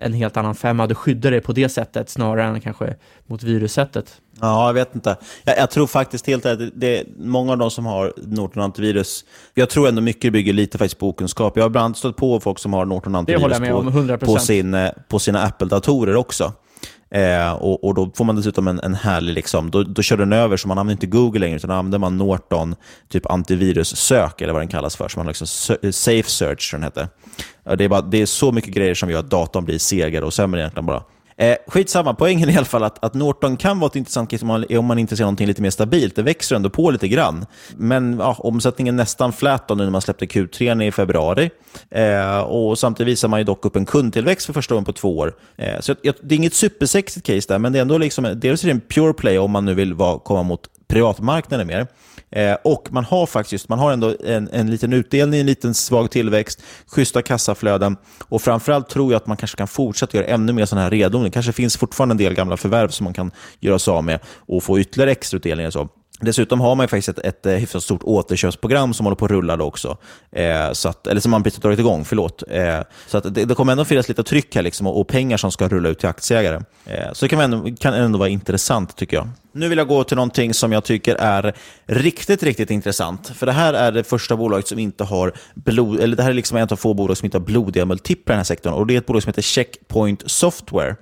en 0.01 0.12
helt 0.12 0.37
annan 0.37 0.55
femma. 0.55 0.87
Du 0.87 0.94
skyddar 0.94 1.31
dig 1.31 1.40
på 1.40 1.53
det 1.53 1.68
sättet 1.68 2.11
snarare 2.11 2.44
än 2.44 2.61
kanske 2.61 2.94
mot 3.27 3.42
virussättet. 3.42 4.20
Ja, 4.40 4.66
jag 4.66 4.75
vet 4.75 4.94
inte. 4.94 5.16
Jag, 5.44 5.59
jag 5.59 5.70
tror 5.70 5.87
faktiskt 5.87 6.27
helt 6.27 6.46
att 6.46 6.59
det, 6.59 6.70
det, 6.75 7.05
många 7.16 7.53
av 7.53 7.59
de 7.59 7.70
som 7.70 7.87
har 7.87 8.12
Norton 8.16 8.62
antivirus, 8.62 9.25
jag 9.55 9.70
tror 9.70 9.88
ändå 9.88 10.03
mycket 10.03 10.33
bygger 10.33 10.53
lite 10.53 10.79
faktiskt 10.79 10.99
på 10.99 11.09
okunskap. 11.09 11.57
Jag 11.57 11.62
har 11.62 11.70
ibland 11.70 11.96
stött 11.96 12.16
på 12.16 12.40
folk 12.40 12.59
som 12.59 12.73
har 12.73 12.85
Norton 12.85 13.14
antivirus 13.14 13.59
på, 13.59 14.18
på, 14.27 14.38
sin, 14.38 14.75
eh, 14.75 14.90
på 15.09 15.18
sina 15.18 15.42
Apple-datorer 15.42 16.16
också. 16.16 16.53
Eh, 17.14 17.53
och, 17.53 17.85
och, 17.85 17.94
Då 17.94 18.11
får 18.14 18.25
man 18.25 18.37
dessutom 18.37 18.68
en, 18.68 18.81
en 18.81 18.94
härlig, 18.94 19.35
liksom, 19.35 19.70
då, 19.70 19.83
då 19.83 20.03
kör 20.03 20.16
den 20.16 20.33
över, 20.33 20.57
så 20.57 20.68
man 20.68 20.79
använder 20.79 20.92
inte 21.05 21.16
Google 21.16 21.40
längre, 21.40 21.57
utan 21.57 21.70
då 21.70 21.77
använder 21.77 21.99
man 21.99 22.18
Norton 22.18 22.75
typ 23.09 23.27
antivirus-sök, 23.27 24.40
eller 24.40 24.53
vad 24.53 24.62
den 24.62 24.68
kallas 24.68 24.96
för. 24.96 25.09
Så 25.09 25.18
man 25.18 25.27
liksom 25.27 25.46
Safe 25.92 26.31
Search, 26.31 26.70
tror 26.70 26.81
den 26.81 26.85
heter. 26.85 27.09
Det 27.77 27.85
är, 27.85 27.88
bara, 27.88 28.01
det 28.01 28.23
är 28.23 28.27
så 28.27 28.53
mycket 28.53 28.75
grejer 28.75 28.94
som 28.94 29.11
gör 29.11 29.18
att 29.18 29.31
datorn 29.31 29.64
blir 29.64 29.79
segare 29.79 30.25
och 30.25 30.35
sämre 30.35 30.61
egentligen 30.61 30.87
bara. 30.87 31.03
Eh, 31.40 31.57
skitsamma, 31.66 32.14
poängen 32.14 32.48
är 32.48 32.53
i 32.53 32.57
alla 32.57 32.64
fall 32.64 32.85
att, 32.85 33.05
att 33.05 33.14
Norton 33.14 33.57
kan 33.57 33.81
vara 33.81 33.88
ett 33.88 33.96
intressant 33.96 34.31
case 34.31 34.44
om 34.44 34.48
man, 34.48 34.64
om 34.79 34.85
man 34.85 34.98
är 34.98 35.00
intresserad 35.00 35.26
av 35.26 35.29
någonting 35.29 35.46
lite 35.46 35.62
mer 35.62 35.70
stabilt. 35.70 36.16
Det 36.16 36.22
växer 36.22 36.57
ändå 36.57 36.70
på 36.70 36.90
lite 36.90 37.09
grann. 37.09 37.46
Men 37.76 38.18
ja, 38.18 38.37
omsättningen 38.38 38.94
är 38.94 38.96
nästan 38.96 39.33
flat 39.33 39.68
nu 39.68 39.74
när 39.74 39.90
man 39.90 40.00
släppte 40.00 40.26
Q3 40.26 40.83
i 40.83 40.92
februari. 40.92 41.50
Eh, 41.90 42.40
och 42.40 42.79
Samtidigt 42.79 43.12
visar 43.12 43.29
man 43.29 43.40
ju 43.40 43.44
dock 43.44 43.64
upp 43.64 43.76
en 43.76 43.87
kundtillväxt 43.87 44.46
för 44.46 44.53
första 44.53 44.74
gången 44.74 44.85
på 44.85 44.92
två 44.92 45.18
år. 45.18 45.35
Eh, 45.57 45.81
så 45.81 45.94
jag, 46.03 46.14
det 46.22 46.35
är 46.35 46.37
inget 46.37 46.55
supersexigt 46.55 47.26
case 47.26 47.48
där, 47.48 47.59
men 47.59 47.72
det 47.72 47.79
är 47.79 47.83
ändå 47.83 47.98
liksom, 47.98 48.33
dels 48.37 48.62
är 48.62 48.66
det 48.66 48.72
en 48.72 48.81
pure 48.81 49.12
play 49.12 49.38
om 49.38 49.50
man 49.50 49.64
nu 49.64 49.74
vill 49.74 49.94
vara, 49.94 50.18
komma 50.18 50.42
mot 50.42 50.61
privatmarknaden 50.88 51.66
mer. 51.66 51.87
Eh, 52.32 52.56
och 52.64 52.88
man 52.92 53.04
har 53.04 53.26
faktiskt 53.26 53.68
man 53.68 53.78
har 53.78 53.92
ändå 53.92 54.14
en, 54.24 54.48
en 54.52 54.70
liten 54.70 54.92
utdelning, 54.92 55.40
en 55.40 55.46
liten 55.46 55.74
svag 55.74 56.10
tillväxt, 56.10 56.62
schyssta 56.86 57.22
kassaflöden 57.22 57.96
och 58.28 58.42
framförallt 58.42 58.88
tror 58.88 59.12
jag 59.12 59.16
att 59.16 59.26
man 59.26 59.36
kanske 59.36 59.56
kan 59.56 59.68
fortsätta 59.68 60.16
göra 60.16 60.26
ännu 60.26 60.52
mer 60.52 60.66
sådana 60.66 60.82
här 60.82 60.90
redovisningar. 60.90 61.24
Det 61.24 61.30
kanske 61.30 61.52
finns 61.52 61.76
fortfarande 61.76 62.12
en 62.12 62.16
del 62.16 62.34
gamla 62.34 62.56
förvärv 62.56 62.88
som 62.88 63.04
man 63.04 63.14
kan 63.14 63.30
göra 63.60 63.78
sig 63.78 63.92
av 63.92 64.04
med 64.04 64.20
och 64.26 64.62
få 64.62 64.80
ytterligare 64.80 65.10
extrautdelningar. 65.10 65.70
Så. 65.70 65.88
Dessutom 66.20 66.61
har 66.61 66.74
man 66.74 66.88
faktiskt 66.88 67.09
ett, 67.09 67.18
ett, 67.18 67.46
ett 67.46 67.62
hyfsat 67.62 67.83
stort 67.83 68.02
återköpsprogram 68.02 68.94
som 68.94 69.06
håller 69.06 69.16
på 69.16 69.24
att 69.24 69.30
rulla 69.30 69.56
då 69.56 69.64
också. 69.64 69.96
Eh, 70.33 70.72
så 70.72 70.88
att, 70.88 71.06
eller 71.06 71.20
som 71.20 71.30
man 71.30 71.42
precis 71.42 71.61
dragit 71.61 71.78
igång, 71.78 72.04
förlåt. 72.04 72.42
Eh, 72.50 72.80
så 73.06 73.18
att 73.18 73.35
det, 73.35 73.44
det, 73.44 73.54
kommer 73.54 73.72
ändå 73.72 73.85
finnas 73.85 74.09
lite 74.09 74.22
tryck 74.22 74.54
här 74.54 74.62
liksom, 74.62 74.87
och, 74.87 75.00
och, 75.00 75.09
pengar 75.09 75.37
som 75.37 75.52
ska 75.52 75.68
rulla 75.68 75.88
ut 75.88 75.98
till 75.98 76.09
aktieägare. 76.09 76.61
Eh, 76.85 77.12
så 77.12 77.24
det 77.24 77.28
kan 77.28 77.40
ändå, 77.40 77.76
kan 77.80 77.94
ändå 77.94 78.18
vara 78.18 78.28
intressant 78.28 78.96
tycker 78.96 79.16
jag. 79.16 79.28
Nu 79.52 79.68
vill 79.68 79.78
jag 79.78 79.88
gå 79.88 80.04
till 80.04 80.16
någonting 80.16 80.54
som 80.54 80.72
jag 80.72 80.85
tycker 80.85 81.14
är 81.16 81.56
riktigt, 81.87 82.42
riktigt 82.42 82.70
intressant. 82.70 83.28
För 83.28 83.46
det 83.46 83.52
här 83.52 83.74
är 83.74 83.92
det 83.92 84.04
första 84.04 84.37
bolaget 84.37 84.68
som 84.68 84.78
inte 84.78 85.04
har 85.04 85.33
blod, 85.54 86.00
eller 86.00 86.16
det 86.16 86.22
här 86.22 86.30
är 86.30 86.35
liksom 86.35 86.56
en 86.56 86.68
av 86.70 86.76
få 86.76 86.94
bolag 86.94 87.16
som 87.16 87.26
inte 87.26 87.38
har 87.38 87.44
blodiga 87.44 87.85
multiplar 87.85 88.33
i 88.33 88.35
den 88.35 88.38
här 88.38 88.44
sektorn. 88.44 88.72
Och 88.72 88.87
det 88.87 88.94
är 88.94 88.98
ett 88.98 89.06
bolag 89.06 89.22
som 89.22 89.30
heter 89.30 89.42
Checkpoint 89.42 90.30
Software. 90.30 90.96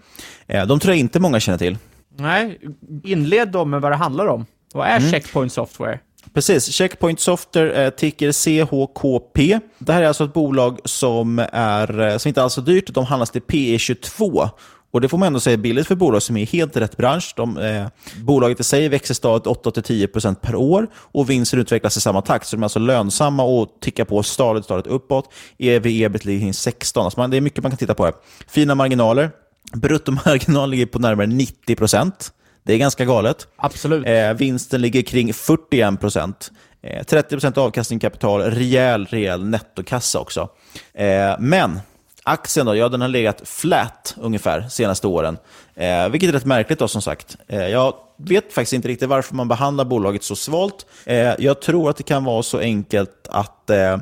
Eh, 0.46 0.66
de 0.66 0.80
tror 0.80 0.94
jag 0.94 1.00
inte 1.00 1.20
många 1.20 1.40
känner 1.40 1.58
till. 1.58 1.76
Nej, 2.16 2.60
inled 3.04 3.48
då 3.48 3.64
med 3.64 3.80
vad 3.80 3.92
det 3.92 3.96
handlar 3.96 4.26
om. 4.26 4.46
Vad 4.72 4.86
är 4.86 4.96
mm. 4.96 5.10
Checkpoint 5.10 5.52
Software? 5.52 5.98
Precis, 6.34 6.66
Checkpoint 6.72 7.20
Software 7.20 7.84
eh, 7.84 7.90
ticker 7.90 8.32
CHKP. 8.32 9.60
Det 9.78 9.92
här 9.92 10.02
är 10.02 10.06
alltså 10.06 10.24
ett 10.24 10.34
bolag 10.34 10.78
som, 10.84 11.38
är, 11.52 12.00
eh, 12.00 12.16
som 12.16 12.28
inte 12.28 12.42
alls 12.42 12.58
är 12.58 12.62
dyrt. 12.62 12.94
De 12.94 13.04
handlas 13.04 13.30
till 13.30 13.42
PE22. 13.42 14.48
Och 14.90 15.00
Det 15.00 15.08
får 15.08 15.18
man 15.18 15.26
ändå 15.26 15.40
säga 15.40 15.54
är 15.54 15.58
billigt 15.58 15.86
för 15.86 15.94
bolag 15.94 16.22
som 16.22 16.36
är 16.36 16.46
helt 16.46 16.76
rätt 16.76 16.96
bransch. 16.96 17.34
De, 17.36 17.58
eh, 17.58 17.86
bolaget 18.22 18.60
i 18.60 18.64
sig 18.64 18.88
växer 18.88 19.14
stadigt 19.14 19.46
8-10% 19.46 20.34
per 20.40 20.54
år 20.54 20.86
och 20.94 21.30
vinsten 21.30 21.60
utvecklas 21.60 21.96
i 21.96 22.00
samma 22.00 22.22
takt. 22.22 22.46
Så 22.46 22.56
de 22.56 22.62
är 22.62 22.64
alltså 22.64 22.78
lönsamma 22.78 23.42
och 23.42 23.68
tickar 23.80 24.04
på 24.04 24.22
stadigt, 24.22 24.64
stadigt 24.64 24.86
uppåt. 24.86 25.32
EV-EBIT 25.58 26.24
ligger 26.24 26.52
16. 26.52 27.04
Alltså 27.04 27.20
man, 27.20 27.30
det 27.30 27.36
är 27.36 27.40
mycket 27.40 27.62
man 27.62 27.70
kan 27.70 27.78
titta 27.78 27.94
på 27.94 28.04
här. 28.04 28.14
Fina 28.48 28.74
marginaler. 28.74 29.30
Bruttomarginal 29.72 30.70
ligger 30.70 30.86
på 30.86 30.98
närmare 30.98 31.26
90%. 31.26 32.32
Det 32.68 32.74
är 32.74 32.78
ganska 32.78 33.04
galet. 33.04 33.48
Absolut. 33.56 34.06
Eh, 34.06 34.32
vinsten 34.32 34.80
ligger 34.80 35.02
kring 35.02 35.34
41 35.34 36.00
procent. 36.00 36.50
Eh, 36.82 37.04
30% 37.04 37.58
avkastning 37.58 37.98
kapital, 37.98 38.40
rejäl, 38.40 39.06
rejäl 39.06 39.44
nettokassa 39.44 40.18
också. 40.18 40.48
Eh, 40.94 41.34
men 41.38 41.80
aktien 42.22 42.66
då, 42.66 42.76
ja, 42.76 42.88
den 42.88 43.00
har 43.00 43.08
legat 43.08 43.42
flat 43.44 44.14
ungefär 44.20 44.68
senaste 44.68 45.06
åren. 45.06 45.38
Eh, 45.74 46.08
vilket 46.08 46.28
är 46.28 46.32
rätt 46.32 46.44
märkligt 46.44 46.78
då 46.78 46.88
som 46.88 47.02
sagt. 47.02 47.36
Eh, 47.46 47.68
jag 47.68 47.94
vet 48.16 48.52
faktiskt 48.52 48.72
inte 48.72 48.88
riktigt 48.88 49.08
varför 49.08 49.34
man 49.34 49.48
behandlar 49.48 49.84
bolaget 49.84 50.22
så 50.22 50.36
svalt. 50.36 50.86
Eh, 51.04 51.34
jag 51.38 51.60
tror 51.62 51.90
att 51.90 51.96
det 51.96 52.02
kan 52.02 52.24
vara 52.24 52.42
så 52.42 52.58
enkelt 52.58 53.28
att 53.30 53.70
eh, 53.70 53.98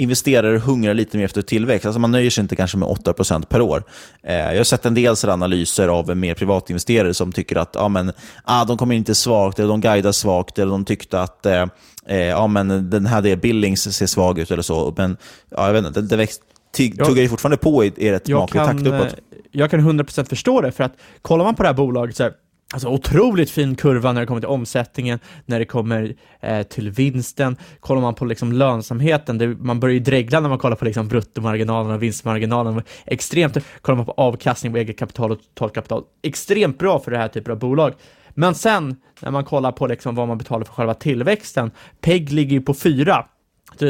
investerare 0.00 0.58
hungrar 0.58 0.94
lite 0.94 1.16
mer 1.16 1.24
efter 1.24 1.42
tillväxt. 1.42 1.86
Alltså 1.86 1.98
man 1.98 2.10
nöjer 2.10 2.30
sig 2.30 2.42
inte 2.42 2.56
kanske 2.56 2.78
med 2.78 2.88
8% 2.88 3.46
per 3.46 3.60
år. 3.60 3.84
Eh, 4.22 4.34
jag 4.34 4.56
har 4.56 4.64
sett 4.64 4.86
en 4.86 4.94
del 4.94 5.14
analyser 5.24 5.88
av 5.88 6.16
mer 6.16 6.34
privatinvesterare 6.34 7.14
som 7.14 7.32
tycker 7.32 7.56
att 7.56 7.70
ja, 7.74 7.88
men, 7.88 8.12
ah, 8.44 8.64
de 8.64 8.76
kommer 8.76 8.94
inte 8.94 9.14
svagt, 9.14 9.58
eller 9.58 9.68
de 9.68 9.80
guidar 9.80 10.12
svagt, 10.12 10.58
eller 10.58 10.72
de 10.72 10.84
tyckte 10.84 11.20
att 11.20 11.46
eh, 11.46 11.66
ja, 12.08 12.46
men, 12.46 12.90
den 12.90 13.06
här 13.06 13.22
del 13.22 13.38
Billings 13.38 13.96
ser 13.96 14.06
svag 14.06 14.38
ut 14.38 14.50
eller 14.50 14.62
så. 14.62 14.94
Men 14.96 15.16
ja, 15.50 15.66
jag 15.66 15.72
vet 15.72 15.86
inte, 15.86 16.00
det, 16.00 16.16
växt, 16.16 16.42
tuggar 16.76 17.22
ju 17.22 17.28
fortfarande 17.28 17.56
på 17.56 17.84
i, 17.84 17.92
i 17.96 18.12
rätt 18.12 18.26
smaklig 18.26 18.62
takt 18.62 18.86
uppåt. 18.86 18.92
Eh, 18.92 19.38
jag 19.52 19.70
kan 19.70 19.80
100% 19.80 20.28
förstå 20.28 20.60
det, 20.60 20.72
för 20.72 20.84
att 20.84 20.92
kollar 21.22 21.44
man 21.44 21.54
på 21.54 21.62
det 21.62 21.68
här 21.68 21.74
bolaget 21.74 22.16
så 22.16 22.22
här, 22.22 22.32
Alltså 22.72 22.88
otroligt 22.88 23.50
fin 23.50 23.74
kurva 23.76 24.12
när 24.12 24.20
det 24.20 24.26
kommer 24.26 24.40
till 24.40 24.48
omsättningen, 24.48 25.18
när 25.46 25.58
det 25.58 25.64
kommer 25.64 26.14
eh, 26.40 26.62
till 26.62 26.90
vinsten. 26.90 27.56
Kollar 27.80 28.00
man 28.00 28.14
på 28.14 28.24
liksom 28.24 28.52
lönsamheten, 28.52 29.38
det, 29.38 29.46
man 29.48 29.80
börjar 29.80 29.94
ju 29.94 30.00
dregla 30.00 30.40
när 30.40 30.48
man 30.48 30.58
kollar 30.58 30.76
på 30.76 30.84
liksom 30.84 31.08
bruttomarginalen 31.08 31.92
och 31.92 32.02
vinstmarginalen. 32.02 32.82
Extremt, 33.06 33.56
kollar 33.80 33.96
man 33.96 34.06
på 34.06 34.12
avkastning 34.12 34.72
på 34.72 34.78
eget 34.78 34.98
kapital 34.98 35.32
och 35.32 35.38
totalkapital, 35.38 36.04
extremt 36.22 36.78
bra 36.78 36.98
för 36.98 37.10
det 37.10 37.18
här 37.18 37.28
typen 37.28 37.52
av 37.52 37.58
bolag. 37.58 37.92
Men 38.30 38.54
sen 38.54 38.96
när 39.20 39.30
man 39.30 39.44
kollar 39.44 39.72
på 39.72 39.86
liksom 39.86 40.14
vad 40.14 40.28
man 40.28 40.38
betalar 40.38 40.64
för 40.64 40.72
själva 40.72 40.94
tillväxten, 40.94 41.70
PEG 42.00 42.32
ligger 42.32 42.52
ju 42.52 42.60
på 42.60 42.74
4. 42.74 43.24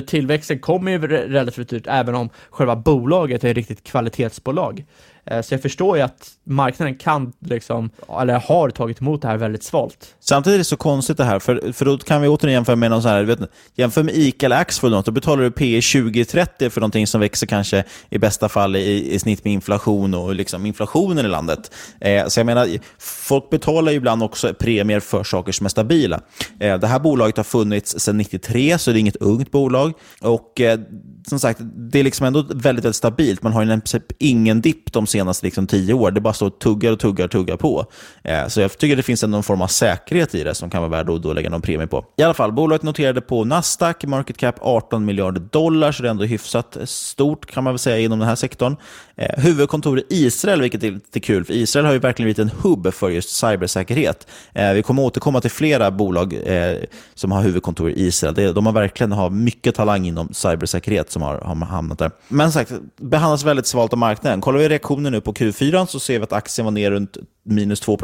Tillväxten 0.06 0.58
kommer 0.58 0.92
ju 0.92 1.06
relativt 1.06 1.68
dyrt 1.68 1.86
även 1.86 2.14
om 2.14 2.28
själva 2.50 2.76
bolaget 2.76 3.44
är 3.44 3.50
ett 3.50 3.56
riktigt 3.56 3.84
kvalitetsbolag. 3.84 4.84
Eh, 5.26 5.42
så 5.42 5.54
jag 5.54 5.62
förstår 5.62 5.96
ju 5.96 6.02
att 6.02 6.30
marknaden 6.44 6.94
kan, 6.94 7.32
liksom, 7.40 7.90
eller 8.20 8.34
har 8.34 8.70
tagit 8.70 9.00
emot 9.00 9.22
det 9.22 9.28
här 9.28 9.36
väldigt 9.36 9.62
svalt. 9.62 10.14
Samtidigt 10.20 10.54
är 10.54 10.58
det 10.58 10.64
så 10.64 10.76
konstigt 10.76 11.16
det 11.16 11.24
här, 11.24 11.38
för, 11.38 11.72
för 11.72 11.84
då 11.84 11.98
kan 11.98 12.22
vi 12.22 12.28
återigen 12.28 12.54
jämföra 12.54 12.76
med 12.76 12.90
någon 12.90 13.02
sån 13.02 13.10
här, 13.10 13.22
vet, 13.22 13.38
jämför 13.74 14.02
med 14.02 14.14
ICA 14.14 14.46
eller 14.46 14.56
Axfood, 14.56 15.04
då 15.04 15.12
betalar 15.12 15.42
du 15.42 15.50
P 15.50 15.80
20-30 15.80 16.68
för 16.68 16.80
någonting 16.80 17.06
som 17.06 17.20
växer 17.20 17.46
kanske 17.46 17.84
i 18.10 18.18
bästa 18.18 18.48
fall 18.48 18.76
i, 18.76 19.14
i 19.14 19.18
snitt 19.18 19.44
med 19.44 19.52
inflation 19.52 20.14
och 20.14 20.34
liksom 20.34 20.66
inflationen 20.66 21.26
i 21.26 21.28
landet. 21.28 21.74
Eh, 22.00 22.26
så 22.26 22.40
jag 22.40 22.46
menar, 22.46 22.68
folk 22.98 23.50
betalar 23.50 23.92
ju 23.92 23.96
ibland 23.96 24.22
också 24.22 24.54
premier 24.54 25.00
för 25.00 25.24
saker 25.24 25.52
som 25.52 25.66
är 25.66 25.70
stabila. 25.70 26.20
Eh, 26.60 26.78
det 26.78 26.86
här 26.86 26.98
bolaget 26.98 27.36
har 27.36 27.44
funnits 27.44 27.98
sedan 27.98 28.16
93, 28.16 28.78
så 28.78 28.90
det 28.90 28.98
är 28.98 29.00
inget 29.00 29.16
ungt 29.16 29.50
bolag. 29.50 29.92
Och 30.20 30.60
eh, 30.60 30.80
som 31.26 31.40
sagt, 31.40 31.60
det 31.62 32.00
är 32.00 32.04
liksom 32.04 32.26
ändå 32.26 32.42
väldigt, 32.42 32.84
väldigt 32.84 32.96
stabilt. 32.96 33.42
Man 33.42 33.52
har 33.52 33.62
ju 33.62 33.80
ingen 34.18 34.60
dipp 34.60 34.92
de 34.92 35.06
senaste 35.10 35.46
liksom, 35.46 35.66
tio 35.66 35.94
åren. 35.94 36.14
Det 36.14 36.20
bara 36.20 36.34
står 36.34 36.46
och 36.46 36.58
tuggar 36.58 36.92
och 36.92 36.98
tuggar 36.98 37.24
och 37.24 37.30
tuggar 37.30 37.56
på. 37.56 37.86
Eh, 38.24 38.46
så 38.48 38.60
jag 38.60 38.78
tycker 38.78 38.96
det 38.96 39.02
finns 39.02 39.22
någon 39.22 39.42
form 39.42 39.62
av 39.62 39.66
säkerhet 39.66 40.34
i 40.34 40.44
det 40.44 40.54
som 40.54 40.70
kan 40.70 40.80
vara 40.82 40.90
värd 40.90 41.10
att 41.10 41.34
lägga 41.34 41.50
någon 41.50 41.62
premie 41.62 41.86
på. 41.86 42.04
I 42.16 42.22
alla 42.22 42.34
fall, 42.34 42.52
bolaget 42.52 42.82
noterade 42.82 43.20
på 43.20 43.44
Nasdaq, 43.44 44.04
market 44.04 44.36
cap 44.36 44.54
18 44.60 45.04
miljarder 45.04 45.40
dollar, 45.40 45.92
så 45.92 46.02
det 46.02 46.08
är 46.08 46.10
ändå 46.10 46.24
hyfsat 46.24 46.76
stort 46.84 47.46
kan 47.46 47.64
man 47.64 47.72
väl 47.72 47.78
säga 47.78 47.98
inom 47.98 48.18
den 48.18 48.28
här 48.28 48.36
sektorn. 48.36 48.76
Eh, 49.16 49.42
huvudkontor 49.42 49.98
i 49.98 50.04
Israel, 50.08 50.60
vilket 50.60 50.82
är 50.82 50.90
lite 50.90 51.20
kul, 51.20 51.44
för 51.44 51.52
Israel 51.52 51.86
har 51.86 51.92
ju 51.92 51.98
verkligen 51.98 52.26
blivit 52.26 52.52
en 52.52 52.60
hubb 52.62 52.94
för 52.94 53.10
just 53.10 53.30
cybersäkerhet. 53.30 54.26
Eh, 54.52 54.72
vi 54.72 54.82
kommer 54.82 55.02
återkomma 55.02 55.40
till 55.40 55.50
flera 55.50 55.90
bolag 55.90 56.34
eh, 56.44 56.76
som 57.14 57.32
har 57.32 57.42
huvudkontor 57.42 57.90
i 57.90 58.06
Israel. 58.06 58.34
Det, 58.34 58.52
de 58.52 58.66
har 58.66 58.72
verkligen 58.72 59.12
har 59.12 59.30
mycket 59.30 59.74
talang 59.74 60.06
inom 60.06 60.28
cybersäkerhet 60.32 61.10
som 61.10 61.22
har, 61.22 61.38
har 61.38 61.54
hamnat 61.54 61.98
där. 61.98 62.10
Men 62.28 62.52
sagt, 62.52 62.72
behandlas 62.96 63.44
väldigt 63.44 63.66
svalt 63.66 63.92
av 63.92 63.98
marknaden. 63.98 64.40
Kollar 64.40 64.58
vi 64.58 64.68
reaktionen 65.00 65.12
nu 65.12 65.20
på 65.20 65.32
Q4 65.32 65.86
så 65.86 66.00
ser 66.00 66.18
vi 66.18 66.24
att 66.24 66.32
aktien 66.32 66.64
var 66.64 66.72
ner 66.72 66.90
runt 66.90 67.16
minus 67.44 67.80
2 67.80 67.98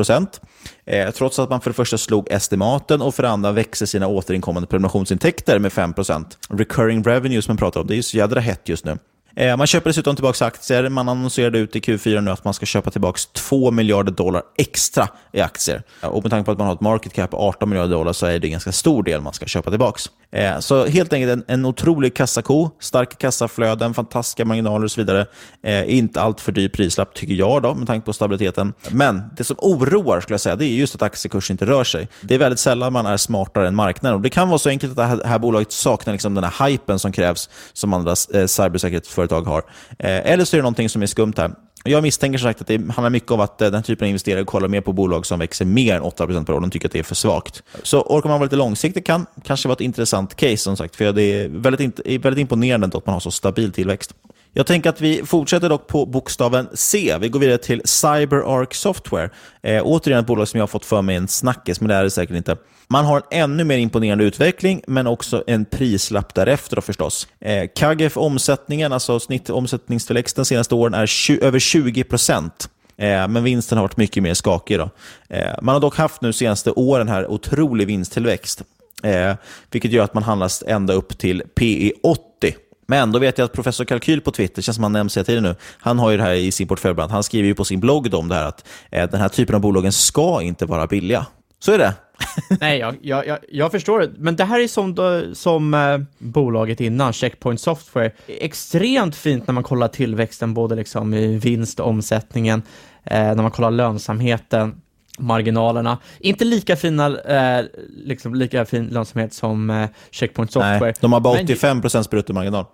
eh, 0.87 1.11
trots 1.11 1.39
att 1.39 1.51
man 1.51 1.61
för 1.61 1.71
det 1.71 1.75
första 1.75 1.99
slog 1.99 2.27
estimaten 2.31 3.03
och 3.03 3.15
för 3.15 3.23
det 3.23 3.31
andra 3.31 3.53
växer 3.53 3.87
sina 3.87 4.07
återinkommande 4.07 4.67
prenumerationsintäkter 4.67 5.59
med 5.59 5.73
5% 5.73 6.25
Recurring 6.49 7.03
revenue 7.03 7.43
som 7.43 7.53
man 7.53 7.57
pratar 7.57 7.81
om, 7.81 7.87
det 7.87 7.95
är 7.95 7.97
ju 7.97 8.03
så 8.03 8.17
jädra 8.17 8.41
hett 8.41 8.69
just 8.69 8.85
nu. 8.85 8.99
Eh, 9.37 9.57
man 9.57 9.67
köper 9.67 9.91
dessutom 9.91 10.17
tillbaka 10.17 10.45
aktier. 10.45 10.89
Man 10.89 11.09
annonserade 11.09 11.59
ut 11.59 11.77
i 11.77 11.81
Q4 11.81 12.21
nu 12.21 12.31
att 12.31 12.45
man 12.45 12.55
ska 12.55 12.67
köpa 12.67 12.91
tillbaka 12.91 13.19
2 13.33 13.71
miljarder 13.71 14.13
dollar 14.13 14.43
extra 14.59 15.09
i 15.33 15.41
aktier. 15.41 15.83
Och 16.01 16.23
med 16.23 16.31
tanke 16.31 16.45
på 16.45 16.53
att 16.53 16.59
man 16.59 16.67
har 16.67 16.75
ett 16.75 16.81
market 16.81 17.13
cap 17.13 17.31
på 17.31 17.37
18 17.37 17.69
miljarder 17.69 17.93
dollar 17.93 18.13
så 18.13 18.27
är 18.27 18.39
det 18.39 18.47
en 18.47 18.51
ganska 18.51 18.73
stor 18.73 19.03
del 19.03 19.21
man 19.21 19.33
ska 19.33 19.47
köpa 19.47 19.71
tillbaka. 19.71 20.01
Eh, 20.33 20.59
så 20.59 20.87
helt 20.87 21.13
enkelt 21.13 21.33
en, 21.33 21.45
en 21.49 21.65
otrolig 21.65 22.17
kassako, 22.17 22.71
starka 22.81 23.17
kassaflöden, 23.17 23.95
fantastiska 23.95 24.45
marginaler 24.45 24.85
och 24.85 24.91
så 24.91 25.01
vidare. 25.01 25.27
Eh, 25.63 25.97
inte 25.97 26.21
allt 26.21 26.41
för 26.41 26.53
dyr 26.53 26.69
prislapp 26.69 27.15
tycker 27.15 27.35
jag 27.35 27.63
då, 27.63 27.75
med 27.75 27.87
tanke 27.87 28.07
på 28.07 28.13
stabiliteten. 28.13 28.73
Men 28.91 29.23
det 29.37 29.45
som 29.45 29.57
oroar 29.59 30.21
skulle 30.21 30.35
jag 30.35 30.41
säga, 30.41 30.57
det 30.57 30.65
är 30.65 30.75
just 30.75 30.95
att 30.95 31.03
aktiekursen 31.03 31.55
inte 31.55 31.67
rör 31.67 31.85
sig. 31.85 32.09
Det 32.21 32.35
är 32.35 32.39
väldigt 32.39 32.61
sällan 32.61 32.93
man 32.93 33.07
är 33.07 33.17
smartare 33.17 33.69
än 33.69 33.75
marknaden. 33.75 34.17
Och 34.17 34.23
det 34.23 34.31
kan 34.31 34.49
vara 34.49 34.59
så 34.59 34.69
enkelt 34.69 34.91
att 34.91 34.97
det 34.97 35.05
här, 35.05 35.21
här 35.25 35.39
bolaget 35.39 35.73
saknar 35.73 36.13
liksom 36.13 36.35
den 36.35 36.45
här 36.45 36.69
hypen 36.69 36.99
som 36.99 37.13
krävs 37.13 37.51
som 37.73 37.95
andra 37.95 38.15
eh, 38.35 38.47
cybersäkerhetsföretag 38.47 39.26
har. 39.31 39.63
Eh, 39.99 40.33
eller 40.33 40.45
så 40.45 40.57
är 40.57 40.59
det 40.59 40.63
någonting 40.63 40.89
som 40.89 41.03
är 41.03 41.07
skumt 41.07 41.33
här. 41.37 41.51
Jag 41.85 42.03
misstänker 42.03 42.39
sagt 42.39 42.61
att 42.61 42.67
det 42.67 42.77
handlar 42.77 43.11
mycket 43.11 43.31
om 43.31 43.41
att 43.41 43.63
eh, 43.63 43.71
den 43.71 43.83
typen 43.83 44.05
av 44.05 44.09
investerare 44.09 44.45
kollar 44.45 44.69
mer 44.69 44.81
på 44.81 44.93
bolag 44.93 45.27
som 45.27 45.39
växer 45.39 45.65
mer 45.65 45.97
än 45.97 46.03
8% 46.03 46.45
per 46.45 46.53
år. 46.53 46.61
De 46.61 46.71
tycker 46.71 46.89
att 46.89 46.93
det 46.93 46.99
är 46.99 47.03
för 47.03 47.15
svagt. 47.15 47.63
Så 47.83 48.03
orkar 48.03 48.29
man 48.29 48.39
vara 48.39 48.45
lite 48.47 48.57
långsiktig 48.57 49.07
kan 49.07 49.27
kanske 49.45 49.69
vara 49.69 49.75
ett 49.75 49.81
intressant 49.81 50.35
case 50.37 50.57
som 50.57 50.77
sagt. 50.77 50.97
För 50.97 51.13
det 51.13 51.23
är 51.23 51.49
väldigt, 51.49 52.01
väldigt 52.25 52.41
imponerande 52.41 52.99
att 52.99 53.07
man 53.07 53.13
har 53.13 53.21
så 53.21 53.31
stabil 53.31 53.73
tillväxt. 53.73 54.15
Jag 54.53 54.67
tänker 54.67 54.91
att 54.91 55.01
vi 55.01 55.23
fortsätter 55.25 55.69
dock 55.69 55.87
på 55.87 56.07
bokstaven 56.07 56.69
C. 56.75 57.17
Vi 57.21 57.29
går 57.29 57.41
vidare 57.41 57.59
till 57.59 57.83
CyberArk 57.85 58.75
Software. 58.75 59.31
Eh, 59.63 59.83
återigen 59.85 60.21
ett 60.21 60.27
bolag 60.27 60.49
som 60.49 60.59
jag 60.59 60.63
har 60.63 60.69
fått 60.69 60.85
för 60.85 61.03
mig 61.03 61.17
en 61.17 61.29
snackis, 61.29 61.81
men 61.81 61.89
det 61.89 61.95
är 61.95 62.05
det 62.05 62.11
säkert 62.11 62.37
inte. 62.37 62.57
Man 62.89 63.05
har 63.05 63.23
en 63.31 63.43
ännu 63.43 63.65
mer 63.65 63.79
imponerande 63.79 64.25
utveckling, 64.25 64.83
men 64.87 65.07
också 65.07 65.45
en 65.47 65.65
prislapp 65.65 66.35
därefter 66.35 66.77
då 66.77 66.83
förstås. 66.83 67.29
Eh, 67.41 67.67
KGF 67.67 68.17
omsättningen, 68.17 68.93
alltså 68.93 69.21
snittomsättningstillväxten 69.21 70.43
de 70.43 70.47
senaste 70.47 70.75
åren, 70.75 70.95
är 70.95 71.07
20, 71.07 71.45
över 71.45 71.59
20 71.59 72.05
procent. 72.05 72.69
Eh, 72.97 73.29
men 73.29 73.45
vinsten 73.45 73.79
har 73.79 73.85
varit 73.85 73.97
mycket 73.97 74.23
mer 74.23 74.35
skakig. 74.35 74.79
Då. 74.79 74.91
Eh, 75.29 75.55
man 75.63 75.73
har 75.73 75.81
dock 75.81 75.97
haft 75.97 76.23
nu 76.23 76.33
senaste 76.33 76.71
åren 76.71 77.09
här 77.09 77.27
otrolig 77.27 77.87
vinsttillväxt, 77.87 78.63
eh, 79.03 79.35
vilket 79.71 79.91
gör 79.91 80.05
att 80.05 80.15
man 80.15 80.23
handlas 80.23 80.65
ända 80.67 80.95
upp 80.95 81.19
till 81.19 81.43
PE 81.55 81.93
80. 82.03 82.57
Men 82.89 83.13
då 83.13 83.19
vet 83.19 83.39
jag 83.39 83.45
att 83.45 83.53
professor 83.53 83.85
Kalkyl 83.85 84.21
på 84.21 84.31
Twitter, 84.31 84.63
känns 84.63 84.75
som 84.75 84.83
han 84.83 84.93
nämns 84.93 85.17
hela 85.17 85.25
tiden 85.25 85.43
nu, 85.43 85.55
han 85.79 85.99
har 85.99 86.11
ju 86.11 86.17
det 86.17 86.23
här 86.23 86.35
i 86.35 86.53
sin 86.53 86.69
portfölj. 86.69 87.01
Han 87.01 87.23
skriver 87.23 87.49
ju 87.49 87.55
på 87.55 87.65
sin 87.65 87.81
blogg 87.81 88.15
om 88.15 88.29
det 88.29 88.35
här 88.35 88.45
att 88.45 88.65
eh, 88.91 89.11
den 89.11 89.21
här 89.21 89.29
typen 89.29 89.55
av 89.55 89.61
bolagen 89.61 89.93
ska 89.93 90.43
inte 90.43 90.67
vara 90.67 90.87
billiga. 90.87 91.27
Så 91.59 91.73
är 91.73 91.79
det. 91.79 91.95
Nej, 92.61 92.79
jag, 92.79 92.97
jag, 93.01 93.39
jag, 93.49 93.73
förstår 93.73 94.01
det. 94.01 94.11
Men 94.19 94.37
det 94.37 94.45
här 94.45 94.61
är 94.61 94.69
som, 94.69 94.95
då, 94.95 95.35
som 95.35 95.75
eh, 95.75 95.99
bolaget 96.19 96.81
innan, 96.81 97.13
Checkpoint 97.13 97.61
Software. 97.61 98.11
Extremt 98.27 99.17
fint 99.17 99.47
när 99.47 99.55
man 99.55 99.63
kollar 99.63 99.89
tillväxten, 99.89 100.55
både 100.55 100.75
liksom 100.75 101.15
i 101.15 101.39
vinst 101.39 101.81
och 101.81 101.89
omsättningen, 101.89 102.63
eh, 103.05 103.21
när 103.21 103.43
man 103.43 103.51
kollar 103.51 103.71
lönsamheten 103.71 104.83
marginalerna. 105.19 105.99
Inte 106.19 106.45
lika 106.45 106.77
fina, 106.77 107.21
eh, 107.21 107.65
liksom 107.97 108.35
lika 108.35 108.65
fin 108.65 108.87
lönsamhet 108.87 109.35
som 109.35 109.71
eh, 109.71 109.89
Checkpoint 110.11 110.53
Software. 110.53 110.81
Nej, 110.81 110.95
de 111.01 111.13
har 111.13 111.21
bara 111.21 111.43
85 111.43 111.81
procents 111.81 112.11
bruttomarginal. 112.11 112.65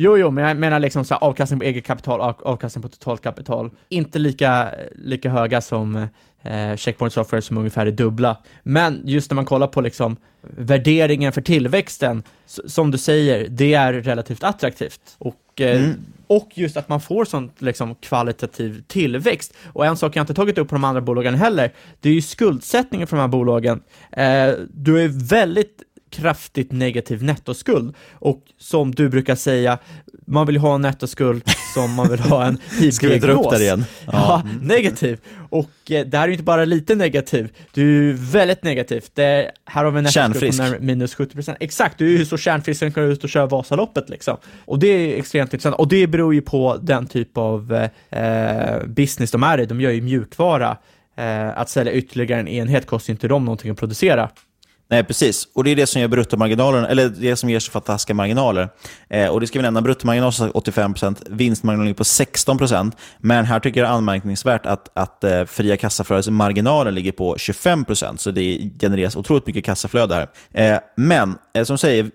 Jo, 0.00 0.16
jo, 0.16 0.30
men 0.30 0.44
jag 0.44 0.56
menar 0.56 0.78
liksom 0.78 1.04
så 1.04 1.14
avkastning 1.14 1.60
på 1.60 1.64
eget 1.64 1.86
kapital, 1.86 2.34
avkastning 2.42 2.82
på 2.82 2.88
totalt 2.88 3.22
kapital. 3.22 3.70
Inte 3.88 4.18
lika, 4.18 4.70
lika 4.94 5.30
höga 5.30 5.60
som 5.60 6.08
eh, 6.42 6.76
Checkpoint 6.76 7.12
Software 7.12 7.42
som 7.42 7.58
ungefär 7.58 7.86
är 7.86 7.90
dubbla. 7.90 8.36
Men 8.62 9.02
just 9.04 9.30
när 9.30 9.34
man 9.34 9.44
kollar 9.44 9.66
på 9.66 9.80
liksom 9.80 10.16
värderingen 10.40 11.32
för 11.32 11.40
tillväxten, 11.40 12.22
som 12.46 12.90
du 12.90 12.98
säger, 12.98 13.48
det 13.48 13.74
är 13.74 13.92
relativt 13.92 14.44
attraktivt. 14.44 15.00
Och, 15.18 15.60
eh, 15.60 15.84
mm. 15.84 15.94
och 16.26 16.48
just 16.54 16.76
att 16.76 16.88
man 16.88 17.00
får 17.00 17.24
sån 17.24 17.50
liksom, 17.58 17.94
kvalitativ 17.94 18.82
tillväxt. 18.86 19.54
Och 19.72 19.86
en 19.86 19.96
sak 19.96 20.16
jag 20.16 20.22
inte 20.22 20.34
tagit 20.34 20.58
upp 20.58 20.68
på 20.68 20.74
de 20.74 20.84
andra 20.84 21.00
bolagen 21.00 21.34
heller, 21.34 21.72
det 22.00 22.08
är 22.08 22.14
ju 22.14 22.22
skuldsättningen 22.22 23.06
för 23.06 23.16
de 23.16 23.20
här 23.20 23.28
bolagen. 23.28 23.82
Eh, 24.12 24.50
du 24.70 25.02
är 25.02 25.28
väldigt 25.28 25.82
kraftigt 26.10 26.72
negativ 26.72 27.22
nettoskuld. 27.22 27.94
Och 28.12 28.42
som 28.58 28.94
du 28.94 29.08
brukar 29.08 29.34
säga, 29.34 29.78
man 30.26 30.46
vill 30.46 30.56
ha 30.56 30.74
en 30.74 30.80
nettoskuld 30.80 31.42
som 31.74 31.94
man 31.94 32.08
vill 32.10 32.20
ha 32.20 32.44
en 32.44 32.58
hiv 32.80 32.90
Ska 32.98 33.08
vi 33.08 33.18
dra 33.18 33.32
upp 33.32 33.50
där 33.50 33.60
igen? 33.60 33.84
Ja, 34.06 34.12
ja 34.12 34.42
negativ. 34.62 35.20
Och 35.50 35.90
eh, 35.90 36.06
det 36.06 36.18
här 36.18 36.24
är 36.24 36.28
ju 36.28 36.32
inte 36.32 36.44
bara 36.44 36.64
lite 36.64 36.94
negativ, 36.94 37.48
du 37.72 38.10
är 38.10 38.14
väldigt 38.14 38.62
negativt. 38.62 39.10
Det, 39.14 39.50
här 39.64 39.84
har 39.84 39.90
vi 39.90 39.98
en 39.98 40.04
nettoskuld 40.04 40.78
på 40.78 40.84
minus 40.84 41.16
70%. 41.16 41.56
Exakt, 41.60 41.98
du 41.98 42.14
är 42.14 42.18
ju 42.18 42.26
så 42.26 42.36
kärnfrisk 42.36 42.78
som 42.78 42.92
kan 42.92 43.04
ut 43.04 43.24
och 43.24 43.30
köra 43.30 43.46
Vasaloppet 43.46 44.10
liksom. 44.10 44.36
Och 44.64 44.78
det 44.78 44.88
är 44.88 45.18
extremt 45.18 45.52
intressant. 45.52 45.76
Och 45.76 45.88
det 45.88 46.06
beror 46.06 46.34
ju 46.34 46.40
på 46.40 46.78
den 46.82 47.06
typ 47.06 47.38
av 47.38 47.88
eh, 48.10 48.86
business 48.86 49.30
de 49.30 49.42
är 49.42 49.60
i. 49.60 49.66
De 49.66 49.80
gör 49.80 49.90
ju 49.90 50.02
mjukvara. 50.02 50.76
Eh, 51.18 51.58
att 51.58 51.68
sälja 51.68 51.92
ytterligare 51.92 52.40
en 52.40 52.48
enhet 52.48 52.86
kostar 52.86 53.12
inte 53.12 53.28
dem 53.28 53.44
någonting 53.44 53.70
att 53.70 53.78
producera. 53.78 54.30
Nej, 54.90 55.04
precis. 55.04 55.48
Och 55.54 55.64
det 55.64 55.70
är 55.70 55.76
det 55.76 55.86
som 55.86 56.00
ger 56.00 56.08
bruttomarginalen, 56.08 56.84
eller 56.84 57.08
det 57.08 57.36
som 57.36 57.50
ger 57.50 57.60
så 57.60 57.70
fantastiska 57.70 58.14
marginaler. 58.14 58.68
Eh, 59.10 59.28
och 59.28 59.40
det 59.40 59.46
ska 59.46 59.58
vi 59.58 59.62
nämna, 59.62 59.82
bruttomarginalen 59.82 60.52
85%, 60.52 61.16
vinstmarginalen 61.30 61.94
på 61.94 62.02
16%. 62.02 62.92
Men 63.18 63.44
här 63.44 63.60
tycker 63.60 63.80
jag 63.80 63.88
det 63.88 63.92
är 63.92 63.96
anmärkningsvärt 63.96 64.66
att, 64.66 64.88
att 64.94 65.24
eh, 65.24 65.44
fria 65.44 65.76
kassaflödesmarginalen 65.76 66.94
ligger 66.94 67.12
på 67.12 67.36
25%. 67.36 68.16
Så 68.16 68.30
det 68.30 68.70
genereras 68.80 69.16
otroligt 69.16 69.46
mycket 69.46 69.64
kassaflöde 69.64 70.14
här. 70.14 70.28
Eh, 70.52 70.80
men, 70.96 71.38
eh, 71.54 71.64
som 71.64 71.78
säger, 71.78 72.10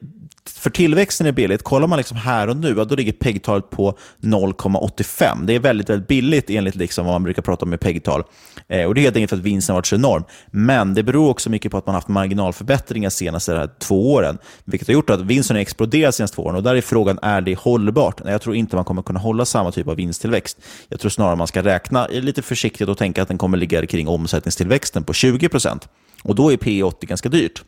för 0.50 0.70
tillväxten 0.70 1.28
är 1.28 1.32
billigt. 1.32 1.64
Kollar 1.64 1.88
man 1.88 1.98
liksom 1.98 2.18
här 2.18 2.48
och 2.48 2.58
nu, 2.58 2.74
då 2.74 2.96
ligger 2.96 3.12
PEG-talet 3.12 3.70
på 3.70 3.98
0,85. 4.22 5.46
Det 5.46 5.54
är 5.54 5.60
väldigt, 5.60 5.89
väldigt 5.89 6.08
billigt 6.08 6.50
enligt 6.50 6.76
liksom 6.76 7.06
vad 7.06 7.14
man 7.14 7.24
brukar 7.24 7.41
prata 7.41 7.66
om 7.66 7.70
med 7.70 7.80
PEG-tal. 7.80 8.24
Eh, 8.68 8.86
och 8.86 8.96
det 8.96 9.02
är 9.02 9.04
helt 9.04 9.16
enkelt 9.16 9.30
för 9.30 9.38
att 9.38 9.44
vinsten 9.44 9.74
har 9.74 9.78
varit 9.78 9.86
så 9.86 9.96
enorm. 9.96 10.24
Men 10.52 10.94
det 10.94 11.04
beror 11.04 11.30
också 11.30 11.50
mycket 11.50 11.72
på 11.72 11.78
att 11.78 11.86
man 11.86 11.94
har 11.94 12.02
haft 12.02 12.08
marginalförbättringar 12.08 13.10
de 13.10 13.16
senaste 13.16 13.56
här 13.56 13.70
två 13.80 14.14
åren, 14.14 14.38
vilket 14.66 14.88
har 14.88 14.94
gjort 14.94 15.10
att 15.10 15.22
vinsten 15.22 15.56
har 15.56 15.62
exploderat 15.62 16.14
de 16.14 16.16
senaste 16.16 16.36
två 16.36 16.44
åren. 16.44 16.56
Och 16.56 16.64
där 16.64 16.76
är 16.76 16.82
frågan, 16.82 17.20
är 17.22 17.41
det 17.41 17.60
hållbart? 17.60 18.22
Jag 18.26 18.41
tror 18.41 18.56
inte 18.56 18.76
man 18.76 18.86
kommer 18.86 19.02
kunna 19.02 19.20
hålla 19.20 19.46
samma 19.46 19.72
typ 19.72 19.88
av 19.88 19.96
vinsttillväxt. 19.96 20.58
Jag 20.89 21.00
tror 21.00 21.10
snarare 21.10 21.36
man 21.36 21.48
ska 21.48 21.64
räkna 21.64 22.08
lite 22.08 22.41
försiktigt 22.41 22.89
och 22.89 22.98
tänka 22.98 23.22
att 23.22 23.28
den 23.28 23.38
kommer 23.38 23.58
ligga 23.58 23.86
kring 23.86 24.08
omsättningstillväxten 24.08 25.04
på 25.04 25.14
20% 25.14 25.88
Och 26.24 26.36
då 26.36 26.52
är 26.52 26.58
P 26.58 26.84
80 26.84 27.06
ganska 27.06 27.30
dyrt. 27.30 27.64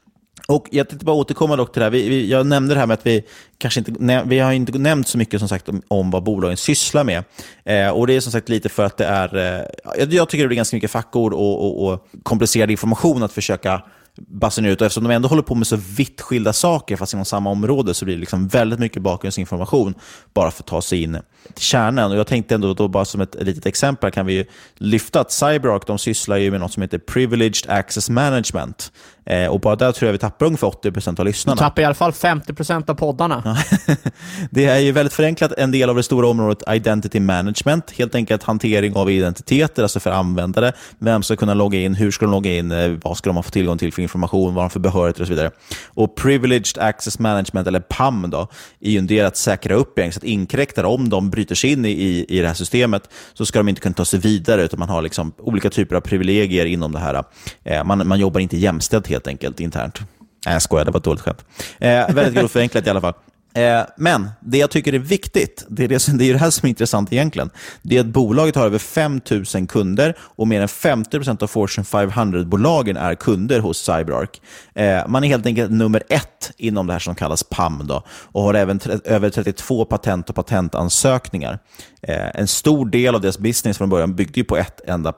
Och 0.48 0.68
Jag 0.72 0.90
tänkte 0.90 1.06
bara 1.06 1.16
återkomma 1.16 1.56
dock 1.56 1.74
till 1.74 1.80
det 1.80 1.86
här. 1.86 1.92
Vi, 1.92 2.10
vi, 2.10 2.30
jag 2.30 2.48
nämnde 2.48 2.74
det 2.74 2.80
här 2.80 2.88
med 2.88 2.94
att 2.94 3.06
vi 3.06 3.24
kanske 3.58 3.80
inte, 3.80 4.24
vi 4.26 4.40
har 4.40 4.52
inte 4.52 4.78
nämnt 4.78 5.08
så 5.08 5.18
mycket 5.18 5.40
som 5.40 5.50
sagt 5.50 5.70
om, 5.70 5.82
om 5.88 6.12
vad 6.12 6.24
bolagen 6.24 6.58
sysslar 6.58 7.04
med. 7.04 7.24
Eh, 7.64 7.90
och 7.90 8.08
Det 8.08 8.16
är 8.16 8.20
som 8.20 8.32
sagt 8.32 8.50
lite 8.50 8.70
för 8.70 8.86
att 8.86 8.98
det 8.98 9.06
är, 9.06 9.38
eh, 9.38 9.66
jag, 9.98 10.14
jag, 10.14 10.30
tycker 10.30 10.44
det 10.44 10.48
blir 10.48 10.56
ganska 10.56 10.78
mycket 10.78 10.92
fackord 10.92 11.34
och, 11.34 11.66
och, 11.66 11.88
och 11.88 12.08
komplicerad 12.24 12.72
information 12.72 13.24
att 13.24 13.32
försöka 13.32 13.82
basunera 14.18 14.72
ut. 14.74 14.82
Och 14.82 14.86
eftersom 14.86 15.04
de 15.04 15.12
ändå 15.12 15.28
håller 15.28 15.42
på 15.42 15.56
med 15.56 15.68
så 15.68 15.76
vitt 15.76 16.22
skilda 16.22 16.54
saker, 16.54 16.96
fast 16.96 17.14
inom 17.14 17.26
samma 17.26 17.50
område, 17.50 17.94
så 17.94 18.06
blir 18.06 18.16
det 18.16 18.20
liksom 18.20 18.48
väldigt 18.48 18.80
mycket 18.80 19.02
bakgrundsinformation 19.02 19.94
bara 20.34 20.52
för 20.52 20.64
att 20.64 20.68
ta 20.68 20.82
sig 20.82 21.04
in 21.04 21.18
till 21.54 21.64
kärnan. 21.64 22.12
Och 22.12 22.18
jag 22.18 22.28
tänkte 22.28 22.56
ändå, 22.56 22.74
då 22.74 22.88
bara 22.88 23.06
som 23.06 23.22
ett 23.22 23.36
litet 23.44 23.66
exempel, 23.66 24.12
kan 24.12 24.26
vi 24.26 24.46
lyfta 24.76 25.20
att 25.20 25.32
CyberArk 25.32 25.88
de 25.88 25.98
sysslar 25.98 26.38
ju 26.38 26.52
med 26.52 26.60
något 26.60 26.74
som 26.74 26.82
heter 26.82 26.98
Privileged 26.98 27.70
Access 27.72 28.10
Management. 28.10 28.92
Eh, 29.26 29.48
och 29.48 29.60
bara 29.60 29.76
där 29.76 29.92
tror 29.92 30.08
jag 30.08 30.12
vi 30.12 30.18
tappar 30.18 30.46
ungefär 30.46 30.68
80% 30.68 31.20
av 31.20 31.26
lyssnarna. 31.26 31.56
Du 31.56 31.60
tappar 31.60 31.82
i 31.82 31.86
alla 31.86 31.96
fall 31.96 32.12
50% 32.12 32.90
av 32.90 32.96
poddarna. 32.96 33.58
det 34.52 34.66
är 34.66 34.80
ju 34.80 34.92
väldigt 34.92 35.14
förenklat 35.14 35.52
en 35.58 35.72
del 35.72 35.90
av 35.90 35.96
det 35.96 36.04
stora 36.04 36.28
området 36.28 36.64
identity 36.76 37.20
management. 37.20 37.92
Helt 37.92 38.16
enkelt 38.16 38.44
hantering 38.44 38.96
av 38.96 39.12
identiteter, 39.12 39.84
alltså 39.84 40.00
för 40.00 40.12
användare. 40.12 40.74
Vem 41.00 41.24
ska 41.24 41.36
kunna 41.36 41.54
logga 41.54 41.80
in, 41.80 41.96
hur 41.96 42.12
ska 42.12 42.26
de 42.26 42.32
logga 42.32 42.52
in, 42.52 42.72
eh, 42.72 42.92
vad 43.04 43.18
ska 43.18 43.34
de 43.34 43.44
få 43.44 43.50
tillgång 43.50 43.78
till 43.78 43.94
för 43.94 44.02
information, 44.02 44.54
vad 44.54 44.64
har 44.64 44.70
de 44.70 44.74
för 44.74 44.80
behörigheter 44.80 45.22
och 45.22 45.28
så 45.28 45.34
vidare. 45.34 45.52
Och 45.88 46.16
privileged 46.16 46.84
access 46.84 47.20
management, 47.20 47.68
eller 47.68 47.80
PAM, 47.80 48.30
då, 48.30 48.48
är 48.82 48.92
ju 48.92 48.98
en 48.98 49.08
del 49.08 49.26
att 49.26 49.38
säkra 49.38 49.76
upp 49.76 50.00
så 50.12 50.20
att 50.20 50.24
inkräktare, 50.24 50.88
om 50.88 51.10
de 51.10 51.30
bryter 51.30 51.56
sig 51.56 51.72
in 51.72 51.86
i, 51.86 52.26
i 52.30 52.40
det 52.40 52.48
här 52.48 52.54
systemet, 52.54 53.10
så 53.34 53.46
ska 53.46 53.60
de 53.60 53.70
inte 53.70 53.82
kunna 53.82 53.96
ta 53.96 54.06
sig 54.06 54.20
vidare, 54.20 54.64
utan 54.64 54.80
man 54.80 54.90
har 54.90 55.02
liksom 55.02 55.32
olika 55.38 55.70
typer 55.70 55.96
av 55.96 56.02
privilegier 56.02 56.66
inom 56.66 56.92
det 56.92 57.00
här. 57.00 57.24
Eh, 57.64 57.84
man, 57.84 58.08
man 58.08 58.20
jobbar 58.20 58.40
inte 58.40 58.58
jämställt 58.58 59.08
helt 59.16 59.28
enkelt 59.28 59.60
internt. 59.60 60.00
Nej, 60.46 60.56
jag 60.56 60.62
skojar, 60.62 60.86
det 60.86 60.92
var 60.92 61.00
ett 61.00 61.04
dåligt 61.04 61.22
skämt. 61.22 61.46
Eh, 61.80 62.14
väldigt 62.16 62.34
grovt 62.34 62.52
förenklat 62.52 62.88
i 62.88 62.90
alla 62.90 63.02
fall. 63.02 63.14
Eh, 63.56 63.82
men 63.98 64.30
det 64.40 64.58
jag 64.58 64.72
tycker 64.72 64.94
är 64.94 65.00
viktigt, 65.00 65.66
det 65.70 65.84
är 65.84 65.88
det, 65.88 66.00
som, 66.00 66.18
det 66.18 66.26
är 66.30 66.34
det 66.34 66.40
här 66.40 66.50
som 66.50 66.66
är 66.66 66.70
intressant 66.70 67.14
egentligen, 67.14 67.50
det 67.82 67.98
är 67.98 68.00
att 68.00 68.06
bolaget 68.06 68.56
har 68.56 68.66
över 68.66 68.78
5 68.78 69.22
000 69.56 69.68
kunder 69.68 70.18
och 70.20 70.48
mer 70.48 70.62
än 70.62 70.68
50% 70.68 71.44
av 71.44 71.48
Fortune 71.48 71.86
500-bolagen 71.86 72.98
är 72.98 73.16
kunder 73.16 73.60
hos 73.60 73.78
CyberArk. 73.78 74.42
Eh, 74.74 75.08
man 75.08 75.24
är 75.24 75.28
helt 75.28 75.46
enkelt 75.46 75.72
nummer 75.72 76.04
ett 76.10 76.52
inom 76.58 76.88
det 76.88 76.94
här 76.94 77.00
som 77.00 77.16
kallas 77.16 77.44
PAM 77.44 77.88
då, 77.88 78.04
och 78.10 78.42
har 78.42 78.54
även 78.54 78.80
över 79.06 79.30
32 79.30 79.86
patent 79.86 80.30
och 80.30 80.36
patentansökningar. 80.36 81.60
Eh, 82.02 82.30
en 82.34 82.48
stor 82.48 82.86
del 82.86 83.16
av 83.16 83.22
deras 83.22 83.40
business 83.40 83.78
från 83.78 83.90
början 83.90 84.16
byggde 84.16 84.44
på 84.44 84.58
ett 84.58 84.82
enda 84.88 85.12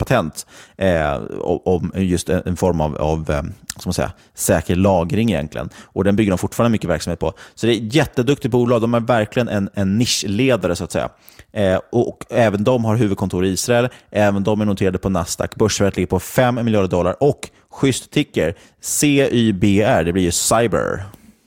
patent 0.00 0.46
eh, 0.76 1.20
om 1.64 1.92
just 1.94 2.28
en 2.28 2.56
form 2.56 2.80
av, 2.80 2.96
av 2.96 3.30
eh, 3.30 3.42
man 3.84 3.94
säga, 3.94 4.12
säker 4.34 4.76
lagring 4.76 5.30
egentligen. 5.30 5.68
Och 5.82 6.04
den 6.04 6.16
bygger 6.16 6.30
de 6.30 6.38
fortfarande 6.38 6.72
mycket 6.72 6.90
verksamhet 6.90 7.18
på. 7.18 7.32
Så 7.54 7.66
det 7.66 7.72
är 7.72 7.86
ett 7.86 7.94
jätteduktigt 7.94 8.52
bolag. 8.52 8.80
De 8.80 8.94
är 8.94 9.00
verkligen 9.00 9.48
en, 9.48 9.70
en 9.74 9.98
nischledare 9.98 10.76
så 10.76 10.84
att 10.84 10.92
säga. 10.92 11.08
Eh, 11.52 11.80
och 11.92 12.24
även 12.30 12.64
de 12.64 12.84
har 12.84 12.96
huvudkontor 12.96 13.44
i 13.44 13.48
Israel. 13.48 13.88
Även 14.10 14.44
de 14.44 14.60
är 14.60 14.64
noterade 14.64 14.98
på 14.98 15.08
Nasdaq. 15.08 15.54
Börsvärdet 15.54 15.96
ligger 15.96 16.06
på 16.06 16.20
5 16.20 16.54
miljarder 16.54 16.88
dollar 16.88 17.22
och 17.22 17.50
schysst 17.70 18.10
ticker, 18.10 18.54
CYBR, 18.80 20.04
det 20.04 20.12
blir 20.12 20.22
ju 20.22 20.30
Cyber. 20.30 21.04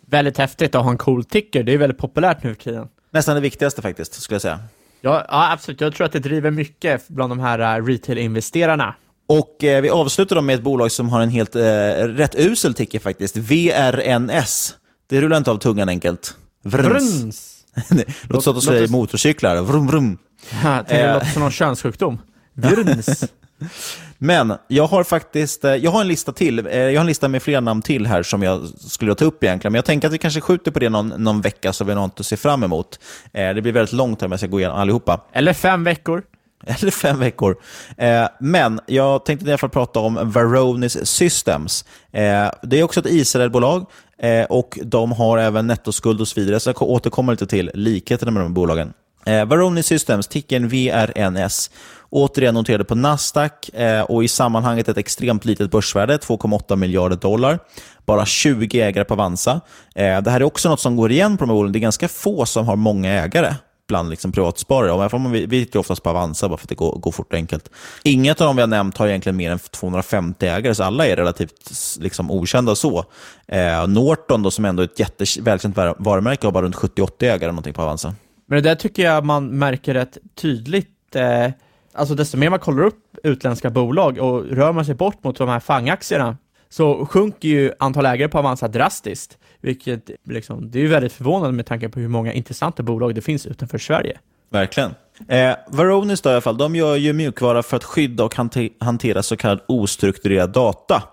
Väldigt 0.08 0.38
häftigt 0.38 0.76
att 0.76 0.84
ha 0.84 0.92
en 0.92 0.98
cool 0.98 1.24
ticker. 1.24 1.64
Det 1.64 1.74
är 1.74 1.78
väldigt 1.78 1.98
populärt 1.98 2.44
nu 2.44 2.56
för 2.56 2.62
tiden. 2.62 2.88
Nästan 3.12 3.36
det 3.36 3.42
viktigaste 3.42 3.82
faktiskt, 3.82 4.14
skulle 4.14 4.36
jag 4.36 4.42
säga. 4.42 4.60
Ja, 5.06 5.26
ja, 5.28 5.52
absolut. 5.52 5.82
Jag 5.82 5.96
tror 5.96 6.06
att 6.06 6.12
det 6.12 6.20
driver 6.20 6.52
mycket 6.52 7.08
bland 7.08 7.32
de 7.32 7.40
här 7.40 7.80
uh, 7.80 7.86
retail-investerarna. 7.86 8.96
Och 9.28 9.64
eh, 9.64 9.82
Vi 9.82 9.90
avslutar 9.90 10.42
med 10.42 10.56
ett 10.56 10.62
bolag 10.62 10.92
som 10.92 11.10
har 11.10 11.22
en 11.22 11.30
helt 11.30 11.56
eh, 11.56 11.62
rätt 12.08 12.36
usel 12.36 12.74
ticker 12.74 13.00
faktiskt. 13.00 13.38
VRNS. 13.38 14.76
Det 15.10 15.22
rullar 15.22 15.38
inte 15.38 15.52
av 15.52 15.58
tungan 15.58 15.90
enkelt. 15.90 16.36
Vrns. 16.64 17.22
Vrns. 17.22 17.66
låter 18.30 18.42
som 18.42 18.58
att 18.58 18.62
de 18.62 18.62
säger 18.62 18.88
motorcyklar. 18.88 19.62
Vrum, 19.62 19.88
vrum. 19.88 20.18
Ja, 20.64 20.84
det 20.88 21.02
eh. 21.02 21.14
låter 21.14 21.28
som 21.28 21.42
någon 21.42 21.52
könssjukdom. 21.52 22.22
Vrns. 22.54 23.24
Men 24.18 24.54
jag 24.68 24.88
har 24.88 25.04
faktiskt 25.04 25.64
jag 25.64 25.92
har 25.92 26.02
en 26.02 26.08
lista 26.08 26.32
till. 26.32 26.68
Jag 26.72 26.94
har 26.94 27.00
en 27.00 27.06
lista 27.06 27.28
med 27.28 27.44
flera 27.44 27.60
namn 27.60 27.82
till 27.82 28.08
här 28.08 28.24
som 28.24 28.44
jag 28.44 28.68
skulle 28.78 29.16
ta 29.16 29.26
upp 29.26 29.44
egentligen. 29.44 29.72
Men 29.72 29.78
jag 29.78 29.86
tänker 29.86 30.08
att 30.08 30.14
vi 30.14 30.18
kanske 30.18 30.42
skjuter 30.42 30.72
på 30.72 30.80
det 30.80 30.90
någon, 30.90 31.10
någon 31.10 31.42
vecka 31.42 31.74
så 31.74 31.84
vi 31.84 31.94
har 31.94 32.02
något 32.02 32.20
att 32.20 32.26
se 32.26 32.38
fram 32.38 32.64
emot. 32.64 33.00
Det 33.32 33.62
blir 33.62 33.72
väldigt 33.72 33.94
långt 33.94 34.22
här 34.22 34.26
om 34.26 34.32
jag 34.32 34.40
ska 34.40 34.48
gå 34.48 34.60
igenom 34.60 34.78
allihopa. 34.78 35.22
Eller 35.34 35.54
fem 35.54 35.84
veckor. 35.84 36.24
Eller 36.66 36.92
fem 36.92 37.20
veckor. 37.20 37.56
Eh, 37.98 38.28
men 38.40 38.80
jag 38.86 39.26
tänkte 39.26 39.46
i 39.46 39.50
alla 39.50 39.58
fall 39.58 39.70
prata 39.70 40.00
om 40.00 40.32
Varonis 40.32 41.06
Systems. 41.06 41.86
Eh, 42.12 42.52
det 42.62 42.80
är 42.80 42.84
också 42.84 43.00
ett 43.00 43.06
Israelbolag 43.06 43.86
eh, 44.18 44.44
och 44.44 44.80
de 44.84 45.12
har 45.12 45.38
även 45.38 45.68
nettoskuld 45.68 46.22
och 46.22 46.28
så 46.28 46.40
vidare. 46.40 46.60
Så 46.60 46.70
jag 46.70 46.82
återkommer 46.82 47.34
lite 47.34 47.48
till 47.48 47.72
likheterna 47.74 48.32
med 48.32 48.42
de 48.42 48.48
här 48.48 48.54
bolagen. 48.54 48.94
Eh, 49.26 49.46
Varonis 49.46 49.86
Systems, 49.86 50.28
ticken 50.28 50.68
VRNS. 50.68 51.72
Återigen 52.16 52.54
noterade 52.54 52.84
på 52.84 52.96
Nasdaq 52.96 53.70
eh, 53.74 54.02
och 54.02 54.24
i 54.24 54.28
sammanhanget 54.28 54.90
ett 54.90 54.98
extremt 54.98 55.46
litet 55.46 55.72
börsvärde, 55.72 56.18
2,8 56.18 56.76
miljarder 56.76 57.16
dollar. 57.16 57.60
Bara 58.06 58.26
20 58.26 58.82
ägare 58.82 59.06
på 59.06 59.14
Avanza. 59.14 59.62
Eh, 59.96 60.22
det 60.22 60.32
här 60.32 60.40
är 60.40 60.44
också 60.44 60.70
något 60.70 60.80
som 60.80 60.96
går 60.96 61.12
igen 61.12 61.38
på 61.38 61.44
de 61.44 61.50
här 61.50 61.56
bolagen. 61.56 61.72
Det 61.72 61.80
är 61.80 61.82
ganska 61.82 62.08
få 62.08 62.46
som 62.46 62.68
har 62.68 62.76
många 62.76 63.10
ägare 63.10 63.54
bland 63.88 64.10
liksom 64.10 64.32
privatsparare. 64.32 65.30
vi, 65.30 65.46
vi 65.46 65.66
tittar 65.66 65.80
oftast 65.80 66.04
på 66.04 66.10
Avanza 66.10 66.50
bara 66.50 66.58
för 66.58 66.66
att 66.66 66.70
det 66.70 66.76
går, 66.76 66.98
går 66.98 67.12
fort 67.12 67.34
och 67.34 67.38
enkelt. 67.38 67.70
Inget 68.04 68.42
av 68.42 68.48
dem 68.48 68.56
vi 68.56 68.62
har 68.62 68.68
nämnt 68.68 68.98
har 68.98 69.08
egentligen 69.08 69.36
mer 69.36 69.52
än 69.52 69.60
250 69.60 70.46
ägare, 70.46 70.76
så 70.76 70.84
alla 70.84 71.08
är 71.08 71.16
relativt 71.16 71.72
liksom, 72.00 72.32
okända 72.32 72.76
så. 72.76 73.06
Eh, 73.48 73.88
Norton, 73.88 74.44
då, 74.44 74.52
som 74.52 74.66
ändå 74.66 74.84
är 74.84 74.88
ett 74.88 75.00
jättevälkänt 75.00 75.78
varumärke, 75.98 76.48
har 76.48 76.52
bara 76.52 76.66
runt 76.66 76.76
70-80 76.76 77.24
ägare 77.24 77.52
någonting 77.52 77.74
på 77.74 77.82
Avanza. 77.82 78.16
Men 78.46 78.64
det 78.64 78.70
där 78.70 78.76
tycker 78.76 79.04
jag 79.04 79.26
man 79.26 79.48
märker 79.48 79.94
rätt 79.94 80.18
tydligt. 80.36 81.16
Eh, 81.16 81.52
alltså 81.94 82.16
desto 82.16 82.38
mer 82.38 82.50
man 82.50 82.60
kollar 82.60 82.84
upp 82.84 83.18
utländska 83.24 83.70
bolag 83.70 84.18
och 84.18 84.46
rör 84.46 84.74
man 84.74 84.86
sig 84.86 84.96
bort 84.96 85.24
mot 85.24 85.38
de 85.38 85.50
här 85.50 85.60
fangaktierna 85.60 86.38
så 86.70 87.06
sjunker 87.06 87.50
ju 87.50 87.72
antal 87.80 88.06
ägare 88.06 88.30
på 88.30 88.40
Avanza 88.40 88.68
drastiskt. 88.68 89.38
Vilket 89.62 90.10
liksom, 90.30 90.72
det 90.72 90.80
är 90.80 90.88
väldigt 90.88 91.14
förvånande 91.14 91.56
med 91.56 91.66
tanke 91.66 91.90
på 91.90 92.00
hur 92.00 92.08
många 92.08 92.34
intressanta 92.34 92.84
bolag 92.84 93.16
det 93.16 93.22
finns 93.22 93.46
utanför 93.46 93.78
Sverige. 93.78 94.20
Verkligen. 94.50 94.96
Eh, 95.28 95.56
Varonis 95.68 96.22
då 96.22 96.30
i 96.30 96.34
alla 96.34 96.42
fall, 96.42 96.58
de 96.58 96.76
gör 96.76 96.96
ju 96.96 97.14
mjukvara 97.14 97.64
för 97.64 97.78
att 97.78 97.84
skydda 97.84 98.24
och 98.24 98.36
hantera 98.80 99.24
så 99.24 99.38
kallad 99.38 99.60
ostrukturerad 99.68 100.50
data. 100.50 101.04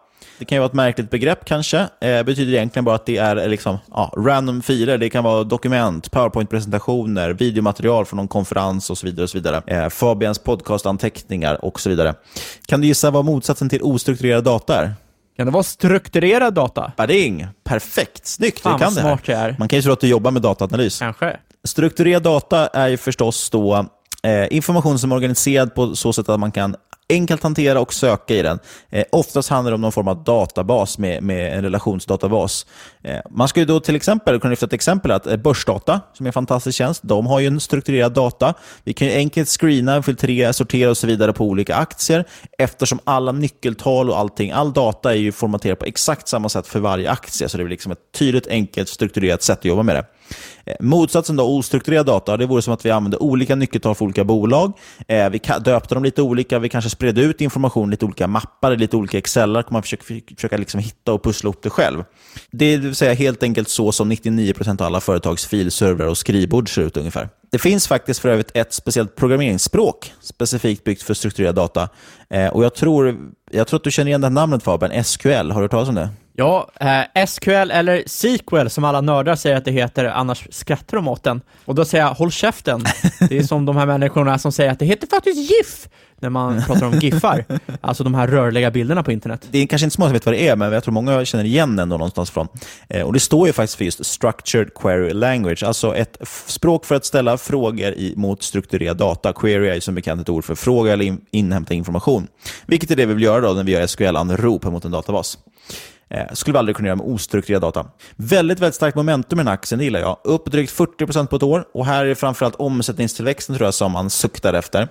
Det 0.41 0.47
kan 0.47 0.57
ju 0.57 0.61
vara 0.61 0.67
ett 0.67 0.75
märkligt 0.75 1.11
begrepp 1.11 1.45
kanske. 1.45 1.79
Eh, 2.01 2.23
betyder 2.23 2.53
egentligen 2.53 2.85
bara 2.85 2.95
att 2.95 3.07
det 3.07 3.17
är 3.17 3.49
liksom, 3.49 3.79
ja, 3.91 4.13
random 4.17 4.63
filer. 4.63 4.99
Det 4.99 5.11
kan 5.11 5.25
vara 5.25 5.45
dokument, 5.45 6.11
powerpoint-presentationer, 6.11 7.31
videomaterial 7.31 8.05
från 8.05 8.17
någon 8.17 8.29
konferens 8.29 8.91
och 8.91 8.99
så 8.99 9.07
vidare. 9.07 9.23
och 9.25 9.31
så 9.31 9.39
vidare. 9.39 9.63
Eh, 9.67 9.89
Fabians 9.89 10.39
podcastanteckningar 10.39 11.65
och 11.65 11.81
så 11.81 11.89
vidare. 11.91 12.15
Kan 12.67 12.81
du 12.81 12.87
gissa 12.87 13.11
vad 13.11 13.25
motsatsen 13.25 13.69
till 13.69 13.83
ostrukturerad 13.83 14.45
data 14.45 14.83
är? 14.83 14.95
Kan 15.37 15.47
det 15.47 15.53
vara 15.53 15.63
strukturerad 15.63 16.55
data? 16.55 16.93
Bading! 16.97 17.47
Perfekt! 17.65 18.27
Snyggt! 18.27 18.61
Fan, 18.61 18.73
du 18.73 18.85
kan 18.85 18.95
det 18.95 19.01
smart 19.01 19.29
jag 19.29 19.39
är. 19.39 19.57
Man 19.59 19.69
kan 19.69 19.77
ju 19.77 19.83
tro 19.83 19.93
att 19.93 20.01
du 20.01 20.09
jobbar 20.09 20.31
med 20.31 20.43
dataanalys. 20.43 20.99
Kanske. 20.99 21.37
Strukturerad 21.65 22.23
data 22.23 22.67
är 22.67 22.89
ju 22.89 22.97
förstås 22.97 23.51
då 23.51 23.87
eh, 24.23 24.57
information 24.57 24.99
som 24.99 25.13
är 25.13 25.17
organiserad 25.17 25.75
på 25.75 25.97
så 25.97 26.13
sätt 26.13 26.29
att 26.29 26.41
man 26.41 26.53
kan 26.53 26.77
enkelt 27.11 27.43
hantera 27.43 27.81
och 27.81 27.95
söka 27.95 28.35
i 28.35 28.43
den. 28.43 28.59
Eh, 28.91 29.05
oftast 29.13 29.49
handlar 29.49 29.71
det 29.71 29.75
om 29.75 29.81
någon 29.81 29.93
form 29.93 30.09
av 30.09 30.25
databas 30.25 30.99
med, 30.99 31.23
med 31.23 31.57
en 31.57 31.63
relationsdatabas. 31.63 32.67
Eh, 33.03 33.19
man 33.31 33.49
skulle 33.49 33.67
då 33.67 33.81
till 33.81 33.97
exempel 33.97 34.41
kunna 34.41 34.51
lyfta 34.51 34.67
ett 34.67 34.73
exempel 34.73 35.11
att 35.11 35.27
eh, 35.27 35.37
Börsdata, 35.37 36.01
som 36.13 36.27
är 36.27 36.29
en 36.29 36.33
fantastisk 36.33 36.79
tjänst, 36.79 37.01
de 37.05 37.27
har 37.27 37.41
ju 37.41 37.47
en 37.47 37.61
strukturerad 37.61 38.13
data. 38.13 38.55
Vi 38.85 38.93
kan 38.93 39.09
enkelt 39.09 39.49
screena, 39.49 40.03
filtrera, 40.03 40.53
sortera 40.53 40.91
och 40.91 40.97
så 40.97 41.07
vidare 41.07 41.33
på 41.33 41.45
olika 41.45 41.77
aktier 41.77 42.25
eftersom 42.59 42.99
alla 43.05 43.33
nyckeltal 43.33 44.11
och 44.11 44.19
allting, 44.19 44.51
all 44.51 44.73
data 44.73 45.13
är 45.13 45.19
ju 45.19 45.33
formaterad 45.33 45.79
på 45.79 45.85
exakt 45.85 46.29
samma 46.29 46.49
sätt 46.49 46.67
för 46.67 46.81
varje 46.81 47.11
aktie. 47.11 47.49
Så 47.49 47.57
det 47.57 47.63
är 47.63 47.69
liksom 47.69 47.93
ett 47.93 48.13
tydligt, 48.19 48.47
enkelt, 48.47 48.89
strukturerat 48.89 49.43
sätt 49.43 49.59
att 49.59 49.65
jobba 49.65 49.83
med 49.83 49.97
det. 49.97 50.05
Eh, 50.65 50.77
motsatsen 50.81 51.37
då, 51.37 51.57
ostrukturerad 51.59 52.07
data, 52.07 52.37
det 52.37 52.47
vore 52.47 52.63
som 52.63 52.75
att 52.75 52.87
vi 52.87 52.91
använder 52.91 53.23
olika 53.23 53.55
nyckeltal 53.55 53.95
för 53.95 54.05
olika 54.05 54.25
bolag. 54.25 54.73
Eh, 55.09 55.31
vi 55.31 55.41
döpte 55.61 55.95
dem 55.95 56.05
lite 56.05 56.23
olika, 56.23 56.59
vi 56.59 56.69
kanske 56.69 56.91
spred 57.01 57.19
ut 57.19 57.41
information 57.41 57.89
i 57.89 57.91
lite 57.91 58.05
olika 58.05 58.27
mappar, 58.27 58.77
lite 58.77 58.97
olika 58.97 59.19
excelar, 59.19 59.63
kommer 59.63 59.77
man 59.77 59.83
försöka, 59.83 60.05
försöka 60.37 60.57
liksom 60.57 60.81
hitta 60.81 61.13
och 61.13 61.25
pussla 61.25 61.49
ihop 61.49 61.63
det 61.63 61.71
själv. 61.71 62.05
Det 62.51 62.77
vill 62.77 62.95
säga 62.95 63.15
helt 63.15 63.43
enkelt 63.43 63.69
så 63.69 63.93
som 63.93 64.13
99% 64.13 64.81
av 64.81 64.87
alla 64.87 65.01
företags 65.01 65.47
filservrar 65.47 66.07
och 66.07 66.19
skrivbord 66.19 66.75
ser 66.75 66.83
ut 66.83 66.97
ungefär. 66.97 67.29
Det 67.53 67.59
finns 67.59 67.89
faktiskt 67.89 68.21
för 68.21 68.29
övrigt 68.29 68.51
ett 68.55 68.73
speciellt 68.73 69.17
programmeringsspråk 69.17 70.13
specifikt 70.21 70.85
byggt 70.85 71.03
för 71.03 71.15
strukturerad 71.15 71.55
data. 71.55 71.89
Eh, 72.31 72.49
och 72.49 72.65
jag 72.65 72.75
tror, 72.75 73.17
jag 73.51 73.67
tror 73.67 73.79
att 73.79 73.85
du 73.85 73.91
känner 73.91 74.09
igen 74.09 74.21
det 74.21 74.29
namnet 74.29 74.63
Fabian, 74.63 75.05
SQL. 75.05 75.29
Har 75.31 75.45
du 75.45 75.53
hört 75.53 75.71
talas 75.71 75.89
om 75.89 75.95
det? 75.95 76.09
Ja, 76.33 76.71
eh, 76.81 77.27
SQL 77.27 77.71
eller 77.71 78.03
SQL 78.07 78.69
som 78.69 78.85
alla 78.85 79.01
nördar 79.01 79.37
säger 79.37 79.57
att 79.57 79.65
det 79.65 79.71
heter, 79.71 80.05
annars 80.05 80.47
skrattar 80.51 80.97
de 80.97 81.09
åt 81.09 81.23
den. 81.23 81.41
Och 81.65 81.75
då 81.75 81.85
säger 81.85 82.05
jag, 82.05 82.15
håll 82.15 82.31
käften. 82.31 82.85
Det 83.29 83.39
är 83.39 83.43
som 83.43 83.67
de 83.67 83.77
här 83.77 83.87
människorna 83.87 84.39
som 84.39 84.53
säger 84.53 84.71
att 84.71 84.79
det 84.79 84.85
heter 84.85 85.07
faktiskt 85.07 85.51
GIF 85.51 85.89
när 86.21 86.31
man 86.31 86.63
pratar 86.63 86.87
om 86.87 86.99
GIFar. 86.99 87.45
Alltså 87.81 88.05
de 88.05 88.15
här 88.15 88.29
rörliga 88.29 88.71
bilderna 88.71 89.03
på 89.03 89.13
internet. 89.13 89.49
Det 89.51 89.59
är 89.59 89.67
kanske 89.67 89.87
inte 89.87 89.95
så 89.95 90.01
många 90.01 90.09
som 90.09 90.13
vet 90.13 90.27
vad 90.27 90.35
det 90.35 90.49
är, 90.49 90.57
men 90.57 90.73
jag 90.73 90.85
tror 90.85 90.95
många 90.95 91.25
känner 91.25 91.45
igen 91.45 91.77
den 91.77 91.89
någonstans 91.89 92.31
från. 92.31 92.49
Eh, 92.89 93.03
och 93.03 93.13
det 93.13 93.21
står 93.21 93.47
ju 93.47 93.53
faktiskt 93.53 93.79
för 93.79 93.85
just 93.85 94.07
Structured 94.07 94.75
Query 94.75 95.13
Language, 95.13 95.63
alltså 95.63 95.97
ett 95.97 96.17
språk 96.47 96.85
för 96.85 96.95
att 96.95 97.05
ställa 97.05 97.39
frågor 97.39 97.93
i, 97.93 98.15
mot 98.17 98.43
strukturerad 98.43 98.97
data. 98.97 99.33
Query 99.33 99.69
är 99.69 99.81
som 99.81 99.95
bekant 99.95 100.21
ett 100.21 100.29
ord 100.29 100.45
för 100.45 100.55
fråga 100.55 100.93
eller 100.93 101.05
in, 101.05 101.21
inhämta 101.31 101.75
information. 101.75 102.27
Vilket 102.67 102.91
är 102.91 102.97
det 102.97 103.07
vi 103.07 103.15
vill 103.15 103.23
göra 103.23 103.41
då 103.41 103.53
när 103.53 103.65
vi 103.65 103.73
gör 103.73 103.87
SQL-anrop 103.87 104.65
mot 104.65 104.85
en 104.85 104.91
databas. 104.91 105.39
Eh, 106.11 106.33
skulle 106.33 106.53
vi 106.53 106.59
aldrig 106.59 106.77
kunna 106.77 106.89
göra 106.89 106.97
med 106.97 107.07
ostrukturerad 107.07 107.63
data. 107.63 107.87
Väldigt, 108.17 108.61
väldigt 108.61 108.75
starkt 108.75 108.97
momentum 108.97 109.39
i 109.39 109.41
den 109.41 109.47
här 109.47 109.55
aktien, 109.55 109.79
det 109.79 109.85
gillar 109.85 110.01
jag. 110.01 110.17
Upp 110.25 110.53
drygt 110.53 110.73
40% 110.73 111.27
på 111.27 111.37
ett 111.37 111.43
år 111.43 111.65
och 111.75 111.87
här 111.87 112.05
är 112.05 112.09
det 112.09 112.15
framförallt 112.15 112.55
omsättningstillväxten 112.55 113.57
tror 113.57 113.67
jag 113.67 113.75
som 113.75 113.93
man 113.93 114.11
suktar 114.11 114.55
efter. 114.55 114.89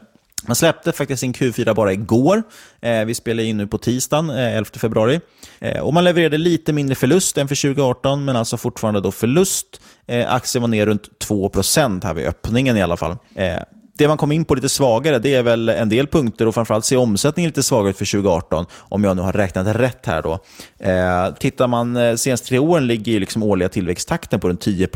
Man 0.48 0.56
släppte 0.56 0.92
faktiskt 0.92 1.20
sin 1.20 1.34
Q4 1.34 1.74
bara 1.76 1.94
igår. 1.94 2.44
Eh, 2.82 3.06
vi 3.06 3.16
spelar 3.16 3.44
in 3.44 3.58
nu 3.58 3.68
på 3.68 3.78
tisdagen, 3.78 4.30
eh, 4.30 4.58
11 4.58 4.70
februari. 4.80 5.20
Eh, 5.60 5.82
och 5.82 5.94
man 5.94 6.04
levererade 6.04 6.38
lite 6.38 6.74
mindre 6.74 6.96
förlust 6.96 7.38
än 7.38 7.48
för 7.48 7.56
2018, 7.56 8.26
men 8.26 8.36
alltså 8.36 8.58
fortfarande 8.58 9.02
då 9.02 9.12
förlust. 9.12 9.82
Eh, 10.08 10.34
aktien 10.34 10.62
var 10.62 10.68
ner 10.68 10.86
runt 10.86 11.20
2% 11.20 12.04
här 12.04 12.14
vid 12.14 12.28
öppningen 12.28 12.78
i 12.78 12.82
alla 12.82 12.98
fall. 12.98 13.18
Eh, 13.36 13.60
det 14.00 14.08
man 14.08 14.18
kom 14.18 14.32
in 14.32 14.46
på 14.46 14.56
lite 14.56 14.70
svagare, 14.70 15.20
det 15.20 15.36
är 15.36 15.44
väl 15.44 15.70
en 15.70 15.90
del 15.90 16.08
punkter 16.08 16.48
och 16.48 16.54
framförallt 16.54 16.86
ser 16.86 16.98
omsättningen 16.98 17.50
lite 17.50 17.64
svagare 17.64 17.90
ut 17.90 17.98
för 17.98 18.06
2018, 18.06 18.66
om 18.74 19.04
jag 19.04 19.16
nu 19.16 19.22
har 19.22 19.34
räknat 19.34 19.76
rätt 19.76 20.06
här 20.06 20.22
då. 20.22 20.40
Eh, 20.80 21.34
tittar 21.34 21.68
man 21.68 21.98
eh, 21.98 22.16
senaste 22.16 22.48
tre 22.48 22.60
åren 22.60 22.88
ligger 22.88 23.12
ju 23.12 23.20
liksom 23.20 23.44
årliga 23.44 23.70
tillväxttakten 23.70 24.40
på 24.40 24.50
runt 24.50 24.62
10 24.62 24.88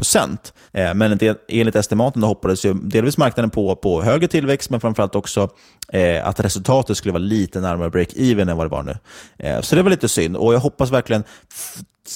Eh, 0.74 0.94
men 0.94 1.20
enligt 1.48 1.76
estimaten 1.76 2.22
då 2.22 2.28
hoppades 2.28 2.66
ju 2.66 2.74
delvis 2.74 3.18
marknaden 3.18 3.50
på, 3.50 3.76
på 3.76 4.04
högre 4.04 4.28
tillväxt, 4.28 4.70
men 4.70 4.80
framförallt 4.80 5.16
också 5.16 5.50
eh, 5.94 6.28
att 6.28 6.40
resultatet 6.40 6.98
skulle 6.98 7.12
vara 7.14 7.24
lite 7.24 7.60
närmare 7.60 7.90
break-even 7.90 8.52
än 8.52 8.58
vad 8.58 8.66
det 8.66 8.72
var 8.72 8.84
nu. 8.84 8.98
Eh, 9.38 9.62
så 9.62 9.76
det 9.76 9.84
var 9.84 9.90
lite 9.90 10.10
synd 10.10 10.38
och 10.38 10.54
jag 10.54 10.60
hoppas 10.60 10.92
verkligen 10.92 11.24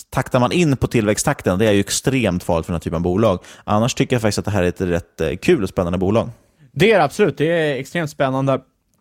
taktar 0.10 0.40
man 0.40 0.52
in 0.52 0.78
på 0.78 0.88
tillväxttakten, 0.88 1.60
det 1.60 1.68
är 1.68 1.72
ju 1.72 1.80
extremt 1.80 2.44
farligt 2.44 2.66
för 2.66 2.74
den 2.74 2.76
här 2.76 2.84
typen 2.84 2.96
av 2.96 3.02
bolag. 3.02 3.40
Annars 3.64 3.94
tycker 3.94 4.16
jag 4.16 4.22
faktiskt 4.22 4.40
att 4.40 4.46
det 4.46 4.52
här 4.52 4.64
är 4.64 4.68
ett 4.68 4.82
rätt 4.82 5.22
eh, 5.22 5.36
kul 5.36 5.64
och 5.64 5.70
spännande 5.70 5.98
bolag. 5.98 6.30
Det 6.80 6.92
är 6.92 6.98
det 6.98 7.04
absolut, 7.04 7.38
det 7.38 7.46
är 7.46 7.80
extremt 7.80 8.10
spännande. 8.10 8.54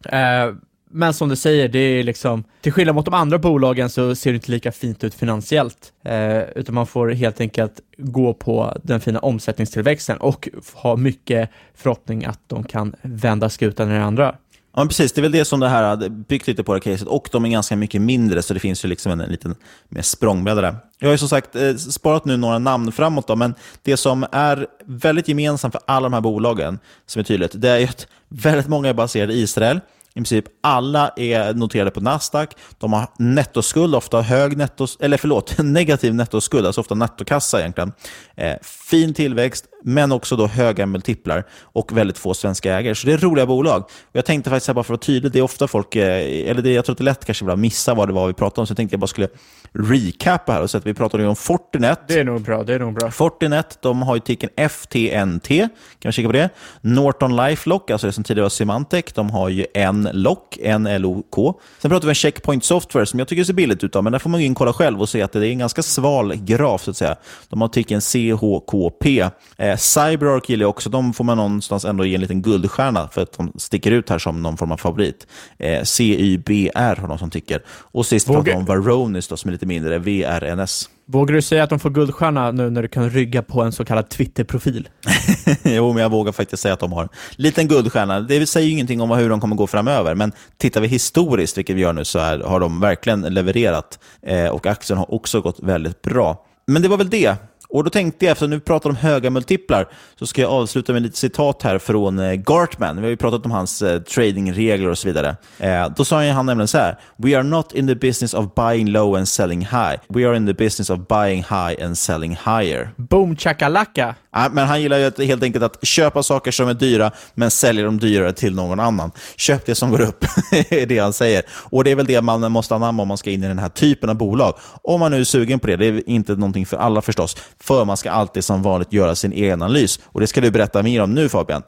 Eh, 0.08 0.54
men 0.90 1.14
som 1.14 1.28
du 1.28 1.36
säger, 1.36 1.68
det 1.68 1.78
är 1.78 2.02
liksom, 2.02 2.44
till 2.60 2.72
skillnad 2.72 2.94
mot 2.94 3.04
de 3.04 3.14
andra 3.14 3.38
bolagen 3.38 3.90
så 3.90 4.14
ser 4.14 4.30
det 4.30 4.34
inte 4.34 4.50
lika 4.50 4.72
fint 4.72 5.04
ut 5.04 5.14
finansiellt, 5.14 5.92
eh, 6.04 6.40
utan 6.40 6.74
man 6.74 6.86
får 6.86 7.08
helt 7.08 7.40
enkelt 7.40 7.80
gå 7.98 8.34
på 8.34 8.76
den 8.82 9.00
fina 9.00 9.18
omsättningstillväxten 9.18 10.16
och 10.16 10.48
ha 10.74 10.96
mycket 10.96 11.50
förhoppning 11.74 12.24
att 12.24 12.40
de 12.46 12.64
kan 12.64 12.94
vända 13.02 13.48
skutan 13.48 13.90
i 13.90 13.94
det 13.94 14.04
andra. 14.04 14.36
Ja, 14.76 14.80
men 14.80 14.88
precis. 14.88 15.12
Det 15.12 15.20
är 15.20 15.22
väl 15.22 15.32
det 15.32 15.44
som 15.44 15.60
det 15.60 15.68
här 15.68 15.82
hade 15.82 16.10
byggt 16.10 16.46
lite 16.46 16.64
på 16.64 16.74
det 16.74 16.80
caset. 16.80 17.08
Och 17.08 17.28
de 17.32 17.44
är 17.44 17.48
ganska 17.48 17.76
mycket 17.76 18.02
mindre, 18.02 18.42
så 18.42 18.54
det 18.54 18.60
finns 18.60 18.84
ju 18.84 18.88
liksom 18.88 19.12
en, 19.12 19.20
en 19.20 19.30
liten 19.30 19.54
mer 19.88 20.02
språngbräda 20.02 20.60
där. 20.60 20.76
Jag 20.98 21.08
har 21.08 21.12
ju 21.12 21.18
som 21.18 21.28
sagt 21.28 21.56
eh, 21.56 21.74
sparat 21.74 22.24
nu 22.24 22.36
några 22.36 22.58
namn 22.58 22.92
framåt, 22.92 23.26
då, 23.26 23.36
men 23.36 23.54
det 23.82 23.96
som 23.96 24.26
är 24.32 24.66
väldigt 24.84 25.28
gemensamt 25.28 25.72
för 25.72 25.82
alla 25.86 26.04
de 26.04 26.12
här 26.12 26.20
bolagen, 26.20 26.78
som 27.06 27.20
är 27.20 27.24
tydligt, 27.24 27.50
det 27.54 27.68
är 27.68 27.84
att 27.84 28.06
väldigt 28.28 28.68
många 28.68 28.88
är 28.88 28.94
baserade 28.94 29.32
i 29.32 29.42
Israel. 29.42 29.80
I 30.10 30.18
princip 30.18 30.44
alla 30.60 31.12
är 31.16 31.54
noterade 31.54 31.90
på 31.90 32.00
Nasdaq. 32.00 32.50
De 32.78 32.92
har 32.92 33.06
nettoskuld, 33.18 33.94
ofta 33.94 34.20
hög 34.20 34.56
nettos, 34.56 34.98
eller 35.00 35.16
förlåt, 35.16 35.58
negativ 35.58 36.14
nettoskuld, 36.14 36.66
alltså 36.66 36.80
ofta 36.80 36.94
nettokassa 36.94 37.60
egentligen. 37.60 37.92
Eh, 38.36 38.54
fin 38.62 39.14
tillväxt, 39.14 39.64
men 39.86 40.12
också 40.12 40.36
då 40.36 40.46
höga 40.46 40.86
multiplar 40.86 41.44
och 41.62 41.96
väldigt 41.96 42.18
få 42.18 42.34
svenska 42.34 42.78
ägare. 42.78 42.94
Så 42.94 43.06
det 43.06 43.12
är 43.12 43.18
roliga 43.18 43.46
bolag. 43.46 43.82
Och 43.82 43.90
jag 44.12 44.24
tänkte 44.24 44.50
faktiskt, 44.50 44.74
bara 44.74 44.74
för 44.74 44.80
att 44.80 44.88
vara 44.88 44.98
tydlig, 44.98 45.32
det 45.32 45.38
är 45.38 45.42
ofta 45.42 45.68
folk, 45.68 45.96
eh, 45.96 46.50
eller 46.50 46.62
det, 46.62 46.72
jag 46.72 46.84
tror 46.84 46.94
att 46.94 46.98
det 46.98 47.02
är 47.02 47.04
lätt 47.04 47.24
kanske 47.24 47.52
att 47.52 47.58
missa 47.58 47.94
vad 47.94 48.08
det 48.08 48.12
var 48.12 48.26
vi 48.26 48.32
pratade 48.32 48.60
om, 48.60 48.66
så 48.66 48.70
jag 48.70 48.76
tänkte 48.76 48.94
jag 48.94 49.00
bara 49.00 49.06
skulle 49.06 49.28
recapa 49.72 50.52
här 50.52 50.62
och 50.62 50.70
säga 50.70 50.78
att 50.78 50.86
vi 50.86 50.94
pratade 50.94 51.26
om 51.26 51.36
Fortinet. 51.36 52.00
Det 52.08 52.20
är 52.20 52.24
nog 52.24 52.42
bra. 52.42 52.62
det 52.62 52.74
är 52.74 52.78
nog 52.78 52.94
bra. 52.94 53.10
Fortinet, 53.10 53.78
de 53.82 54.02
har 54.02 54.14
ju 54.14 54.20
ticken 54.20 54.50
FTNT, 54.70 55.48
kan 55.48 55.68
man 56.04 56.12
kika 56.12 56.28
på 56.28 56.32
det. 56.32 56.50
Norton 56.80 57.36
LifeLock, 57.36 57.90
alltså 57.90 58.06
det 58.06 58.12
som 58.12 58.24
tidigare 58.24 58.42
var 58.42 58.50
Symantec, 58.50 59.04
de 59.14 59.30
har 59.30 59.48
ju 59.48 59.66
en 59.74 60.08
lock, 60.12 60.58
en 60.62 61.02
LOK. 61.02 61.56
Sen 61.78 61.90
pratar 61.90 62.06
vi 62.06 62.10
om 62.10 62.14
Checkpoint 62.14 62.64
Software 62.64 63.06
som 63.06 63.18
jag 63.18 63.28
tycker 63.28 63.44
ser 63.44 63.52
billigt 63.52 63.84
ut, 63.84 63.94
men 63.94 64.12
där 64.12 64.18
får 64.18 64.30
man 64.30 64.40
in 64.40 64.52
och 64.52 64.58
kolla 64.58 64.72
själv 64.72 65.00
och 65.00 65.08
se 65.08 65.22
att 65.22 65.32
det 65.32 65.46
är 65.46 65.50
en 65.50 65.58
ganska 65.58 65.82
sval 65.82 66.34
graf, 66.34 66.82
så 66.82 66.90
att 66.90 66.96
säga. 66.96 67.16
De 67.48 67.60
har 67.60 67.68
ticken 67.68 68.00
CHKP. 68.00 69.30
Eh, 69.56 69.75
Cyberark 69.76 70.48
gillar 70.48 70.62
jag 70.62 70.70
också. 70.70 70.90
De 70.90 71.12
får 71.12 71.24
man 71.24 71.36
någonstans 71.36 71.84
ändå 71.84 72.04
ge 72.04 72.14
en 72.14 72.20
liten 72.20 72.42
guldstjärna 72.42 73.08
för 73.08 73.22
att 73.22 73.32
de 73.32 73.52
sticker 73.56 73.90
ut 73.90 74.10
här 74.10 74.18
som 74.18 74.42
någon 74.42 74.56
form 74.56 74.72
av 74.72 74.76
favorit. 74.76 75.26
Eh, 75.58 75.82
CYBR 75.82 77.00
har 77.00 77.08
de 77.08 77.18
som 77.18 77.30
tycker. 77.30 77.62
Och 77.68 78.06
sist 78.06 78.28
Vågar... 78.28 78.42
pratar 78.42 78.52
vi 78.52 78.58
om 78.58 78.64
Varonis 78.64 79.28
då, 79.28 79.36
som 79.36 79.48
är 79.48 79.52
lite 79.52 79.66
mindre, 79.66 79.98
VRNS. 79.98 80.90
Vågar 81.08 81.34
du 81.34 81.42
säga 81.42 81.64
att 81.64 81.70
de 81.70 81.78
får 81.78 81.90
guldstjärna 81.90 82.50
nu 82.50 82.70
när 82.70 82.82
du 82.82 82.88
kan 82.88 83.10
rygga 83.10 83.42
på 83.42 83.62
en 83.62 83.72
så 83.72 83.84
kallad 83.84 84.08
Twitter-profil? 84.08 84.88
jo, 85.62 85.92
men 85.92 86.02
jag 86.02 86.10
vågar 86.10 86.32
faktiskt 86.32 86.62
säga 86.62 86.74
att 86.74 86.80
de 86.80 86.92
har 86.92 87.02
en 87.02 87.08
liten 87.36 87.68
guldstjärna. 87.68 88.20
Det 88.20 88.46
säger 88.46 88.66
ju 88.66 88.72
ingenting 88.72 89.00
om 89.00 89.10
hur 89.10 89.30
de 89.30 89.40
kommer 89.40 89.56
gå 89.56 89.66
framöver, 89.66 90.14
men 90.14 90.32
tittar 90.58 90.80
vi 90.80 90.88
historiskt, 90.88 91.58
vilket 91.58 91.76
vi 91.76 91.80
gör 91.80 91.92
nu, 91.92 92.04
så 92.04 92.18
är, 92.18 92.38
har 92.38 92.60
de 92.60 92.80
verkligen 92.80 93.20
levererat 93.20 93.98
eh, 94.22 94.48
och 94.48 94.66
aktien 94.66 94.98
har 94.98 95.14
också 95.14 95.40
gått 95.40 95.60
väldigt 95.60 96.02
bra. 96.02 96.46
Men 96.66 96.82
det 96.82 96.88
var 96.88 96.96
väl 96.96 97.10
det. 97.10 97.36
Och 97.76 97.84
då 97.84 97.90
tänkte 97.90 98.24
jag, 98.24 98.32
eftersom 98.32 98.50
vi 98.50 98.60
pratar 98.60 98.90
om 98.90 98.96
höga 98.96 99.30
multiplar, 99.30 99.88
så 100.18 100.26
ska 100.26 100.42
jag 100.42 100.50
avsluta 100.50 100.92
med 100.92 101.02
lite 101.02 101.16
citat 101.16 101.62
här 101.62 101.78
från 101.78 102.18
eh, 102.18 102.32
Gartman. 102.32 102.96
Vi 102.96 103.02
har 103.02 103.08
ju 103.08 103.16
pratat 103.16 103.44
om 103.44 103.50
hans 103.50 103.82
eh, 103.82 104.02
tradingregler 104.02 104.88
och 104.88 104.98
så 104.98 105.08
vidare. 105.08 105.36
Eh, 105.58 105.88
då 105.96 106.04
sa 106.04 106.22
han 106.22 106.46
nämligen 106.46 106.68
så 106.68 106.78
här. 106.78 106.98
We 107.16 107.36
are 107.36 107.42
not 107.42 107.72
in 107.72 107.86
the 107.86 107.94
business 107.94 108.34
of 108.34 108.54
buying 108.54 108.88
low 108.88 109.16
and 109.16 109.28
selling 109.28 109.60
high. 109.60 109.96
We 110.08 110.28
are 110.28 110.36
in 110.36 110.46
the 110.46 110.54
business 110.54 110.90
of 110.90 110.98
buying 111.08 111.42
high 111.42 111.84
and 111.84 111.98
selling 111.98 112.38
higher. 112.44 112.90
Boom 112.96 113.36
chakalaka! 113.36 114.14
Ja, 114.36 114.48
men 114.52 114.66
han 114.66 114.82
gillar 114.82 114.98
ju 114.98 115.26
helt 115.26 115.42
enkelt 115.42 115.64
att 115.64 115.86
köpa 115.86 116.22
saker 116.22 116.50
som 116.50 116.68
är 116.68 116.74
dyra, 116.74 117.10
men 117.34 117.50
sälja 117.50 117.84
dem 117.84 117.98
dyrare 117.98 118.32
till 118.32 118.54
någon 118.54 118.80
annan. 118.80 119.10
Köp 119.36 119.66
det 119.66 119.74
som 119.74 119.90
går 119.90 120.00
upp, 120.00 120.24
är 120.70 120.86
det 120.86 120.98
han 120.98 121.12
säger. 121.12 121.44
Och 121.48 121.84
det 121.84 121.90
är 121.90 121.94
väl 121.94 122.06
det 122.06 122.20
man 122.20 122.52
måste 122.52 122.74
anamma 122.74 123.02
om 123.02 123.08
man 123.08 123.18
ska 123.18 123.30
in 123.30 123.44
i 123.44 123.48
den 123.48 123.58
här 123.58 123.68
typen 123.68 124.10
av 124.10 124.16
bolag. 124.16 124.54
Om 124.82 125.00
man 125.00 125.10
nu 125.10 125.20
är 125.20 125.24
sugen 125.24 125.58
på 125.58 125.66
det. 125.66 125.76
Det 125.76 125.86
är 125.86 126.08
inte 126.08 126.32
någonting 126.32 126.66
för 126.66 126.76
alla 126.76 127.02
förstås. 127.02 127.36
För 127.60 127.84
man 127.84 127.96
ska 127.96 128.10
alltid 128.10 128.44
som 128.44 128.62
vanligt 128.62 128.92
göra 128.92 129.14
sin 129.14 129.32
egen 129.32 129.62
analys. 129.62 130.00
Och 130.04 130.20
det 130.20 130.26
ska 130.26 130.40
du 130.40 130.50
berätta 130.50 130.82
mer 130.82 131.02
om 131.02 131.14
nu 131.14 131.28
Fabian. 131.28 131.62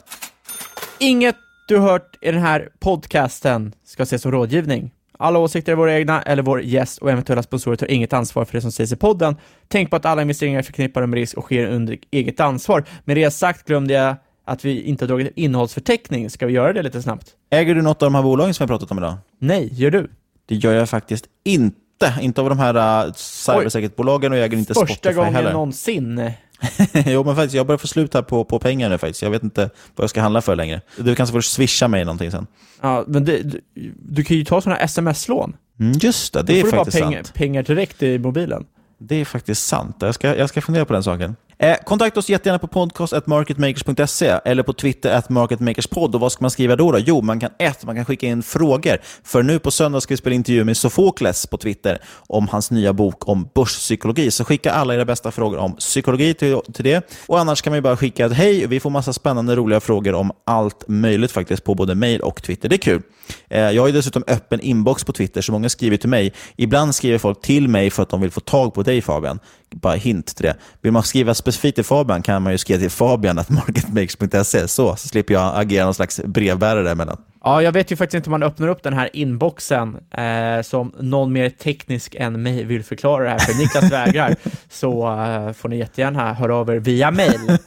Inget 0.99 1.35
du 1.67 1.77
hört 1.77 2.17
i 2.21 2.31
den 2.31 2.41
här 2.41 2.69
podcasten 2.79 3.73
ska 3.85 4.03
ses 4.03 4.21
som 4.21 4.31
rådgivning. 4.31 4.91
Alla 5.21 5.39
åsikter 5.39 5.71
är 5.71 5.75
våra 5.75 5.97
egna, 5.97 6.21
eller 6.21 6.43
vår 6.43 6.61
gäst 6.61 6.97
och 6.97 7.11
eventuella 7.11 7.43
sponsorer 7.43 7.75
tar 7.75 7.91
inget 7.91 8.13
ansvar 8.13 8.45
för 8.45 8.53
det 8.53 8.61
som 8.61 8.71
sägs 8.71 8.91
i 8.91 8.95
podden. 8.95 9.35
Tänk 9.67 9.89
på 9.89 9.95
att 9.95 10.05
alla 10.05 10.21
investeringar 10.21 10.59
är 10.59 10.63
förknippade 10.63 11.07
med 11.07 11.17
risk 11.17 11.37
och 11.37 11.43
sker 11.43 11.67
under 11.67 11.97
eget 12.11 12.39
ansvar. 12.39 12.83
Med 13.03 13.17
det 13.17 13.31
sagt 13.31 13.67
glömde 13.67 13.93
jag 13.93 14.15
att 14.45 14.65
vi 14.65 14.81
inte 14.81 15.05
har 15.05 15.07
dragit 15.07 15.27
en 15.27 15.33
innehållsförteckning. 15.35 16.29
Ska 16.29 16.45
vi 16.45 16.53
göra 16.53 16.73
det 16.73 16.83
lite 16.83 17.01
snabbt? 17.01 17.27
Äger 17.49 17.75
du 17.75 17.81
något 17.81 18.03
av 18.03 18.05
de 18.05 18.15
här 18.15 18.23
bolagen 18.23 18.53
som 18.53 18.65
vi 18.65 18.71
har 18.71 18.77
pratat 18.77 18.91
om 18.91 18.97
idag? 18.97 19.17
Nej, 19.39 19.69
gör 19.73 19.91
du? 19.91 20.11
Det 20.45 20.55
gör 20.55 20.73
jag 20.73 20.89
faktiskt 20.89 21.25
inte. 21.45 22.13
Inte 22.21 22.41
av 22.41 22.49
de 22.49 22.59
här 22.59 23.05
uh, 23.07 23.13
cybersäkerhetsbolagen 23.13 24.31
och 24.31 24.37
jag 24.37 24.45
äger 24.45 24.57
inte 24.57 24.73
Första 24.73 24.93
Spotify 24.93 25.15
gången 25.15 25.35
heller. 25.35 25.53
någonsin. 25.53 26.31
jo, 27.05 27.23
men 27.23 27.35
faktiskt, 27.35 27.55
jag 27.55 27.67
börjar 27.67 27.77
få 27.77 27.87
slut 27.87 28.13
här 28.13 28.21
på, 28.21 28.43
på 28.43 28.59
pengar 28.59 28.89
nu 28.89 28.97
faktiskt. 28.97 29.21
Jag 29.21 29.29
vet 29.29 29.43
inte 29.43 29.61
vad 29.95 30.03
jag 30.03 30.09
ska 30.09 30.21
handla 30.21 30.41
för 30.41 30.55
längre. 30.55 30.81
Du 30.97 31.15
kanske 31.15 31.33
får 31.33 31.41
swisha 31.41 31.87
mig 31.87 32.05
någonting 32.05 32.31
sen. 32.31 32.47
Ja, 32.81 33.03
men 33.07 33.25
det, 33.25 33.41
du, 33.43 33.61
du 33.95 34.23
kan 34.23 34.37
ju 34.37 34.45
ta 34.45 34.61
sådana 34.61 34.79
sms-lån. 34.79 35.55
Mm, 35.79 35.93
just 36.01 36.33
det, 36.33 36.43
det 36.43 36.59
är 36.59 36.63
faktiskt 36.63 36.73
sant. 36.73 36.85
Då 36.85 36.91
får 36.91 36.99
du 36.99 37.01
bara 37.01 37.11
pengar, 37.11 37.23
pengar 37.33 37.63
direkt 37.63 38.03
i 38.03 38.19
mobilen. 38.19 38.65
Det 38.97 39.15
är 39.15 39.25
faktiskt 39.25 39.67
sant. 39.67 39.95
Jag 39.99 40.15
ska, 40.15 40.35
jag 40.35 40.49
ska 40.49 40.61
fundera 40.61 40.85
på 40.85 40.93
den 40.93 41.03
saken. 41.03 41.35
Eh, 41.61 41.77
kontakta 41.85 42.19
oss 42.19 42.29
jättegärna 42.29 42.59
på 42.59 42.67
podcast.marketmakers.se 42.67 44.39
eller 44.45 44.63
på 44.63 44.73
Twitter 44.73 45.11
at 45.11 45.29
marketmakerspod. 45.29 46.15
Och 46.15 46.21
vad 46.21 46.31
ska 46.31 46.43
man 46.43 46.51
skriva 46.51 46.75
då? 46.75 46.91
då? 46.91 46.99
Jo, 46.99 47.21
man 47.21 47.39
kan 47.39 47.51
ett, 47.59 47.85
man 47.85 47.95
kan 47.95 48.05
skicka 48.05 48.27
in 48.27 48.43
frågor. 48.43 48.97
För 49.23 49.43
nu 49.43 49.59
på 49.59 49.71
söndag 49.71 50.01
ska 50.01 50.13
vi 50.13 50.17
spela 50.17 50.35
intervju 50.35 50.63
med 50.63 50.77
Sofokles 50.77 51.47
på 51.47 51.57
Twitter 51.57 52.01
om 52.17 52.47
hans 52.47 52.71
nya 52.71 52.93
bok 52.93 53.29
om 53.29 53.49
börspsykologi. 53.55 54.31
Så 54.31 54.45
skicka 54.45 54.71
alla 54.71 54.95
era 54.95 55.05
bästa 55.05 55.31
frågor 55.31 55.57
om 55.57 55.75
psykologi 55.75 56.33
till, 56.33 56.59
till 56.73 56.85
det. 56.85 57.11
Och 57.27 57.39
annars 57.39 57.61
kan 57.61 57.73
man 57.73 57.81
bara 57.81 57.97
skicka 57.97 58.25
ett 58.25 58.33
hej. 58.33 58.67
Vi 58.67 58.79
får 58.79 58.89
massa 58.89 59.13
spännande, 59.13 59.55
roliga 59.55 59.79
frågor 59.79 60.13
om 60.13 60.31
allt 60.45 60.83
möjligt 60.87 61.31
faktiskt 61.31 61.63
på 61.63 61.75
både 61.75 61.95
mail 61.95 62.21
och 62.21 62.43
Twitter. 62.43 62.69
Det 62.69 62.75
är 62.75 62.77
kul. 62.77 63.01
Eh, 63.49 63.59
jag 63.59 63.81
har 63.81 63.87
ju 63.87 63.93
dessutom 63.93 64.23
öppen 64.27 64.59
inbox 64.59 65.03
på 65.03 65.13
Twitter, 65.13 65.41
så 65.41 65.51
många 65.51 65.69
skriver 65.69 65.97
till 65.97 66.09
mig. 66.09 66.33
Ibland 66.55 66.95
skriver 66.95 67.17
folk 67.17 67.41
till 67.41 67.67
mig 67.67 67.89
för 67.89 68.03
att 68.03 68.09
de 68.09 68.21
vill 68.21 68.31
få 68.31 68.39
tag 68.39 68.73
på 68.73 68.83
dig 68.83 69.01
Fabian. 69.01 69.39
Bara 69.71 69.95
hint 69.95 70.35
till 70.35 70.45
det. 70.45 70.55
Vill 70.81 70.91
man 70.91 71.03
skriva 71.03 71.33
specifikt 71.33 71.75
till 71.75 71.83
Fabian 71.83 72.21
kan 72.21 72.41
man 72.41 72.51
ju 72.51 72.57
skriva 72.57 72.79
till 72.79 72.89
fabian.marketmakers.se 72.89 74.67
så, 74.67 74.95
så 74.95 75.07
slipper 75.07 75.33
jag 75.33 75.51
agera 75.55 75.85
någon 75.85 75.93
slags 75.93 76.21
brevbärare 76.25 76.91
emellan. 76.91 77.17
Ja, 77.43 77.61
jag 77.61 77.71
vet 77.71 77.91
ju 77.91 77.95
faktiskt 77.95 78.15
inte 78.15 78.27
om 78.27 78.31
man 78.31 78.43
öppnar 78.43 78.67
upp 78.67 78.83
den 78.83 78.93
här 78.93 79.09
inboxen 79.13 79.97
eh, 80.11 80.61
som 80.61 80.91
någon 80.99 81.33
mer 81.33 81.49
teknisk 81.49 82.15
än 82.15 82.43
mig 82.43 82.63
vill 82.63 82.83
förklara 82.83 83.23
det 83.23 83.29
här, 83.29 83.39
för 83.39 83.53
Niklas 83.53 83.91
vägrar, 83.91 84.35
så 84.69 85.07
eh, 85.07 85.53
får 85.53 85.69
ni 85.69 85.77
jättegärna 85.77 86.33
höra 86.33 86.55
av 86.55 86.69
er 86.69 86.75
via 86.75 87.11
mail. 87.11 87.39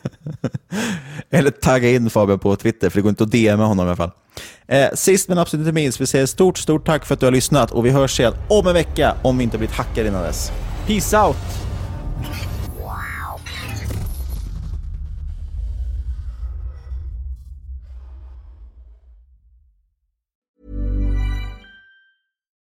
Eller 1.31 1.51
tagga 1.51 1.91
in 1.91 2.11
Fabian 2.11 2.39
på 2.39 2.57
Twitter, 2.57 2.91
för 2.91 2.99
det 2.99 3.03
går 3.03 3.09
inte 3.09 3.25
att 3.25 3.31
DMa 3.31 3.65
honom 3.65 3.87
i 3.87 3.89
alla 3.89 3.97
fall. 3.97 4.11
Eh, 4.67 4.89
sist 4.95 5.29
men 5.29 5.39
absolut 5.39 5.67
inte 5.67 5.75
minst, 5.75 6.01
vi 6.01 6.07
säger 6.07 6.27
stort, 6.27 6.59
stort 6.59 6.87
tack 6.87 7.05
för 7.05 7.15
att 7.15 7.21
du 7.21 7.27
har 7.27 7.33
lyssnat 7.33 7.71
och 7.71 7.87
vi 7.87 7.91
hörs 7.91 8.21
igen 8.21 8.35
om 8.49 8.67
en 8.67 8.75
vecka 8.75 9.15
om 9.23 9.39
vi 9.39 9.45
inte 9.45 9.59
blivit 9.59 9.77
hackade 9.77 10.09
innan 10.09 10.23
dess. 10.23 10.53
Peace 10.87 11.19
out! 11.19 11.62